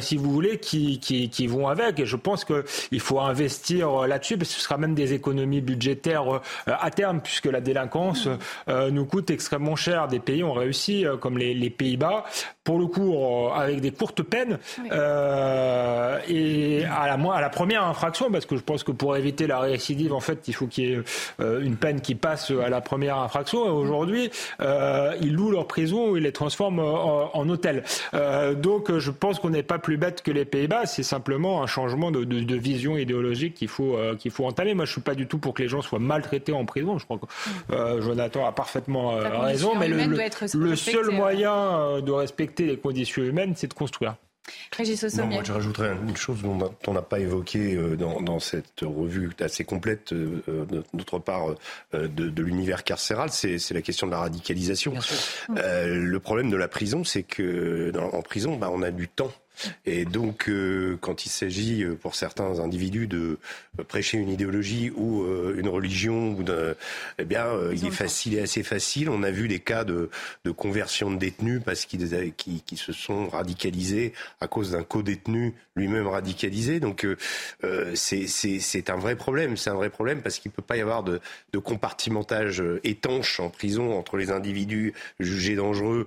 si 0.00 0.16
vous 0.16 0.30
voulez, 0.30 0.58
qui, 0.58 0.98
qui, 0.98 1.30
qui 1.30 1.46
vont 1.46 1.68
avec. 1.68 2.00
Et 2.00 2.06
je 2.06 2.16
pense 2.16 2.44
qu'il 2.44 3.00
faut 3.00 3.20
investir 3.20 4.06
là-dessus, 4.06 4.36
parce 4.36 4.50
que 4.50 4.56
ce 4.56 4.62
sera 4.62 4.76
même 4.76 4.94
des 4.94 5.12
économies 5.12 5.60
budgétaires 5.60 6.30
euh, 6.34 6.40
à 6.66 6.90
terme, 6.90 7.20
puisque 7.20 7.46
la 7.46 7.60
délinquance 7.60 8.28
euh, 8.68 8.90
nous 8.90 9.04
coûte 9.04 9.30
extrêmement 9.30 9.76
cher. 9.76 10.08
Des 10.08 10.20
pays 10.20 10.42
ont 10.42 10.52
réussi, 10.52 11.06
euh, 11.06 11.16
comme 11.16 11.38
les, 11.38 11.54
les 11.54 11.70
Pays-Bas, 11.70 12.24
pour 12.68 12.78
le 12.78 12.86
coup, 12.86 13.16
avec 13.54 13.80
des 13.80 13.92
courtes 13.92 14.22
peines, 14.22 14.58
euh, 14.92 16.18
et 16.28 16.84
à 16.84 17.06
la, 17.06 17.32
à 17.32 17.40
la 17.40 17.48
première 17.48 17.82
infraction, 17.82 18.30
parce 18.30 18.44
que 18.44 18.58
je 18.58 18.62
pense 18.62 18.84
que 18.84 18.92
pour 18.92 19.16
éviter 19.16 19.46
la 19.46 19.58
récidive, 19.58 20.12
en 20.12 20.20
fait, 20.20 20.46
il 20.48 20.54
faut 20.54 20.66
qu'il 20.66 20.84
y 20.84 20.92
ait 20.92 21.00
une 21.62 21.76
peine 21.76 22.02
qui 22.02 22.14
passe 22.14 22.50
à 22.50 22.68
la 22.68 22.82
première 22.82 23.16
infraction. 23.16 23.64
Et 23.64 23.70
aujourd'hui, 23.70 24.30
euh, 24.60 25.16
ils 25.22 25.32
louent 25.32 25.50
leur 25.50 25.66
prison 25.66 26.10
ou 26.10 26.18
ils 26.18 26.24
les 26.24 26.32
transforment 26.32 26.80
en, 26.80 27.30
en 27.34 27.48
hôtel. 27.48 27.84
Euh, 28.12 28.52
donc, 28.52 28.94
je 28.98 29.10
pense 29.10 29.38
qu'on 29.38 29.48
n'est 29.48 29.62
pas 29.62 29.78
plus 29.78 29.96
bête 29.96 30.20
que 30.20 30.30
les 30.30 30.44
Pays-Bas. 30.44 30.84
C'est 30.84 31.02
simplement 31.02 31.62
un 31.62 31.66
changement 31.66 32.10
de, 32.10 32.24
de, 32.24 32.40
de 32.40 32.54
vision 32.54 32.98
idéologique 32.98 33.54
qu'il 33.54 33.68
faut 33.68 33.96
qu'il 34.18 34.30
faut 34.30 34.44
entamer. 34.44 34.74
Moi, 34.74 34.84
je 34.84 34.92
suis 34.92 35.00
pas 35.00 35.14
du 35.14 35.26
tout 35.26 35.38
pour 35.38 35.54
que 35.54 35.62
les 35.62 35.68
gens 35.68 35.80
soient 35.80 36.00
maltraités 36.00 36.52
en 36.52 36.66
prison. 36.66 36.98
Je 36.98 37.06
crois 37.06 37.18
que 37.18 38.02
Jonathan 38.02 38.44
a 38.46 38.52
parfaitement 38.52 39.12
raison, 39.40 39.72
mais 39.74 39.88
le, 39.88 40.04
le 40.54 40.76
seul 40.76 41.10
moyen 41.12 42.00
de 42.02 42.12
respecter 42.12 42.57
les 42.66 42.78
conditions 42.78 43.22
humaines, 43.22 43.54
c'est 43.56 43.68
de 43.68 43.74
construire. 43.74 44.16
moi, 45.26 45.42
je 45.44 45.52
rajouterais 45.52 45.94
une 46.06 46.16
chose 46.16 46.42
dont 46.42 46.74
on 46.86 46.92
n'a 46.92 47.02
pas 47.02 47.20
évoqué 47.20 47.74
euh, 47.74 47.96
dans, 47.96 48.38
cette 48.38 48.80
revue 48.82 49.30
assez 49.40 49.64
complète, 49.64 50.12
euh, 50.12 50.42
de 50.46 50.84
notre 50.94 51.18
part, 51.18 51.54
euh, 51.94 52.08
de, 52.08 52.42
l'univers 52.42 52.84
carcéral, 52.84 53.30
c'est 53.30 53.70
la 53.72 53.82
question 53.82 54.06
de 54.06 54.12
la 54.12 54.20
radicalisation. 54.20 54.94
le 55.48 56.18
problème 56.18 56.50
de 56.50 56.56
la 56.56 56.68
prison, 56.68 57.04
c'est 57.04 57.22
que 57.22 57.92
en 57.98 58.22
prison, 58.22 58.56
bah, 58.56 58.70
on 58.72 58.82
a 58.82 58.90
du 58.90 59.08
temps. 59.08 59.32
Et 59.86 60.04
donc, 60.04 60.48
euh, 60.48 60.96
quand 61.00 61.26
il 61.26 61.28
s'agit 61.28 61.82
euh, 61.82 61.94
pour 61.94 62.14
certains 62.14 62.60
individus 62.60 63.06
de 63.06 63.38
prêcher 63.86 64.18
une 64.18 64.28
idéologie 64.28 64.90
ou 64.94 65.22
euh, 65.22 65.54
une 65.58 65.68
religion, 65.68 66.32
ou 66.32 66.44
eh 67.18 67.24
bien, 67.24 67.46
il 67.72 67.86
est 67.86 67.90
facile 67.90 68.34
et 68.34 68.40
assez 68.40 68.62
facile. 68.62 69.08
On 69.08 69.22
a 69.22 69.30
vu 69.30 69.48
des 69.48 69.60
cas 69.60 69.84
de, 69.84 70.10
de 70.44 70.50
conversion 70.50 71.10
de 71.10 71.16
détenus 71.16 71.62
parce 71.64 71.84
qu'ils 71.84 72.32
qui, 72.36 72.62
qui, 72.62 72.76
se 72.76 72.92
sont 72.92 73.28
radicalisés 73.28 74.12
à 74.40 74.48
cause 74.48 74.72
d'un 74.72 74.82
co-détenu 74.82 75.54
lui-même 75.76 76.06
radicalisé. 76.06 76.80
Donc, 76.80 77.06
c'est 77.94 78.90
un 78.90 78.96
vrai 78.96 79.16
problème. 79.16 79.56
C'est 79.56 79.70
un 79.70 79.74
vrai 79.74 79.90
problème 79.90 80.22
parce 80.22 80.38
qu'il 80.38 80.50
peut 80.50 80.62
pas 80.62 80.76
y 80.76 80.80
avoir 80.80 81.02
de, 81.02 81.20
de 81.52 81.58
compartimentage 81.58 82.62
étanche 82.84 83.40
en 83.40 83.50
prison 83.50 83.96
entre 83.96 84.16
les 84.16 84.30
individus 84.30 84.94
jugés 85.20 85.56
dangereux 85.56 86.06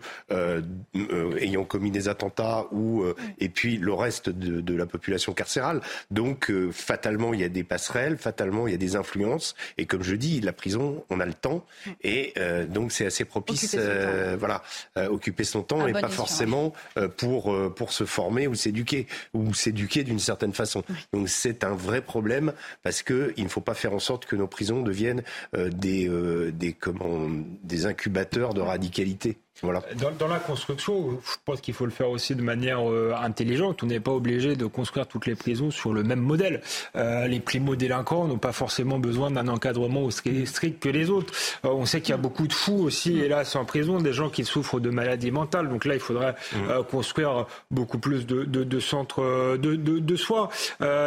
ayant 1.39 1.63
commis 1.63 1.91
des 1.91 2.07
attentats 2.07 2.67
ou 2.71 3.05
et 3.41 3.49
puis 3.49 3.77
le 3.77 3.93
reste 3.93 4.30
de, 4.30 4.75
la 4.75 4.86
population 4.86 5.34
carcérale. 5.34 5.82
Donc 6.12 6.49
euh, 6.49 6.71
fatalement, 6.71 7.34
il 7.34 7.41
y 7.41 7.43
a 7.43 7.49
des 7.49 7.63
passerelles, 7.63 8.17
fatalement, 8.17 8.67
il 8.67 8.71
y 8.71 8.73
a 8.73 8.77
des 8.77 8.95
influences. 8.95 9.56
Et 9.77 9.86
comme 9.86 10.04
je 10.04 10.15
dis, 10.15 10.39
la 10.39 10.54
prison, 10.54 11.04
on 11.10 11.19
a 11.19 11.25
le 11.25 11.34
temps. 11.34 11.65
Et 12.04 12.34
euh, 12.38 12.65
donc 12.65 12.93
c'est 12.93 13.06
assez 13.06 13.25
propice, 13.25 13.75
euh, 13.77 14.38
voilà, 14.39 14.63
occuper 14.95 15.43
son 15.43 15.63
temps 15.63 15.88
et 15.88 15.93
pas 15.93 16.10
forcément 16.10 16.73
pour, 17.17 17.56
pour 17.73 17.91
se 17.91 18.06
former 18.06 18.47
ou 18.47 18.56
s'éduquer, 18.56 19.08
ou 19.34 19.54
s'éduquer 19.54 20.04
d'une 20.04 20.19
certaine 20.19 20.54
façon. 20.54 20.84
Donc 21.12 21.27
c'est 21.27 21.63
un 21.63 21.73
vrai 21.73 22.01
problème 22.01 22.54
parce 22.84 23.01
qu'il 23.01 23.34
ne 23.43 23.49
faut 23.49 23.62
pas 23.62 23.73
faire 23.73 23.93
en 23.93 23.99
sorte 23.99 24.25
que 24.25 24.36
nos 24.36 24.47
prisons 24.47 24.82
deviennent 24.84 25.23
des, 25.54 26.10
des, 26.54 26.73
comment, 26.73 27.30
des 27.63 27.86
incubateurs 27.86 28.54
de 28.54 28.62
radicalité. 28.62 29.38
Dans, 29.63 30.27
la 30.27 30.39
construction, 30.39 31.19
je 31.23 31.35
pense 31.45 31.61
qu'il 31.61 31.75
faut 31.75 31.85
le 31.85 31.91
faire 31.91 32.09
aussi 32.09 32.33
de 32.33 32.41
manière 32.41 32.89
euh, 32.89 33.13
intelligente. 33.15 33.83
On 33.83 33.85
n'est 33.85 33.99
pas 33.99 34.11
obligé 34.11 34.55
de 34.55 34.65
construire 34.65 35.05
toutes 35.05 35.27
les 35.27 35.35
prisons 35.35 35.69
sur 35.69 35.93
le 35.93 36.01
même 36.01 36.19
modèle. 36.19 36.61
Euh, 36.95 37.27
les 37.27 37.39
primo-délinquants 37.39 38.25
n'ont 38.25 38.39
pas 38.39 38.53
forcément 38.53 38.97
besoin 38.97 39.29
d'un 39.29 39.47
encadrement 39.47 40.01
aussi 40.01 40.47
strict 40.47 40.81
que 40.81 40.89
les 40.89 41.11
autres. 41.11 41.31
Euh, 41.63 41.69
on 41.69 41.85
sait 41.85 42.01
qu'il 42.01 42.09
y 42.09 42.13
a 42.13 42.17
beaucoup 42.17 42.47
de 42.47 42.53
fous 42.53 42.81
aussi, 42.81 43.19
hélas, 43.19 43.55
en 43.55 43.63
prison, 43.63 43.99
des 43.99 44.13
gens 44.13 44.29
qui 44.29 44.45
souffrent 44.45 44.79
de 44.79 44.89
maladies 44.89 45.29
mentales. 45.29 45.69
Donc 45.69 45.85
là, 45.85 45.93
il 45.93 45.99
faudrait 45.99 46.33
mmh. 46.53 46.83
construire 46.89 47.45
beaucoup 47.69 47.99
plus 47.99 48.25
de, 48.25 48.45
de, 48.45 48.63
de 48.63 48.79
centres 48.79 49.57
de, 49.57 49.75
de, 49.75 50.15
soins. 50.15 50.49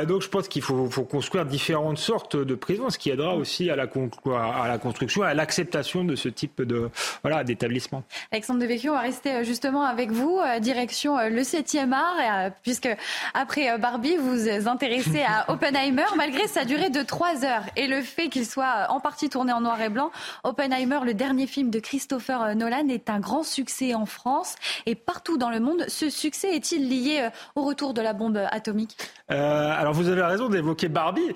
donc 0.06 0.22
je 0.22 0.28
pense 0.28 0.46
qu'il 0.46 0.62
faut, 0.62 0.88
faut, 0.90 1.02
construire 1.02 1.44
différentes 1.44 1.98
sortes 1.98 2.36
de 2.36 2.54
prisons, 2.54 2.88
ce 2.88 2.98
qui 2.98 3.10
aidera 3.10 3.34
aussi 3.34 3.68
à 3.68 3.76
la, 3.76 3.88
à 4.26 4.68
la 4.68 4.78
construction, 4.78 5.22
à 5.22 5.34
l'acceptation 5.34 6.04
de 6.04 6.14
ce 6.14 6.28
type 6.28 6.62
de 6.62 6.88
voilà 7.22 7.42
d'établissement. 7.42 8.04
Alexandre 8.34 8.58
Devecchio, 8.58 8.90
on 8.90 8.96
va 8.96 9.00
rester 9.02 9.32
euh, 9.32 9.44
justement 9.44 9.84
avec 9.84 10.10
vous, 10.10 10.40
euh, 10.40 10.58
direction 10.58 11.16
euh, 11.16 11.28
le 11.28 11.42
7e 11.42 11.92
art, 11.92 12.50
puisque 12.64 12.88
après 13.32 13.78
Barbie, 13.78 14.16
vous 14.16 14.30
vous 14.30 14.68
intéressez 14.68 15.22
à 15.22 15.48
Oppenheimer, 15.52 16.02
malgré 16.16 16.48
sa 16.48 16.64
durée 16.64 16.90
de 16.90 17.04
3 17.04 17.44
heures 17.44 17.62
et 17.76 17.86
le 17.86 18.02
fait 18.02 18.28
qu'il 18.28 18.44
soit 18.44 18.88
en 18.88 18.98
partie 18.98 19.28
tourné 19.28 19.52
en 19.52 19.60
noir 19.60 19.80
et 19.80 19.88
blanc. 19.88 20.10
Oppenheimer, 20.42 20.98
le 21.04 21.14
dernier 21.14 21.46
film 21.46 21.70
de 21.70 21.78
Christopher 21.78 22.56
Nolan, 22.56 22.88
est 22.88 23.08
un 23.08 23.20
grand 23.20 23.44
succès 23.44 23.94
en 23.94 24.04
France 24.04 24.56
et 24.86 24.96
partout 24.96 25.38
dans 25.38 25.50
le 25.50 25.60
monde. 25.60 25.84
Ce 25.86 26.10
succès 26.10 26.56
est-il 26.56 26.88
lié 26.88 27.28
au 27.54 27.62
retour 27.62 27.94
de 27.94 28.02
la 28.02 28.14
bombe 28.14 28.40
atomique? 28.50 28.96
Alors 29.28 29.92
vous 29.92 30.08
avez 30.08 30.22
raison 30.22 30.48
d'évoquer 30.48 30.88
Barbie, 30.88 31.32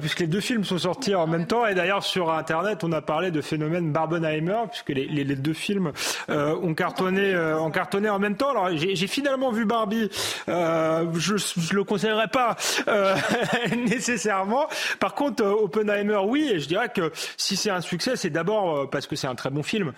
puisque 0.00 0.20
les 0.20 0.28
deux 0.28 0.40
films 0.40 0.64
sont 0.64 0.78
sortis 0.78 1.16
en 1.16 1.26
même 1.26 1.46
temps. 1.46 1.66
Et 1.66 1.74
d'ailleurs 1.74 2.04
sur 2.04 2.32
Internet, 2.32 2.84
on 2.84 2.92
a 2.92 3.02
parlé 3.02 3.32
de 3.32 3.40
phénomène 3.40 3.92
Barbenheimer, 3.92 4.62
puisque 4.70 4.90
les, 4.90 5.06
les 5.06 5.36
deux 5.36 5.52
films 5.52 5.92
euh, 6.30 6.54
ont 6.62 6.74
cartonné, 6.74 7.34
euh, 7.34 7.58
ont 7.58 7.70
cartonné 7.70 8.08
en 8.08 8.18
même 8.18 8.36
temps. 8.36 8.50
Alors 8.50 8.70
j'ai 8.76 9.06
finalement 9.06 9.50
vu 9.50 9.64
Barbie. 9.64 10.10
Euh, 10.48 11.06
je, 11.14 11.36
je 11.36 11.74
le 11.74 11.84
conseillerais 11.84 12.28
pas 12.28 12.56
euh, 12.88 13.14
nécessairement. 13.76 14.66
Par 15.00 15.14
contre, 15.14 15.44
Oppenheimer, 15.44 16.20
oui. 16.24 16.50
Et 16.52 16.60
je 16.60 16.68
dirais 16.68 16.90
que 16.94 17.12
si 17.36 17.56
c'est 17.56 17.70
un 17.70 17.80
succès, 17.80 18.16
c'est 18.16 18.30
d'abord 18.30 18.88
parce 18.90 19.06
que 19.06 19.16
c'est 19.16 19.26
un 19.26 19.34
très 19.34 19.50
bon 19.50 19.62
film. 19.62 19.92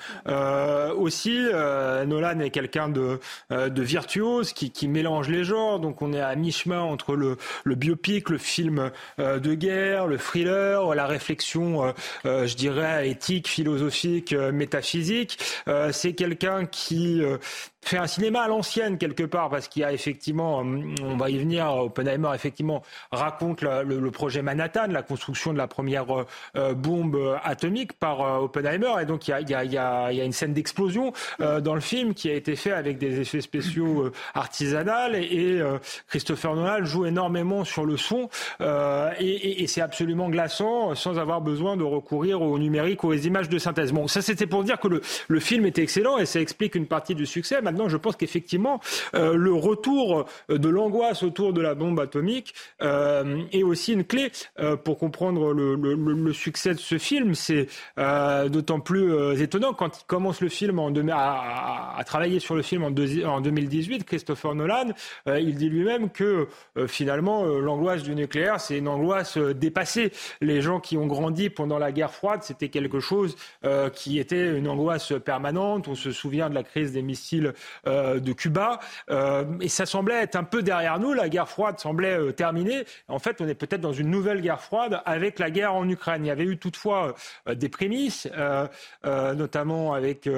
aussi, 0.97 1.39
Nolan 2.07 2.41
est 2.41 2.51
quelqu'un 2.51 2.89
de, 2.89 3.21
de 3.51 3.83
virtuose 3.83 4.53
qui, 4.53 4.71
qui 4.71 4.89
mélange 4.89 5.29
les 5.29 5.45
genres. 5.45 5.81
Donc 5.81 6.03
on 6.03 6.13
est 6.13 6.21
à 6.21 6.35
mi-chemin 6.37 6.81
entre 6.81 7.15
le, 7.17 7.37
le 7.65 7.75
biopic, 7.75 8.31
le 8.31 8.39
film 8.39 8.91
de 9.19 9.55
guerre, 9.55 10.07
le 10.07 10.19
thriller, 10.19 10.95
la 10.95 11.07
réflexion, 11.07 11.95
je 12.25 12.55
dirais, 12.55 13.09
éthique, 13.09 13.49
philosophique, 13.49 14.33
métaphysique. 14.33 15.39
c'est 15.93 16.13
quelqu'un 16.21 16.67
qui 16.67 17.23
euh, 17.23 17.39
fait 17.81 17.97
un 17.97 18.07
cinéma 18.07 18.43
à 18.43 18.49
l'ancienne 18.49 18.99
quelque 18.99 19.23
part 19.23 19.49
parce 19.49 19.69
qu'il 19.69 19.81
y 19.81 19.87
a 19.87 19.93
effectivement, 19.95 20.61
euh, 20.61 20.95
on 21.03 21.17
va 21.17 21.31
y 21.31 21.39
venir, 21.39 21.65
Oppenheimer 21.67 22.29
effectivement 22.35 22.83
raconte 23.11 23.63
le, 23.63 24.11
projet 24.11 24.43
Manhattan, 24.43 24.89
la 24.89 25.01
construction 25.01 25.55
de 25.55 25.59
la 25.59 25.67
première 25.67 26.05
euh, 26.57 26.75
bombe 26.75 27.39
atomique 27.43 27.95
par 27.95 28.21
Oppenheimer. 28.43 29.01
Et 29.01 29.07
donc 29.07 29.29
il 29.29 29.31
y 29.31 29.35
a, 29.35 29.41
y 29.41 29.55
a, 29.55 29.65
y 29.65 30.17
y 30.17 30.21
a 30.21 30.25
une 30.25 30.33
scène 30.33 30.53
d'explosion 30.53 31.15
dans 31.39 31.75
le 31.75 31.81
film 31.81 32.13
qui 32.13 32.29
a 32.29 32.35
été 32.35 32.55
fait 32.55 32.73
avec 32.73 32.99
des 32.99 33.21
effets 33.21 33.41
spéciaux 33.41 34.11
artisanales. 34.35 35.15
Et, 35.15 35.63
Christopher 36.09 36.55
Nolan 36.55 36.85
joue 36.85 37.07
énormément 37.07 37.65
sur 37.65 37.87
le 37.87 37.97
son 37.97 38.29
et, 38.61 39.63
et 39.63 39.67
c'est 39.67 39.81
absolument 39.81 40.29
glaçant 40.29 40.95
sans 40.95 41.19
avoir 41.19 41.41
besoin 41.41 41.79
de 41.79 41.85
recourir 41.85 42.43
au 42.43 42.59
numérique 42.59 43.05
ou 43.05 43.09
aux 43.09 43.15
images 43.15 43.49
de 43.49 43.59
synthèse. 43.59 43.93
Bon, 43.93 44.07
ça 44.07 44.21
c'était 44.21 44.47
pour 44.47 44.65
dire 44.65 44.79
que 44.79 44.89
le, 44.89 45.01
le 45.29 45.41
film 45.41 45.65
était 45.65 45.83
excellent 45.83 46.10
et 46.19 46.27
ça 46.27 46.41
explique 46.41 46.75
une 46.75 46.87
partie 46.87 47.15
du 47.15 47.27
succès. 47.27 47.61
Maintenant, 47.61 47.89
je 47.89 47.97
pense 47.97 48.17
qu'effectivement, 48.17 48.81
le 49.15 49.53
retour 49.53 50.27
de 50.49 50.69
l'angoisse 50.69 51.23
autour 51.23 51.53
de 51.53 51.61
la 51.61 51.75
bombe 51.75 51.99
atomique 52.01 52.55
est 52.81 53.63
aussi 53.63 53.93
une 53.93 54.05
clé 54.05 54.31
pour 54.85 54.99
comprendre 54.99 55.53
le, 55.53 56.33
succès 56.33 56.75
de 56.75 56.79
ce 56.79 56.99
film. 56.99 57.35
C'est 57.35 57.67
d'autant 57.97 58.81
plus 58.81 59.41
étonnant 59.41 59.73
quand 59.73 60.01
il 60.01 60.05
commence 60.07 60.41
le 60.41 60.49
film 60.49 60.79
en 60.79 60.93
à, 61.09 61.97
à, 61.99 62.05
travailler 62.05 62.41
sur 62.41 62.55
le 62.55 62.63
film 62.63 62.85
en, 62.85 62.89
en 63.29 63.41
2018. 63.41 64.05
Christopher 64.05 64.55
Nolan, 64.55 64.93
il 65.27 65.55
dit 65.55 65.69
lui-même 65.69 66.11
que 66.11 66.49
finalement 66.87 67.45
l'angoisse 67.45 68.03
du 68.03 68.15
nucléaire, 68.15 68.61
c'est 68.61 68.79
une 68.79 68.89
angoisse 68.89 69.39
dépassée. 69.39 70.13
Les 70.41 70.61
gens 70.61 70.81
qui 70.81 70.97
ont 70.97 71.07
grandi 71.07 71.51
pendant 71.51 71.79
la 71.79 71.93
guerre 71.93 72.13
froide, 72.13 72.43
c'était 72.43 72.69
quelque 72.69 73.01
chose 73.01 73.37
euh, 73.65 73.91
qui 73.91 74.19
était 74.19 74.57
une 74.57 74.69
angoisse 74.69 75.13
permanente. 75.25 75.89
On 75.89 75.95
se 76.01 76.13
souvient 76.13 76.51
de 76.51 76.55
la 76.55 76.63
crise 76.63 76.93
des 76.93 77.03
missiles 77.03 77.55
euh, 77.87 78.21
de 78.21 78.33
Cuba. 78.33 78.81
Euh, 79.11 79.45
et 79.61 79.69
ça 79.69 79.87
semblait 79.87 80.23
être 80.23 80.37
un 80.37 80.45
peu 80.45 80.63
derrière 80.63 80.99
nous. 80.99 81.13
La 81.13 81.29
guerre 81.29 81.49
froide 81.49 81.79
semblait 81.79 82.33
terminée. 82.33 82.85
En 83.09 83.19
fait, 83.19 83.41
on 83.41 83.49
est 83.49 83.55
peut-être 83.55 83.81
dans 83.81 83.93
une 83.93 84.11
nouvelle 84.11 84.41
guerre 84.41 84.61
froide 84.61 85.01
avec 85.05 85.39
la 85.39 85.51
guerre 85.51 85.75
en 85.75 85.89
Ukraine. 85.89 86.25
Il 86.25 86.29
y 86.29 86.33
avait 86.33 86.45
eu 86.45 86.59
toutefois 86.59 87.15
des 87.49 87.69
prémices, 87.69 88.29
notamment 89.05 89.95
avec 89.95 90.29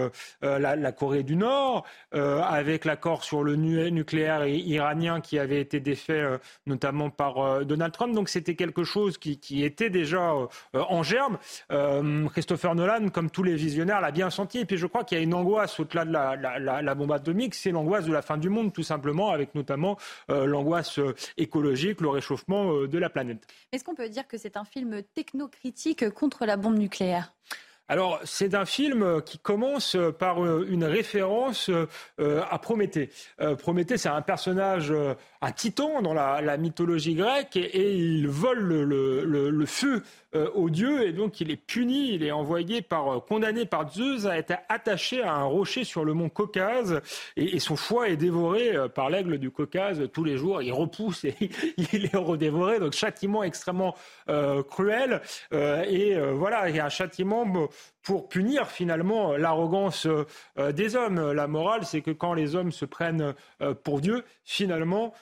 la, 0.42 0.92
Corée 0.92 1.22
du 1.22 1.36
Nord, 1.36 1.84
avec 2.12 2.84
l'accord 2.84 3.24
sur 3.24 3.42
le 3.42 3.56
nucléaire 3.56 4.46
iranien 4.46 5.20
qui 5.20 5.38
avait 5.38 5.60
été 5.60 5.80
défait 5.80 6.24
notamment 6.66 7.10
par 7.10 7.64
Donald 7.64 7.92
Trump. 7.92 8.14
Donc 8.14 8.28
c'était 8.28 8.54
quelque 8.54 8.84
chose 8.84 9.18
qui, 9.18 9.38
qui 9.38 9.64
était 9.64 9.90
déjà 9.90 10.32
en 10.72 11.02
germe. 11.02 11.38
Euh, 11.70 12.28
Christopher 12.28 12.74
Nolan, 12.74 13.08
comme 13.10 13.30
tous 13.30 13.42
les 13.42 13.54
visionnaires, 13.54 14.00
l'a 14.00 14.10
bien 14.10 14.30
senti. 14.30 14.58
Et 14.58 14.64
puis 14.64 14.76
je 14.76 14.86
crois 14.86 15.04
qu'il 15.04 15.18
y 15.18 15.20
a 15.20 15.24
une 15.24 15.34
angoisse 15.34 15.51
au-delà 15.78 16.05
de 16.05 16.84
la, 16.84 16.94
bombe 16.94 17.12
atomique, 17.12 17.55
c'est 17.55 17.70
l'angoisse 17.70 18.05
de 18.05 18.12
la 18.12 18.22
fin 18.22 18.36
du 18.36 18.48
monde, 18.48 18.72
tout 18.72 18.82
simplement, 18.82 19.30
avec 19.30 19.55
notamment 19.55 19.96
euh, 20.30 20.46
l'angoisse 20.46 20.98
euh, 20.98 21.14
écologique, 21.36 22.00
le 22.00 22.09
réchauffement 22.09 22.86
de 22.86 22.98
la 22.98 23.11
planète. 23.11 23.46
Est-ce 23.72 23.84
qu'on 23.84 23.94
peut 23.94 24.09
dire 24.09 24.26
que 24.26 24.38
c'est 24.38 24.57
un 24.57 24.64
film 24.64 25.03
technocritique 25.14 26.11
contre 26.11 26.46
la 26.46 26.57
bombe 26.57 26.78
nucléaire? 26.78 27.32
Alors, 27.88 28.20
c'est 28.24 28.55
un 28.55 28.64
film 28.64 29.20
qui 29.22 29.38
commence 29.38 29.96
par 30.18 30.42
une 30.64 30.84
référence 30.84 31.70
à 32.18 32.59
Prométhée. 32.59 33.11
Prométhée, 33.59 33.98
c'est 33.98 34.09
un 34.09 34.22
personnage, 34.22 34.94
un 35.42 35.53
titan 35.53 36.00
dans 36.00 36.14
la, 36.14 36.57
mythologie 36.57 37.14
grecque, 37.14 37.57
et, 37.57 37.96
il 37.96 38.28
vole 38.28 38.62
le 38.62 39.66
feu 39.66 39.96
euh, 39.96 40.00
dieu 40.72 41.07
et 41.07 41.12
donc 41.12 41.41
il 41.41 41.51
est 41.51 41.57
puni, 41.57 42.14
il 42.14 42.24
est 42.24 42.33
envoyé 42.33 42.83
par, 42.83 43.09
euh, 43.09 43.20
condamné 43.20 43.66
par 43.66 43.93
Zeus 43.93 44.26
à 44.26 44.39
être 44.39 44.55
attaché 44.68 45.22
à 45.22 45.35
un 45.35 45.45
rocher 45.45 45.85
sur 45.85 46.05
le 46.05 46.14
mont 46.14 46.28
Caucase 46.28 47.01
et, 47.37 47.61
son 47.61 47.76
foie 47.76 48.09
est 48.09 48.16
dévoré 48.16 48.74
euh, 48.74 48.89
par 48.89 49.11
l'aigle 49.11 49.39
du 49.39 49.51
Caucase 49.51 50.09
tous 50.12 50.24
les 50.24 50.37
jours. 50.37 50.62
Il 50.62 50.72
repousse 50.72 51.24
et 51.24 51.37
il 51.93 52.07
est 52.07 52.16
redévoré. 52.16 52.80
Donc 52.80 52.95
châtiment 52.95 53.45
extrêmement 53.45 53.95
cruel 54.70 55.20
et 55.53 56.16
voilà, 56.33 56.68
il 56.70 56.76
y 56.76 56.80
a 56.80 56.87
un 56.87 56.89
châtiment 56.89 57.47
pour 58.03 58.28
punir 58.28 58.68
finalement 58.68 59.37
l'arrogance 59.37 60.07
des 60.57 60.97
hommes. 60.97 61.33
La 61.33 61.47
morale, 61.47 61.85
c'est 61.85 62.01
que 62.01 62.11
quand 62.11 62.33
les 62.35 62.57
hommes 62.57 62.72
se 62.72 62.85
prennent 62.85 63.35
pour 63.85 64.01
Dieu, 64.01 64.24
finalement, 64.45 65.12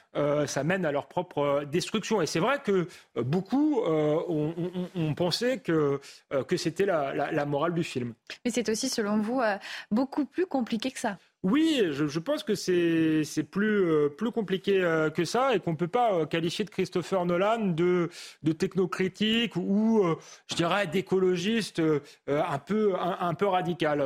ça 0.46 0.64
mène 0.64 0.84
à 0.84 0.92
leur 0.92 1.06
propre 1.06 1.64
destruction. 1.64 2.22
Et 2.22 2.26
c'est 2.26 2.40
vrai 2.40 2.60
que 2.62 2.86
beaucoup 3.16 3.80
ont, 3.82 4.54
on 5.00 5.14
pensait 5.14 5.58
que, 5.58 6.00
euh, 6.32 6.56
c'était 6.56 6.86
la, 6.86 7.46
morale 7.46 7.74
du 7.74 7.84
film. 7.84 8.14
Mais 8.44 8.50
c'est 8.50 8.68
aussi, 8.68 8.88
selon 8.88 9.18
vous, 9.18 9.40
euh, 9.40 9.56
beaucoup 9.90 10.24
plus 10.24 10.46
compliqué 10.46 10.90
que 10.90 10.98
ça. 10.98 11.18
Oui, 11.42 11.82
je, 11.90 12.18
pense 12.18 12.42
que 12.42 12.54
c'est 12.54 13.42
plus, 13.50 13.84
euh, 13.84 14.08
plus 14.08 14.30
compliqué 14.30 14.80
que 15.14 15.24
ça 15.24 15.54
et 15.54 15.60
qu'on 15.60 15.72
ne 15.72 15.76
peut 15.76 15.88
pas 15.88 16.26
qualifier 16.26 16.64
de 16.64 16.70
Christopher 16.70 17.24
Nolan 17.24 17.68
de, 17.68 18.10
de 18.42 18.52
technocritique 18.52 19.56
ou, 19.56 20.04
je 20.48 20.54
dirais, 20.54 20.86
d'écologiste 20.86 21.82
un, 22.28 22.58
peu, 22.58 22.94
un, 22.98 23.34
peu 23.34 23.46
radical. 23.46 24.04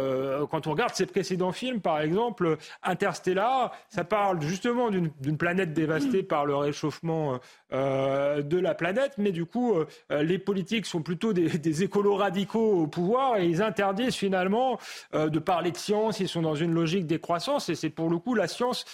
quand 0.51 0.67
on 0.67 0.73
regarde 0.73 0.95
ses 0.95 1.07
précédents 1.07 1.53
films, 1.53 1.81
par 1.81 2.01
exemple, 2.01 2.57
Interstellar, 2.83 3.73
ça 3.89 4.05
parle 4.05 4.41
justement 4.43 4.91
d'une 4.91 5.37
planète 5.37 5.73
dévastée 5.73 6.23
par 6.23 6.47
le 6.47 6.55
réchauffement 6.57 7.41
euh, 7.75 8.43
de 8.43 8.59
la 8.59 8.75
planète, 8.75 9.15
mais 9.19 9.33
du 9.33 9.47
coup, 9.47 9.75
euh, 9.75 10.23
les 10.23 10.39
politiques 10.39 10.87
sont 10.87 11.03
plutôt 11.03 11.33
des, 11.33 11.83
écolos 11.83 12.15
radicaux 12.15 12.83
au 12.83 12.87
pouvoir 12.87 13.39
et 13.39 13.47
ils 13.47 13.63
interdisent 13.63 14.15
finalement 14.15 14.79
euh, 15.15 15.29
de 15.29 15.39
parler 15.41 15.73
de 15.73 15.77
science. 15.77 16.21
Ils 16.21 16.29
sont 16.29 16.43
dans 16.43 16.55
une 16.55 16.73
logique 16.73 17.07
décroissance 17.25 17.69
et 17.71 17.75
c'est 17.75 17.91
pour 17.91 18.11
le 18.11 18.19
coup 18.19 18.35
la 18.35 18.49
science 18.49 18.85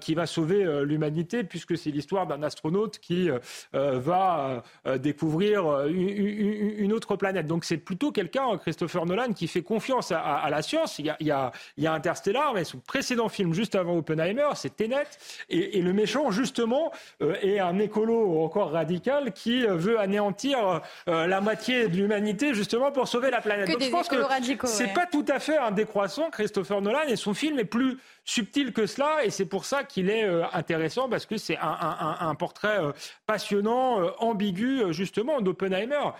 qui 0.00 0.14
va 0.14 0.26
sauver 0.26 0.64
l'humanité 0.84 1.42
puisque 1.42 1.78
c'est 1.78 1.90
l'histoire 1.90 2.26
d'un 2.26 2.42
astronaute 2.42 2.98
qui 2.98 3.30
va 3.72 4.62
découvrir 4.98 5.86
une, 5.86 6.92
autre 6.92 7.16
planète. 7.16 7.46
Donc 7.46 7.64
c'est 7.64 7.78
plutôt 7.78 8.12
quelqu'un, 8.12 8.58
Christopher 8.58 9.06
Nolan, 9.06 9.32
qui 9.32 9.48
fait 9.48 9.62
confiance 9.62 10.12
à, 10.12 10.46
la 10.50 10.60
science. 10.60 10.98
Il 10.98 11.06
y, 11.06 11.10
a, 11.10 11.16
il, 11.20 11.26
y 11.28 11.30
a, 11.30 11.52
il 11.78 11.84
y 11.84 11.86
a 11.86 11.92
Interstellar, 11.94 12.52
mais 12.54 12.64
son 12.64 12.78
précédent 12.78 13.28
film 13.28 13.54
juste 13.54 13.74
avant 13.74 13.96
Oppenheimer, 13.96 14.48
c'est 14.54 14.76
Tenet. 14.76 15.06
Et, 15.48 15.78
et, 15.78 15.82
le 15.82 15.92
méchant, 15.92 16.30
justement, 16.30 16.92
est 17.20 17.58
un 17.58 17.78
écolo 17.78 18.42
encore 18.44 18.72
radical 18.72 19.32
qui 19.32 19.66
euh, 19.66 19.74
veut 19.74 19.98
anéantir 19.98 20.82
euh, 21.08 21.26
la 21.26 21.40
moitié 21.40 21.88
de 21.88 21.96
l'humanité 21.96 22.54
justement 22.54 22.90
pour 22.92 23.08
sauver 23.08 23.30
la 23.30 23.40
planète. 23.40 23.68
Donc 23.68 23.82
je 23.82 23.90
pense 23.90 24.08
que 24.08 24.16
c'est 24.64 24.92
pas 24.92 25.06
tout 25.06 25.24
à 25.28 25.38
fait 25.38 25.56
un 25.56 25.70
décroissant 25.70 26.30
Christopher 26.30 26.80
Nolan 26.80 27.02
et 27.08 27.16
son 27.16 27.34
film 27.34 27.58
est 27.58 27.64
plus 27.64 27.77
subtil 28.24 28.72
que 28.72 28.86
cela 28.86 29.24
et 29.24 29.30
c'est 29.30 29.46
pour 29.46 29.64
ça 29.64 29.84
qu'il 29.84 30.10
est 30.10 30.24
euh, 30.24 30.44
intéressant 30.52 31.08
parce 31.08 31.26
que 31.26 31.36
c'est 31.36 31.58
un, 31.60 32.34
portrait 32.34 32.78
passionnant, 33.26 34.12
ambigu 34.18 34.92
justement 34.92 35.40
d'Oppenheimer, 35.40 36.10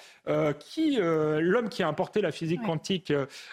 qui 0.59 0.97
l'homme 0.97 1.69
qui 1.69 1.83
a 1.83 1.89
importé 1.89 2.21
la 2.21 2.33
physique 2.33 2.63
quantique 2.63 3.13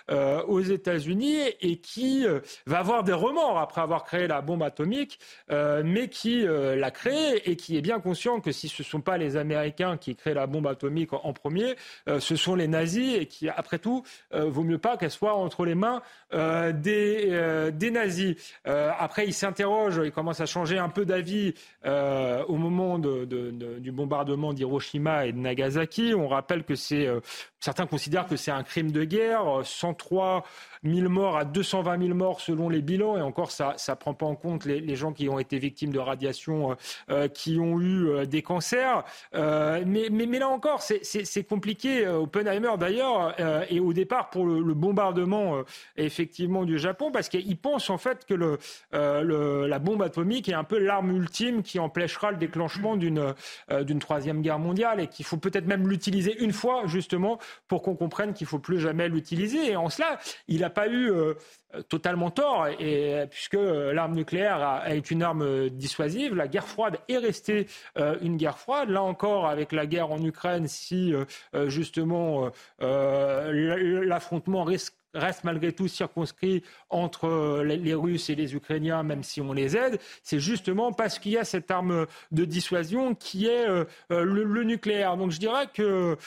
aux 0.10 0.62
États-Unis 0.62 1.42
et 1.62 1.78
qui 1.78 2.26
va 2.66 2.80
avoir 2.80 3.04
des 3.04 3.14
remords 3.14 3.60
après 3.60 3.82
avoir 3.82 4.04
créé 4.04 4.28
la 4.28 4.42
bombe 4.42 4.64
atomique, 4.64 5.20
mais 5.50 6.08
qui 6.10 6.46
l'a 6.46 6.92
créée 6.92 7.50
et 7.50 7.56
qui 7.56 7.78
est 7.78 7.82
bien 7.82 8.00
conscient 8.00 8.40
que 8.40 8.52
si 8.52 8.68
ce 8.68 8.82
ne 8.82 8.86
sont 8.86 9.02
pas 9.02 9.18
les 9.18 9.38
Américains 9.38 9.98
qui 9.98 10.16
créent 10.16 10.34
la 10.34 10.48
bombe 10.48 10.68
atomique 10.68 11.14
en, 11.14 11.34
premier, 11.34 11.76
euh, 12.08 12.20
ce 12.20 12.36
sont 12.36 12.56
les 12.56 12.68
nazis 12.68 13.18
et 13.18 13.26
qui, 13.26 13.50
après 13.50 13.80
tout, 13.80 14.04
euh, 14.34 14.50
vaut 14.50 14.64
mieux 14.64 14.78
pas 14.78 14.98
qu'elle 14.98 15.12
soit 15.12 15.36
entre 15.36 15.66
les 15.66 15.76
mains 15.76 16.02
euh, 16.34 16.72
des, 16.72 17.72
des 17.74 17.92
nazis. 17.96 18.36
après, 18.66 19.26
il 19.26 19.34
s'interroge, 19.34 20.02
il 20.04 20.12
commence 20.12 20.42
à 20.42 20.46
changer 20.46 20.78
un 20.78 20.90
peu 20.90 21.06
d'avis 21.06 21.54
au 21.84 22.56
moment 22.56 23.00
du 23.00 23.92
bombardement 23.92 24.54
d'Hiroshima 24.54 25.26
et 25.26 25.32
de 25.32 25.38
Nagasaki. 25.38 26.14
On 26.16 26.28
rappelle 26.28 26.64
que 26.64 26.76
c'est 26.76 27.08
certains 27.60 27.88
considèrent 27.88 28.28
que 28.28 28.36
c'est 28.36 28.52
un 28.52 28.64
crime 28.64 28.92
de 28.92 29.04
guerre, 29.04 29.62
103 29.64 30.44
1000 30.84 31.10
morts 31.10 31.36
à 31.38 31.46
220 31.46 32.00
000 32.00 32.14
morts 32.14 32.40
selon 32.40 32.70
les 32.70 32.82
bilans, 32.82 33.18
et 33.18 33.22
encore 33.22 33.52
ça 33.52 33.76
ne 33.90 33.94
prend 33.96 34.14
pas 34.14 34.26
en 34.26 34.36
compte 34.36 34.66
les, 34.66 34.96
gens 34.96 35.12
qui 35.12 35.28
ont 35.30 35.40
été 35.40 35.58
victimes 35.58 35.92
de 35.92 36.00
radiation, 36.00 36.72
euh, 36.72 36.76
euh, 37.10 37.28
qui 37.28 37.60
ont 37.60 37.80
eu 37.80 38.08
euh, 38.08 38.26
des 38.26 38.42
cancers. 38.44 39.04
mais, 39.34 40.10
mais, 40.12 40.40
là 40.40 40.48
encore, 40.48 40.82
c'est 40.82 41.44
compliqué. 41.44 42.08
Oppenheimer 42.08 42.78
d'ailleurs, 42.78 43.36
et 43.70 43.80
au 43.80 43.94
départ 43.94 44.30
pour 44.30 44.46
le, 44.46 44.76
bombardement 44.76 45.64
effectivement 45.96 46.66
du 46.66 46.78
Japon, 46.78 47.10
parce 47.12 47.30
qu'il 47.30 47.58
pense 47.58 47.85
en 47.90 47.98
fait 47.98 48.26
que 48.26 48.34
le, 48.34 48.58
la 48.92 49.80
bombe 49.80 50.02
atomique 50.02 50.50
est 50.50 50.54
un 50.54 50.64
peu 50.64 50.78
l'arme 50.78 51.16
ultime 51.16 51.64
qui 51.64 51.80
empêchera 51.80 52.32
le 52.32 52.38
déclenchement 52.38 52.96
d'une 52.96 53.34
d'une 53.82 54.00
troisième 54.00 54.42
guerre 54.42 54.60
mondiale, 54.60 55.00
et 55.00 55.08
qu'il 55.08 55.26
faut 55.26 55.38
peut-être 55.38 55.68
même 55.68 55.88
l'utiliser 55.88 56.36
une 56.44 56.54
fois 56.54 56.84
justement 56.86 57.40
pour 57.68 57.82
qu'on 57.82 57.96
comprenne 57.96 58.34
qu'il 58.34 58.48
faut 58.48 58.60
plus 58.60 58.80
jamais 58.80 59.10
l'utiliser. 59.10 59.72
Et 59.72 59.76
en 59.76 59.90
cela, 59.90 60.20
il 60.48 60.64
a 60.64 60.70
pas 60.70 60.88
eu 60.88 61.12
euh, 61.12 61.34
totalement 61.90 62.32
tort, 62.32 62.68
puisque 63.30 63.58
l'arme 63.58 64.14
nucléaire 64.14 64.84
est 64.88 65.12
une 65.12 65.24
arme 65.24 65.70
dissuasive, 65.70 66.36
la 66.36 66.48
guerre 66.48 66.68
froide 66.68 66.98
est 67.10 67.18
restée 67.18 67.68
euh, 67.98 68.18
une 68.22 68.38
guerre 68.38 68.58
froide. 68.58 68.90
Là 68.90 69.04
encore, 69.04 69.48
avec 69.48 69.72
la 69.72 69.86
guerre 69.86 70.12
en 70.12 70.22
Ukraine, 70.24 70.68
si 70.68 71.14
euh, 71.14 71.26
justement 71.70 72.50
l'affrontement 72.80 74.64
risque 74.64 74.94
reste 75.16 75.44
malgré 75.44 75.72
tout 75.72 75.88
circonscrit 75.88 76.64
entre 76.90 77.26
euh, 77.26 77.64
les 77.64 77.94
Russes 77.94 78.30
et 78.30 78.36
les 78.36 78.56
Ukrainiens, 78.56 79.04
même 79.04 79.24
si 79.24 79.42
on 79.42 79.54
les 79.54 79.76
aide, 79.76 80.00
c'est 80.24 80.40
justement 80.40 80.92
parce 80.92 81.20
qu'il 81.20 81.32
y 81.32 81.38
a 81.38 81.46
cette 81.46 81.72
arme 81.72 82.06
de 82.32 82.46
dissuasion 82.46 83.16
qui 83.16 83.48
est 83.48 83.68
euh, 83.68 83.86
euh, 84.12 84.24
le, 84.24 84.64
nucléaire. 84.64 85.18
Donc 85.18 85.32
je 85.32 85.40
dirais 85.40 85.68
que 85.74 86.18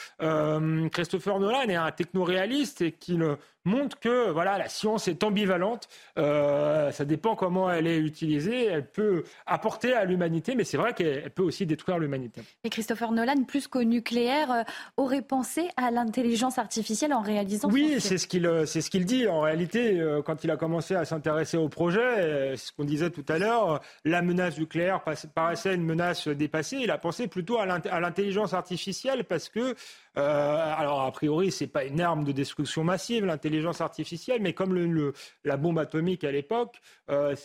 Christopher 0.89 1.39
Nolan 1.39 1.63
est 1.63 1.75
un 1.75 1.91
techno-réaliste 1.91 2.81
et 2.81 2.91
qu'il 2.91 3.37
montre 3.69 3.99
que 3.99 4.29
voilà, 4.31 4.57
la 4.57 4.67
science 4.67 5.07
est 5.07 5.23
ambivalente. 5.23 5.87
Euh, 6.17 6.91
ça 6.91 7.05
dépend 7.05 7.35
comment 7.35 7.71
elle 7.71 7.87
est 7.87 7.97
utilisée. 7.97 8.65
Elle 8.65 8.85
peut 8.85 9.23
apporter 9.45 9.93
à 9.93 10.03
l'humanité, 10.05 10.55
mais 10.55 10.63
c'est 10.63 10.77
vrai 10.77 10.93
qu'elle 10.93 11.29
peut 11.29 11.43
aussi 11.43 11.65
détruire 11.65 11.99
l'humanité. 11.99 12.41
Et 12.63 12.69
Christopher 12.69 13.11
Nolan, 13.11 13.43
plus 13.47 13.67
qu'au 13.67 13.83
nucléaire, 13.83 14.51
euh, 14.51 14.63
aurait 14.97 15.21
pensé 15.21 15.69
à 15.77 15.91
l'intelligence 15.91 16.57
artificielle 16.57 17.13
en 17.13 17.21
réalisant 17.21 17.69
Oui, 17.71 17.95
c'est 17.99 18.17
ce 18.17 18.27
qu'il 18.27 18.49
c'est 18.65 18.81
ce 18.81 18.89
qu'il 18.89 19.05
dit. 19.05 19.27
En 19.27 19.41
réalité, 19.41 20.01
quand 20.25 20.43
il 20.43 20.51
a 20.51 20.57
commencé 20.57 20.95
à 20.95 21.05
s'intéresser 21.05 21.57
au 21.57 21.69
projet, 21.69 22.55
ce 22.57 22.71
qu'on 22.71 22.83
disait 22.83 23.09
tout 23.09 23.25
à 23.27 23.37
l'heure, 23.37 23.81
la 24.03 24.21
menace 24.21 24.57
nucléaire 24.57 25.01
paraissait 25.35 25.75
une 25.75 25.83
menace 25.83 26.27
dépassée. 26.27 26.77
Il 26.81 26.91
a 26.91 26.97
pensé 26.97 27.27
plutôt 27.27 27.59
à 27.59 27.65
l'intelligence 27.65 28.53
artificielle 28.53 29.23
parce 29.23 29.49
que 29.49 29.75
euh, 30.19 30.73
alors, 30.77 31.01
a 31.01 31.11
priori, 31.11 31.51
c'est 31.51 31.67
pas 31.67 31.85
une 31.85 32.01
arme 32.01 32.23
de 32.23 32.31
destruction 32.31 32.83
massive, 32.83 33.25
l'intelligence 33.25 33.81
artificielle, 33.81 34.41
mais 34.41 34.53
comme 34.53 35.13
la 35.43 35.57
bombe 35.57 35.79
atomique 35.79 36.23
à 36.23 36.31
l'époque, 36.31 36.81
euh, 37.09 37.35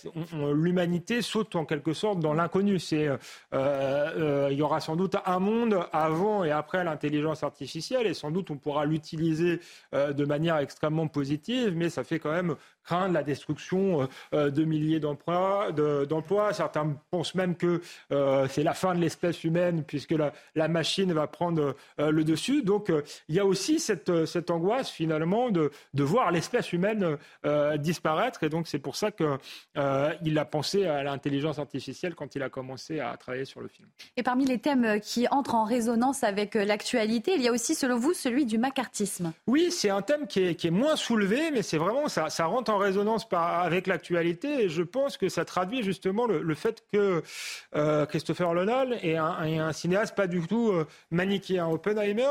l'humanité 0.53 1.23
saute 1.23 1.55
en 1.57 1.65
quelque 1.65 1.93
sorte 1.93 2.21
dans 2.21 2.35
l'inconnu. 2.35 2.79
Euh, 3.55 4.49
il 4.51 4.59
y 4.59 4.63
aura 4.63 4.81
sans 4.81 4.97
doute 4.97 5.17
un 5.25 5.39
monde 5.39 5.87
avant 5.93 6.45
et 6.45 6.51
après 6.51 6.83
l'intelligence 6.85 7.43
artificielle, 7.43 8.07
et 8.07 8.15
sans 8.15 8.31
doute 8.31 8.51
on 8.51 8.57
pourra 8.57 8.85
l'utiliser 8.85 9.61
de 9.93 10.25
manière 10.25 10.59
extrêmement 10.59 11.07
positive, 11.07 11.75
mais 11.77 11.91
ça 11.91 12.03
fait 12.05 12.19
quand 12.19 12.33
même 12.33 12.57
craindre 12.85 13.15
la 13.15 13.23
destruction 13.23 14.09
de 14.33 14.65
milliers 14.65 15.01
d'emplois. 15.01 15.73
d'emplois. 15.73 16.53
Certains 16.53 16.97
pensent 17.11 17.35
même 17.35 17.57
que 17.57 17.81
c'est 18.11 18.63
la 18.63 18.75
fin 18.75 18.95
de 18.95 19.01
l'espèce 19.01 19.45
humaine, 19.45 19.85
puisque 19.85 20.13
la, 20.13 20.33
la, 20.55 20.69
machine 20.69 21.13
va 21.13 21.27
prendre 21.27 21.77
le 21.99 22.25
dessus. 22.25 22.63
Donc 22.63 22.91
euh, 22.91 23.03
il 23.29 23.35
y 23.35 23.41
a 23.41 23.47
aussi 23.47 23.79
cette, 23.79 24.09
euh, 24.09 24.27
cette 24.27 24.51
angoisse 24.51 24.91
finalement 24.91 25.51
de, 25.51 25.71
de 25.93 26.03
voir 26.03 26.31
l'espèce 26.31 26.73
humaine 26.73 27.19
euh, 27.45 27.77
disparaître. 27.77 28.43
Et 28.43 28.49
donc 28.49 28.67
c'est 28.67 28.79
pour 28.79 28.97
ça 28.97 29.11
qu'il 29.11 30.39
a 30.39 30.45
pensé 30.45 30.87
à 30.87 31.03
l'intelligence 31.03 31.59
artificielle 31.59 32.15
quand 32.15 32.35
il 32.35 32.43
a 32.43 32.49
commencé 32.49 33.01
à 33.01 33.17
travailler 33.17 33.45
sur 33.45 33.61
le 33.61 33.69
film. 33.69 33.89
Et 34.17 34.23
parmi 34.23 34.45
les 34.45 34.59
thèmes 34.59 35.01
qui 35.01 35.29
entrent 35.29 35.55
en 35.55 35.65
résonance 35.65 36.25
avec 36.25 36.55
l'actualité, 36.55 37.35
il 37.35 37.43
y 37.43 37.49
a 37.49 37.53
aussi, 37.53 37.75
selon 37.75 37.99
vous, 37.99 38.13
celui 38.13 38.47
du 38.47 38.59
macartisme. 38.59 39.33
Oui, 39.47 39.71
c'est 39.71 39.91
un 39.91 40.03
thème 40.03 40.27
qui 40.27 40.41
est, 40.41 40.55
qui 40.55 40.69
est, 40.69 40.71
moins 40.71 40.97
soulevé, 40.97 41.51
mais 41.53 41.63
c'est 41.63 41.79
vraiment, 41.79 42.09
ça, 42.09 42.31
ça, 42.31 42.47
rentre 42.47 42.73
en 42.73 42.74
résonance 42.79 43.29
par, 43.29 43.61
avec 43.63 43.87
l'actualité. 43.87 44.65
Et 44.65 44.69
je 44.69 44.83
pense 44.83 45.17
que 45.17 45.29
ça 45.29 45.45
traduit 45.45 45.83
justement 45.83 46.27
le, 46.27 46.55
fait 46.55 46.85
que 46.93 47.23
Christopher 48.07 48.55
Nolan 48.55 48.93
est 49.03 49.17
un, 49.17 49.73
cinéaste 49.73 50.15
pas 50.15 50.27
du 50.27 50.41
tout 50.47 50.73
manichéen. 51.11 51.67
Oppenheimer 51.67 52.25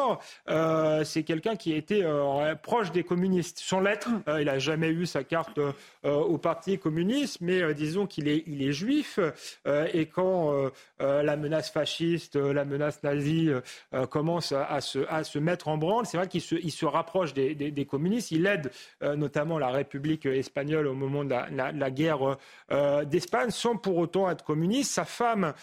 euh, 0.49 1.03
c'est 1.03 1.23
quelqu'un 1.23 1.55
qui 1.55 1.73
a 1.73 1.77
été 1.77 2.03
euh, 2.03 2.55
proche 2.55 2.91
des 2.91 3.03
communistes. 3.03 3.59
Sans 3.59 3.79
l'être, 3.79 4.09
mm. 4.09 4.23
euh, 4.27 4.41
il 4.41 4.45
n'a 4.45 4.59
jamais 4.59 4.89
eu 4.89 5.05
sa 5.05 5.23
carte 5.23 5.59
au 6.03 6.37
Parti 6.37 6.77
communiste, 6.77 7.39
mais 7.41 7.73
disons 7.73 8.05
qu'il 8.07 8.27
est, 8.27 8.43
il 8.45 8.61
est 8.61 8.73
juif. 8.73 9.19
et 9.65 10.05
quand 10.07 10.69
la 10.99 11.37
menace 11.37 11.71
fasciste, 11.71 12.35
la 12.35 12.65
menace 12.65 13.01
nazie 13.03 13.51
commence 14.09 14.51
à, 14.51 14.81
se, 14.81 14.99
à, 15.09 15.23
se, 15.23 15.39
mettre 15.39 15.69
en 15.69 15.77
branle, 15.77 16.05
c'est 16.05 16.17
vrai 16.17 16.27
qu'il 16.27 16.41
se, 16.41 16.55
il 16.55 16.71
se 16.71 16.85
rapproche 16.85 17.33
des, 17.33 17.55
des, 17.55 17.85
communistes. 17.85 18.31
Il 18.31 18.45
aide 18.45 18.71
notamment 19.01 19.57
la 19.57 19.69
République 19.69 20.25
espagnole 20.37 20.87
au 20.87 20.93
moment 20.93 21.23
de 21.23 21.33
la, 21.51 21.91
guerre 21.91 22.37
d'Espagne, 23.05 23.49
sans 23.49 23.77
pour 23.77 23.97
autant 23.97 24.29
être 24.29 24.43
communiste. 24.43 24.93
Sa 24.93 25.05
femme 25.05 25.53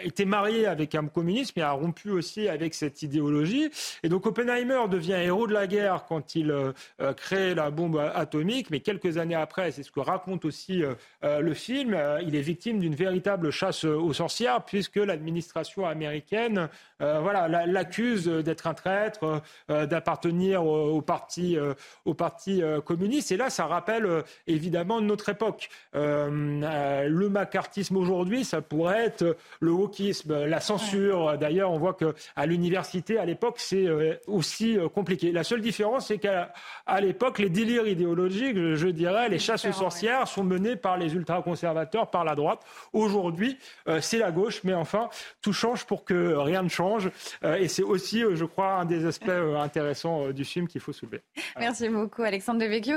était 0.00 0.24
mariée 0.24 0.66
avec 0.66 0.94
un 0.94 1.06
communiste, 1.06 1.54
mais 1.56 1.62
a 1.62 1.72
rompu 1.72 2.10
aussi 2.10 2.48
avec 2.48 2.74
cette 2.74 3.02
idéologie 3.02 3.70
et 4.02 4.08
donc 4.08 4.26
Oppenheimer 4.26 4.88
devient 4.88 5.12
héros 5.12 5.46
de 5.46 5.52
la 5.52 5.66
guerre 5.66 6.04
quand 6.08 6.34
il 6.34 6.50
euh, 6.50 6.72
euh, 7.00 7.12
crée 7.12 7.54
la 7.54 7.70
bombe 7.70 7.98
atomique, 8.14 8.70
mais 8.70 8.80
quelques 8.80 9.18
années 9.18 9.34
après, 9.34 9.70
c'est 9.70 9.82
ce 9.82 9.90
que 9.90 10.00
raconte 10.00 10.44
aussi 10.44 10.82
euh, 10.82 10.94
le 11.40 11.54
film, 11.54 11.96
il 12.22 12.34
est 12.34 12.40
victime 12.40 12.78
d'une 12.78 12.94
véritable 12.94 13.50
chasse 13.50 13.84
aux 13.84 14.12
sorcières 14.12 14.64
puisque 14.64 14.96
l'administration 14.96 15.86
américaine 15.86 16.68
voilà, 16.98 17.66
l'accuse 17.66 18.26
d'être 18.26 18.66
un 18.66 18.74
traître, 18.74 19.42
d'appartenir 19.68 20.64
au, 20.64 21.00
parti, 21.02 21.56
au 22.04 22.14
parti 22.14 22.62
communiste. 22.84 23.32
Et 23.32 23.36
là, 23.36 23.50
ça 23.56 23.66
rappelle 23.66 24.22
évidemment 24.46 25.00
notre 25.00 25.28
époque. 25.28 25.68
le 25.94 27.28
macartisme 27.28 27.96
aujourd'hui, 27.96 28.44
ça 28.44 28.60
pourrait 28.62 29.06
être 29.06 29.36
le 29.60 29.72
wokisme, 29.72 30.44
la 30.44 30.60
censure. 30.60 31.38
D'ailleurs, 31.38 31.70
on 31.70 31.78
voit 31.78 31.94
qu'à 31.94 32.46
l'université, 32.46 33.18
à 33.18 33.24
l'époque, 33.24 33.56
c'est 33.58 33.86
euh, 33.86 34.14
aussi 34.26 34.78
euh, 34.78 34.88
compliqué. 34.88 35.32
La 35.32 35.44
seule 35.44 35.60
différence, 35.60 36.08
c'est 36.08 36.18
qu'à 36.18 36.52
l'époque, 37.00 37.38
les 37.38 37.50
délires 37.50 37.86
idéologiques, 37.86 38.56
je, 38.56 38.88
dirais, 38.88 39.28
les 39.28 39.38
chasses 39.38 39.64
aux 39.64 39.72
sorcières 39.72 40.28
sont 40.28 40.44
menées 40.44 40.76
par 40.76 40.96
les 40.96 41.14
ultra-conservateurs, 41.14 42.10
par 42.10 42.24
la 42.24 42.34
droite. 42.34 42.60
Aujourd'hui, 42.92 43.58
euh, 43.88 44.00
c'est 44.00 44.18
la 44.18 44.30
gauche, 44.30 44.62
mais 44.64 44.74
enfin, 44.74 45.08
tout 45.42 45.52
change 45.52 45.84
pour 45.84 46.04
que 46.04 46.34
rien 46.34 46.62
ne 46.62 46.68
change. 46.68 47.10
et 47.42 47.68
c'est 47.68 47.82
aussi, 47.82 48.22
je 48.32 48.44
crois, 48.44 48.74
un 48.74 48.84
des 48.84 49.06
aspects 49.06 49.28
intéressants 49.58 50.30
du 50.30 50.44
film 50.44 50.68
qu'il 50.68 50.80
faut 50.80 50.92
soulever. 50.92 51.22
Merci 51.58 51.88
beaucoup, 51.88 52.22
Alexandre 52.22 52.60
Devecchio. 52.60 52.96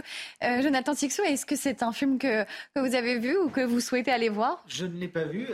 Jonathan 0.62 0.94
Sixou, 0.94 1.22
est-ce 1.24 1.46
que 1.46 1.56
c'est 1.56 1.84
un 1.84 1.92
film 1.92 2.18
que, 2.18 2.44
que, 2.44 2.80
vous 2.80 2.96
avez 2.96 3.20
vu 3.20 3.38
ou 3.38 3.50
que 3.50 3.62
vous 3.62 3.80
souhaitez 3.80 4.12
aller 4.12 4.30
voir? 4.30 4.64
Je 4.68 4.86
ne 4.86 5.00
l'ai 5.00 5.08
pas 5.08 5.24
vu. 5.24 5.48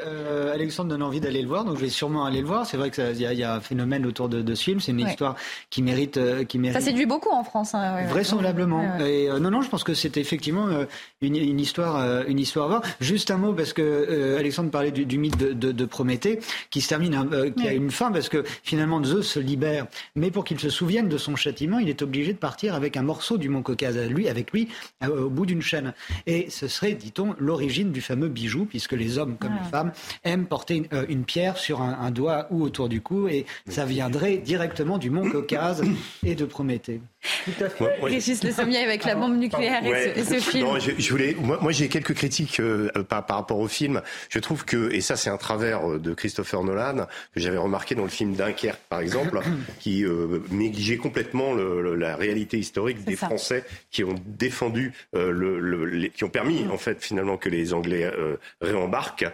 Alexandre 0.53 0.89
donne 0.89 1.03
envie 1.03 1.19
d'aller 1.19 1.41
le 1.41 1.47
voir, 1.47 1.65
donc 1.65 1.75
je 1.75 1.81
vais 1.81 1.89
sûrement 1.89 2.25
aller 2.25 2.41
le 2.41 2.47
voir. 2.47 2.65
C'est 2.65 2.77
vrai 2.77 2.91
qu'il 2.91 3.15
y, 3.15 3.23
y, 3.23 3.43
a 3.43 3.53
un 3.53 3.59
phénomène 3.59 4.05
autour 4.05 4.29
de, 4.29 4.41
de 4.41 4.55
ce 4.55 4.63
film. 4.63 4.79
C'est 4.79 4.91
une 4.91 4.99
histoire 4.99 5.35
qui 5.69 5.81
mérite, 5.81 6.17
euh, 6.17 6.43
qui 6.43 6.59
mérite. 6.59 6.79
Ça 6.79 6.85
séduit 6.85 7.05
beaucoup 7.05 7.29
en 7.29 7.43
France. 7.43 7.73
Hein, 7.73 8.05
vraisemblablement. 8.05 8.97
Et 8.99 9.29
euh, 9.29 9.39
non, 9.39 9.51
non, 9.51 9.61
je 9.61 9.69
pense 9.69 9.83
que 9.83 9.93
c'est 9.93 10.17
effectivement 10.17 10.67
euh, 10.67 10.85
une, 11.21 11.35
une, 11.35 11.59
histoire, 11.59 12.25
une 12.27 12.39
histoire 12.39 12.65
à 12.65 12.69
voir. 12.69 12.81
Juste 12.99 13.31
un 13.31 13.37
mot 13.37 13.53
parce 13.53 13.73
que 13.73 14.35
Alexandre 14.37 14.71
parlait 14.71 14.91
du, 14.91 15.05
du 15.05 15.17
mythe 15.17 15.37
de, 15.37 15.53
de, 15.53 15.71
de, 15.71 15.85
Prométhée, 15.85 16.39
qui 16.71 16.81
se 16.81 16.89
termine, 16.89 17.53
qui 17.55 17.67
a 17.67 17.73
une 17.73 17.91
fin 17.91 18.11
parce 18.11 18.27
que 18.27 18.43
finalement 18.63 19.01
Zeus 19.03 19.27
se 19.27 19.39
libère, 19.39 19.87
mais 20.15 20.31
pour 20.31 20.43
qu'il 20.43 20.59
se 20.59 20.69
souvienne 20.69 21.07
de 21.07 21.17
son 21.17 21.35
châtiment, 21.35 21.79
il 21.79 21.89
est 21.89 22.01
obligé 22.01 22.33
de 22.33 22.37
partir 22.37 22.75
avec 22.75 22.97
un 22.97 23.03
morceau 23.03 23.37
du 23.37 23.49
mont 23.49 23.61
Caucase, 23.61 23.97
lui, 24.09 24.27
avec 24.27 24.51
lui, 24.51 24.67
au 25.07 25.29
bout 25.29 25.45
d'une 25.45 25.61
chaîne. 25.61 25.93
Et 26.27 26.49
ce 26.49 26.67
serait, 26.67 26.93
dit-on, 26.93 27.35
l'origine 27.39 27.91
du 27.91 28.01
fameux 28.01 28.29
bijou, 28.29 28.65
puisque 28.65 28.93
les 28.93 29.17
hommes 29.17 29.37
comme 29.37 29.53
les 29.61 29.69
femmes 29.69 29.91
aiment 30.23 30.45
porter 30.45 30.75
une, 30.75 30.87
une 31.09 31.25
pierre 31.25 31.57
sur 31.57 31.81
un, 31.81 31.97
un, 31.99 32.11
doigt 32.11 32.47
ou 32.51 32.63
autour 32.63 32.89
du 32.89 33.01
cou, 33.01 33.27
et 33.27 33.45
ça 33.67 33.85
viendrait 33.85 34.37
directement 34.37 34.97
du 34.97 35.09
mont 35.09 35.29
Caucase 35.29 35.83
et 36.23 36.35
de 36.35 36.45
Prométhée. 36.45 37.01
Tout 37.45 37.63
à 37.63 37.69
fait. 37.69 37.85
Régis 38.01 38.43
Le 38.43 38.51
Sommier 38.51 38.79
avec 38.79 39.03
la 39.03 39.15
bombe 39.15 39.37
nucléaire 39.37 39.83
et, 39.85 40.23
ce, 40.23 40.35
film. 40.35 40.67
Non, 40.67 40.79
je, 40.79 41.09
voulais, 41.09 41.35
moi, 41.39 41.59
moi 41.61 41.71
j'ai 41.71 41.87
quelques 41.87 42.13
critiques 42.13 42.59
euh, 42.59 42.89
par, 43.07 43.25
par, 43.25 43.37
rapport 43.37 43.59
au 43.59 43.67
film. 43.67 44.01
Je 44.29 44.39
trouve 44.39 44.65
que, 44.65 44.91
et 44.91 45.01
ça 45.01 45.15
c'est 45.15 45.29
un 45.29 45.37
travers 45.37 45.89
euh, 45.89 45.99
de 45.99 46.13
Christopher 46.13 46.63
Nolan, 46.63 47.07
que 47.33 47.39
j'avais 47.39 47.57
remarqué 47.57 47.95
dans 47.95 48.03
le 48.03 48.09
film 48.09 48.33
Dunkerque 48.33 48.81
par 48.89 48.99
exemple, 48.99 49.39
qui 49.79 50.05
euh, 50.05 50.43
négligeait 50.51 50.97
complètement 50.97 51.53
le, 51.53 51.95
la 51.95 52.15
réalité 52.15 52.57
historique 52.57 53.03
des 53.03 53.15
Français 53.15 53.63
qui 53.91 54.03
ont 54.03 54.15
défendu, 54.25 54.74
euh, 55.15 55.31
le, 55.31 56.07
qui 56.07 56.23
ont 56.23 56.29
permis 56.29 56.65
en 56.71 56.77
fait 56.77 57.03
finalement 57.03 57.37
que 57.37 57.49
les 57.49 57.73
Anglais 57.73 58.11
réembarquent, 58.61 59.27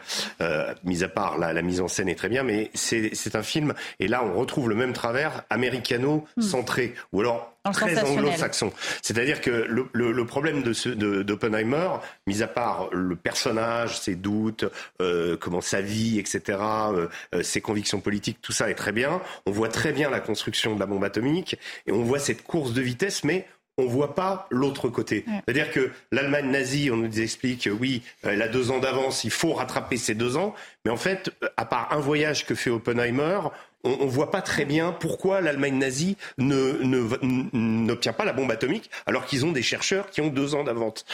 mis 0.84 1.04
à 1.04 1.10
part 1.10 1.38
la, 1.38 1.54
la, 1.54 1.62
mise 1.62 1.82
en 1.82 1.88
scène 1.88 2.10
est 2.10 2.16
très 2.16 2.30
bien, 2.30 2.44
mais 2.44 2.72
c'est 2.74 3.36
un 3.36 3.44
film, 3.44 3.74
et 4.00 4.08
là 4.08 4.24
on 4.24 4.34
retrouve 4.34 4.70
le 4.70 4.76
même 4.76 4.94
travers 4.94 5.44
américano-centré, 5.50 6.94
ou 7.12 7.22
alors 7.22 7.52
très 7.72 8.04
anglo-saxon. 8.04 8.74
C'est-à-dire 9.02 9.42
que 9.42 9.52
le, 9.52 9.88
le, 9.94 10.12
le, 10.12 10.26
problème 10.26 10.64
de 10.64 11.22
d'Oppenheimer, 11.22 11.90
mis 12.26 12.42
à 12.42 12.48
part 12.48 12.90
le 12.92 13.16
personnage, 13.16 14.00
ses 14.00 14.16
doutes, 14.16 14.66
euh, 15.02 15.38
comment 15.38 15.62
sa 15.62 15.82
vie, 15.82 16.18
etc., 16.18 16.42
euh, 16.60 17.08
euh, 17.36 17.44
ses 17.44 17.62
convictions 17.62 18.00
politiques, 18.00 18.40
tout 18.42 18.52
ça 18.52 18.70
est 18.70 18.76
très 18.76 18.92
bien. 18.92 19.22
On 19.46 19.52
voit 19.52 19.70
très 19.70 19.92
bien 19.92 20.10
la 20.10 20.20
construction 20.20 20.74
de 20.74 20.80
la 20.80 20.88
bombe 20.88 21.04
atomique 21.04 21.58
et 21.86 21.92
on 21.92 22.04
voit 22.04 22.20
cette 22.20 22.44
course 22.44 22.74
de 22.74 22.82
vitesse, 22.82 23.24
mais 23.24 23.48
on 23.82 23.88
voit 23.88 24.16
pas 24.16 24.48
l'autre 24.50 24.90
côté. 24.90 25.26
C'est-à-dire 25.46 25.72
que 25.72 25.92
l'Allemagne 26.12 26.50
nazie, 26.52 26.90
on 26.92 26.98
nous 26.98 27.20
explique, 27.20 27.70
oui, 27.80 28.04
elle 28.24 28.42
a 28.42 28.48
deux 28.48 28.72
ans 28.72 28.80
d'avance, 28.80 29.24
il 29.24 29.32
faut 29.32 29.54
rattraper 29.54 29.98
ces 29.98 30.16
deux 30.16 30.38
ans. 30.38 30.56
Mais 30.86 30.92
en 30.92 30.98
fait, 30.98 31.32
à 31.58 31.66
part 31.66 31.92
un 31.92 32.00
voyage 32.00 32.46
que 32.46 32.56
fait 32.56 32.70
Oppenheimer, 32.70 33.40
on 33.84 34.06
ne 34.06 34.10
voit 34.10 34.32
pas 34.32 34.42
très 34.42 34.66
bien 34.66 34.92
pourquoi 34.92 35.42
l'Allemagne 35.42 35.78
nazie 35.78 36.18
n'obtient 36.38 38.14
pas 38.14 38.26
la 38.26 38.34
bombe 38.34 38.52
atomique 38.52 38.90
alors 39.06 39.26
qu'ils 39.26 39.46
ont 39.46 39.52
des 39.52 39.62
chercheurs 39.62 40.10
qui 40.10 40.22
ont 40.22 40.28
deux 40.28 40.56
ans 40.56 40.64
d'avance. 40.64 41.06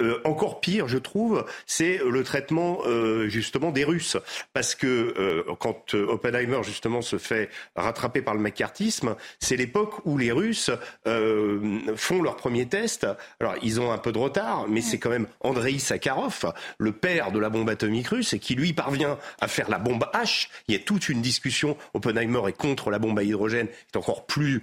Euh, 0.00 0.20
encore 0.24 0.60
pire, 0.60 0.88
je 0.88 0.98
trouve, 0.98 1.44
c'est 1.66 2.00
le 2.04 2.24
traitement 2.24 2.80
euh, 2.86 3.28
justement 3.28 3.70
des 3.70 3.84
Russes. 3.84 4.16
Parce 4.52 4.74
que 4.74 4.86
euh, 4.86 5.44
quand 5.60 5.94
Oppenheimer 5.94 6.62
justement 6.62 7.02
se 7.02 7.18
fait 7.18 7.50
rattraper 7.74 8.22
par 8.22 8.34
le 8.34 8.40
macartisme, 8.40 9.16
c'est 9.38 9.56
l'époque 9.56 9.94
où 10.04 10.18
les 10.18 10.32
Russes 10.32 10.70
font 11.04 12.22
leur 12.22 12.36
premier 12.36 12.66
test. 12.66 13.06
Alors 13.40 13.54
ils 13.62 13.80
ont 13.80 13.92
un 13.92 13.98
peu 13.98 14.12
de 14.12 14.18
retard, 14.18 14.66
mais 14.68 14.80
c'est 14.80 14.98
quand 14.98 15.10
même 15.10 15.26
Andrei 15.40 15.78
Sakharov, 15.78 16.52
le 16.78 16.92
père 16.92 17.32
de 17.32 17.38
la 17.38 17.48
bombe 17.48 17.68
atomique 17.68 18.08
russe, 18.08 18.32
et 18.32 18.38
qui 18.38 18.54
lui 18.54 18.72
parvient 18.72 19.18
à 19.40 19.48
faire 19.48 19.70
la 19.70 19.78
bombe 19.78 20.06
H. 20.14 20.48
Il 20.68 20.74
y 20.74 20.76
a 20.76 20.80
toute 20.80 21.08
une 21.08 21.22
discussion. 21.22 21.76
Oppenheimer 21.94 22.15
Oppenheimer 22.16 22.48
est 22.48 22.56
contre 22.56 22.90
la 22.90 22.98
bombe 22.98 23.18
à 23.18 23.22
hydrogène, 23.22 23.68
est 23.92 23.96
encore 23.96 24.26
plus 24.26 24.62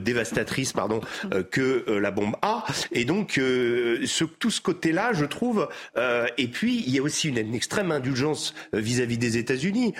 dévastatrice, 0.00 0.72
pardon, 0.72 1.00
que 1.50 1.84
la 1.88 2.10
bombe 2.10 2.36
A. 2.42 2.64
Et 2.92 3.04
donc, 3.04 3.32
ce, 3.36 4.24
tout 4.24 4.50
ce 4.50 4.60
côté-là, 4.60 5.12
je 5.12 5.24
trouve. 5.24 5.68
et 6.36 6.48
puis, 6.48 6.82
il 6.86 6.94
y 6.94 6.98
a 6.98 7.02
aussi 7.02 7.28
une, 7.28 7.38
une 7.38 7.54
extrême 7.54 7.90
indulgence 7.90 8.54
vis-à-vis 8.72 9.18
des 9.18 9.38
États-Unis. 9.38 9.94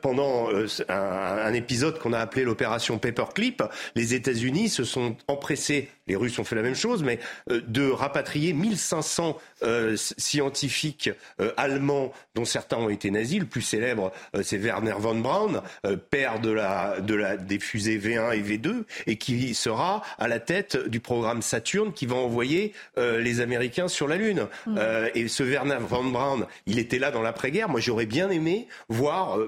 pendant 0.00 0.48
un, 0.88 0.94
un 0.94 1.52
épisode 1.52 1.98
qu'on 1.98 2.12
a 2.12 2.18
appelé 2.18 2.44
l'opération 2.44 2.98
Paperclip, 2.98 3.62
les 3.94 4.14
États-Unis 4.14 4.68
se 4.68 4.84
sont 4.84 5.16
empressés, 5.28 5.88
les 6.08 6.16
Russes 6.16 6.38
ont 6.38 6.44
fait 6.44 6.56
la 6.56 6.62
même 6.62 6.74
chose, 6.74 7.02
mais 7.02 7.18
de 7.48 7.90
rapatrier 7.90 8.52
1500 8.52 9.38
euh, 9.62 9.96
scientifiques 9.96 11.10
euh, 11.40 11.52
allemands 11.56 12.12
dont 12.34 12.44
certains 12.44 12.76
ont 12.76 12.88
été 12.88 13.10
nazis. 13.10 13.40
Le 13.40 13.46
plus 13.46 13.62
célèbre, 13.62 14.12
euh, 14.36 14.42
c'est 14.42 14.56
Werner 14.56 14.94
von 14.98 15.16
Braun, 15.16 15.62
père 16.10 16.40
de 16.40 16.50
la, 16.50 17.00
de 17.00 17.14
la, 17.14 17.36
des 17.36 17.58
fusées 17.58 17.98
V1 17.98 18.36
et 18.36 18.42
V2, 18.42 18.84
et 19.06 19.16
qui 19.16 19.54
sera 19.54 20.02
à 20.18 20.28
la 20.28 20.40
tête 20.40 20.76
du 20.88 21.00
programme 21.00 21.42
Saturne 21.42 21.92
qui 21.92 22.06
va 22.06 22.16
envoyer 22.16 22.72
les 22.96 23.40
Américains 23.40 23.88
sur 23.88 24.08
la 24.08 24.16
Lune. 24.16 24.46
Mmh. 24.66 24.78
et 25.14 25.28
ce 25.28 25.42
Werner 25.42 25.78
von 25.80 26.04
Braun, 26.04 26.46
il 26.66 26.78
était 26.78 26.98
là 26.98 27.10
dans 27.10 27.22
l'après-guerre. 27.22 27.68
Moi, 27.68 27.80
j'aurais 27.80 28.06
bien 28.06 28.30
aimé 28.30 28.68
voir 28.88 29.38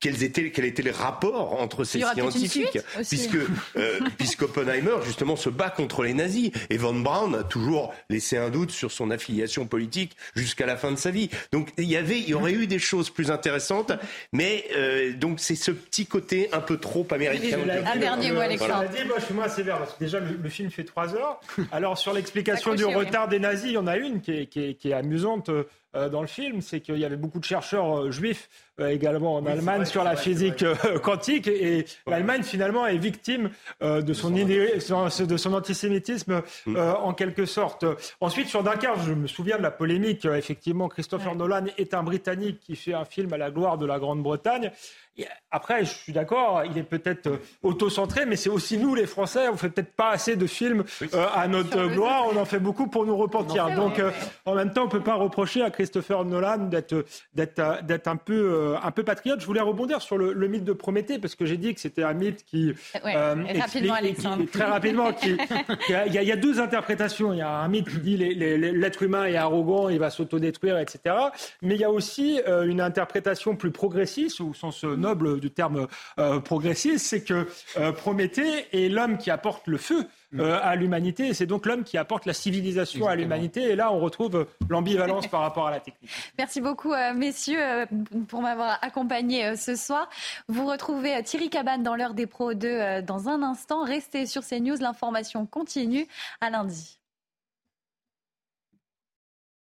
quels 0.00 0.22
étaient, 0.22 0.50
quel 0.50 0.64
était 0.64 0.82
le 0.82 0.90
rapport 0.90 1.60
entre 1.60 1.84
ces 1.84 2.00
scientifiques, 2.00 2.78
puisque 3.08 3.38
puisque 4.18 4.42
Oppenheimer 4.52 4.96
justement 5.04 5.36
se 5.36 5.48
bat 5.48 5.70
contre 5.70 5.91
les 6.00 6.14
nazis 6.14 6.50
et 6.70 6.78
von 6.78 6.94
Braun 6.94 7.34
a 7.34 7.42
toujours 7.42 7.92
laissé 8.08 8.38
un 8.38 8.48
doute 8.48 8.70
sur 8.70 8.90
son 8.90 9.10
affiliation 9.10 9.66
politique 9.66 10.16
jusqu'à 10.34 10.64
la 10.64 10.76
fin 10.76 10.90
de 10.90 10.96
sa 10.96 11.10
vie. 11.10 11.28
Donc 11.52 11.68
il 11.76 11.84
y 11.84 11.96
avait, 11.96 12.18
il 12.18 12.28
y 12.28 12.34
aurait 12.34 12.52
eu 12.52 12.66
des 12.66 12.78
choses 12.78 13.10
plus 13.10 13.30
intéressantes, 13.30 13.92
mais 14.32 14.64
euh, 14.76 15.12
donc 15.12 15.40
c'est 15.40 15.56
ce 15.56 15.70
petit 15.70 16.06
côté 16.06 16.48
un 16.52 16.60
peu 16.60 16.78
trop 16.78 17.06
américain. 17.10 17.58
Un 17.84 17.96
dernier 17.96 18.32
mot, 18.32 18.40
Alexandre. 18.40 18.84
Moi, 19.06 19.16
je 19.18 19.24
suis 19.24 19.34
moins 19.34 19.48
sévère 19.48 19.78
parce 19.78 19.94
que 19.94 19.98
déjà 19.98 20.20
le, 20.20 20.48
film 20.48 20.70
fait 20.70 20.84
trois 20.84 21.14
heures. 21.14 21.40
Alors 21.72 21.98
sur 21.98 22.12
l'explication 22.12 22.74
du 22.74 22.84
retard 22.84 23.28
des 23.28 23.38
nazis, 23.38 23.70
il 23.70 23.74
y 23.74 23.78
en 23.78 23.86
a 23.86 23.96
une 23.96 24.20
qui 24.20 24.32
est, 24.32 24.46
qui 24.46 24.88
est 24.88 24.92
amusante. 24.92 25.50
Euh, 25.94 26.08
dans 26.08 26.22
le 26.22 26.26
film, 26.26 26.62
c'est 26.62 26.80
qu'il 26.80 26.96
y 26.96 27.04
avait 27.04 27.16
beaucoup 27.16 27.38
de 27.38 27.44
chercheurs 27.44 27.98
euh, 27.98 28.10
juifs 28.10 28.48
euh, 28.80 28.88
également 28.88 29.34
en 29.36 29.44
Allemagne 29.44 29.84
sur 29.84 30.04
la 30.04 30.16
physique 30.16 30.64
quantique 31.02 31.46
et 31.46 31.84
l'Allemagne 32.06 32.42
finalement 32.42 32.86
est 32.86 32.96
victime 32.96 33.50
de 33.82 34.12
son 34.14 34.34
idée, 34.34 34.78
de 34.78 35.36
son 35.36 35.52
antisémitisme 35.52 36.42
mm. 36.66 36.76
en 36.76 37.12
quelque 37.12 37.44
sorte. 37.44 37.84
Ensuite 38.20 38.48
sur 38.48 38.62
Dunkerque, 38.62 39.00
je 39.06 39.12
me 39.12 39.26
souviens 39.26 39.58
de 39.58 39.62
la 39.62 39.70
polémique. 39.70 40.24
Effectivement, 40.24 40.88
Christopher 40.88 41.34
Nolan 41.34 41.66
est 41.76 41.92
un 41.92 42.02
Britannique 42.02 42.60
qui 42.60 42.76
fait 42.76 42.94
un 42.94 43.04
film 43.04 43.32
à 43.32 43.36
la 43.36 43.50
gloire 43.50 43.76
de 43.76 43.84
la 43.86 43.98
Grande-Bretagne. 43.98 44.70
Après, 45.54 45.84
je 45.84 45.90
suis 45.90 46.12
d'accord, 46.14 46.62
il 46.64 46.78
est 46.78 46.82
peut-être 46.82 47.26
euh, 47.26 47.36
auto-centré, 47.62 48.24
mais 48.24 48.36
c'est 48.36 48.48
aussi 48.48 48.78
nous, 48.78 48.94
les 48.94 49.04
Français, 49.04 49.48
on 49.48 49.58
fait 49.58 49.68
peut-être 49.68 49.92
pas 49.92 50.08
assez 50.08 50.34
de 50.34 50.46
films 50.46 50.84
euh, 51.02 51.26
à 51.34 51.46
notre 51.46 51.88
gloire, 51.88 52.24
on 52.32 52.38
en 52.38 52.46
fait 52.46 52.58
beaucoup 52.58 52.86
pour 52.86 53.04
nous 53.04 53.16
repentir. 53.16 53.70
Donc, 53.74 53.98
euh, 53.98 54.10
en 54.46 54.54
même 54.54 54.72
temps, 54.72 54.84
on 54.84 54.88
peut 54.88 55.02
pas 55.02 55.16
reprocher 55.16 55.60
à 55.60 55.70
Christopher 55.70 56.24
Nolan 56.24 56.68
d'être 56.68 57.04
d'être 57.34 57.84
d'être 57.84 58.08
un 58.08 58.16
peu 58.16 58.76
un 58.82 58.90
peu 58.92 59.02
patriote. 59.02 59.40
Je 59.40 59.46
voulais 59.46 59.60
rebondir 59.60 60.00
sur 60.00 60.16
le, 60.16 60.48
mythe 60.48 60.64
de 60.64 60.72
Prométhée 60.72 61.18
parce 61.18 61.34
que 61.34 61.44
j'ai 61.44 61.58
dit 61.58 61.74
que 61.74 61.80
c'était 61.80 62.02
un 62.02 62.14
mythe 62.14 62.44
qui 62.46 62.72
rapidement, 62.94 63.96
très 64.50 64.64
rapidement, 64.64 65.10
il 65.88 66.14
y, 66.14 66.32
a 66.32 66.36
deux 66.36 66.60
interprétations. 66.60 67.34
Il 67.34 67.40
y 67.40 67.42
a 67.42 67.58
un 67.58 67.68
mythe 67.68 67.90
qui 67.90 67.98
dit 67.98 68.16
l'être 68.16 69.02
humain 69.02 69.26
est 69.26 69.36
arrogant, 69.36 69.90
il 69.90 69.98
va 69.98 70.08
s'autodétruire, 70.08 70.78
etc. 70.78 71.14
Mais 71.60 71.74
il 71.74 71.80
y 71.80 71.84
a 71.84 71.90
aussi 71.90 72.40
une 72.46 72.80
interprétation 72.80 73.54
plus 73.54 73.70
progressiste 73.70 74.40
au 74.40 74.54
sens 74.54 74.82
noble 75.02 75.40
du 75.40 75.50
terme 75.50 75.88
euh, 76.18 76.40
progressiste, 76.40 77.06
c'est 77.06 77.22
que 77.22 77.46
euh, 77.76 77.92
Prométhée 77.92 78.66
est 78.72 78.88
l'homme 78.88 79.18
qui 79.18 79.30
apporte 79.30 79.66
le 79.66 79.76
feu 79.76 80.06
mm. 80.32 80.40
euh, 80.40 80.58
à 80.62 80.76
l'humanité, 80.76 81.28
et 81.28 81.34
c'est 81.34 81.46
donc 81.46 81.66
l'homme 81.66 81.84
qui 81.84 81.98
apporte 81.98 82.24
la 82.24 82.32
civilisation 82.32 83.06
à 83.06 83.16
l'humanité. 83.16 83.62
Et 83.70 83.76
là, 83.76 83.92
on 83.92 84.00
retrouve 84.00 84.46
l'ambivalence 84.68 85.26
par 85.26 85.40
rapport 85.40 85.66
à 85.66 85.70
la 85.70 85.80
technique. 85.80 86.10
Merci 86.38 86.60
beaucoup, 86.60 86.94
messieurs, 87.14 87.86
pour 88.28 88.40
m'avoir 88.40 88.78
accompagné 88.82 89.56
ce 89.56 89.76
soir. 89.76 90.08
Vous 90.48 90.66
retrouvez 90.66 91.22
Thierry 91.22 91.50
Cabane 91.50 91.82
dans 91.82 91.96
l'heure 91.96 92.14
des 92.14 92.26
pros 92.26 92.54
2 92.54 93.02
dans 93.02 93.28
un 93.28 93.42
instant. 93.42 93.84
Restez 93.84 94.26
sur 94.26 94.42
CNews, 94.42 94.76
l'information 94.80 95.44
continue. 95.46 96.06
À 96.40 96.50
lundi. 96.50 97.01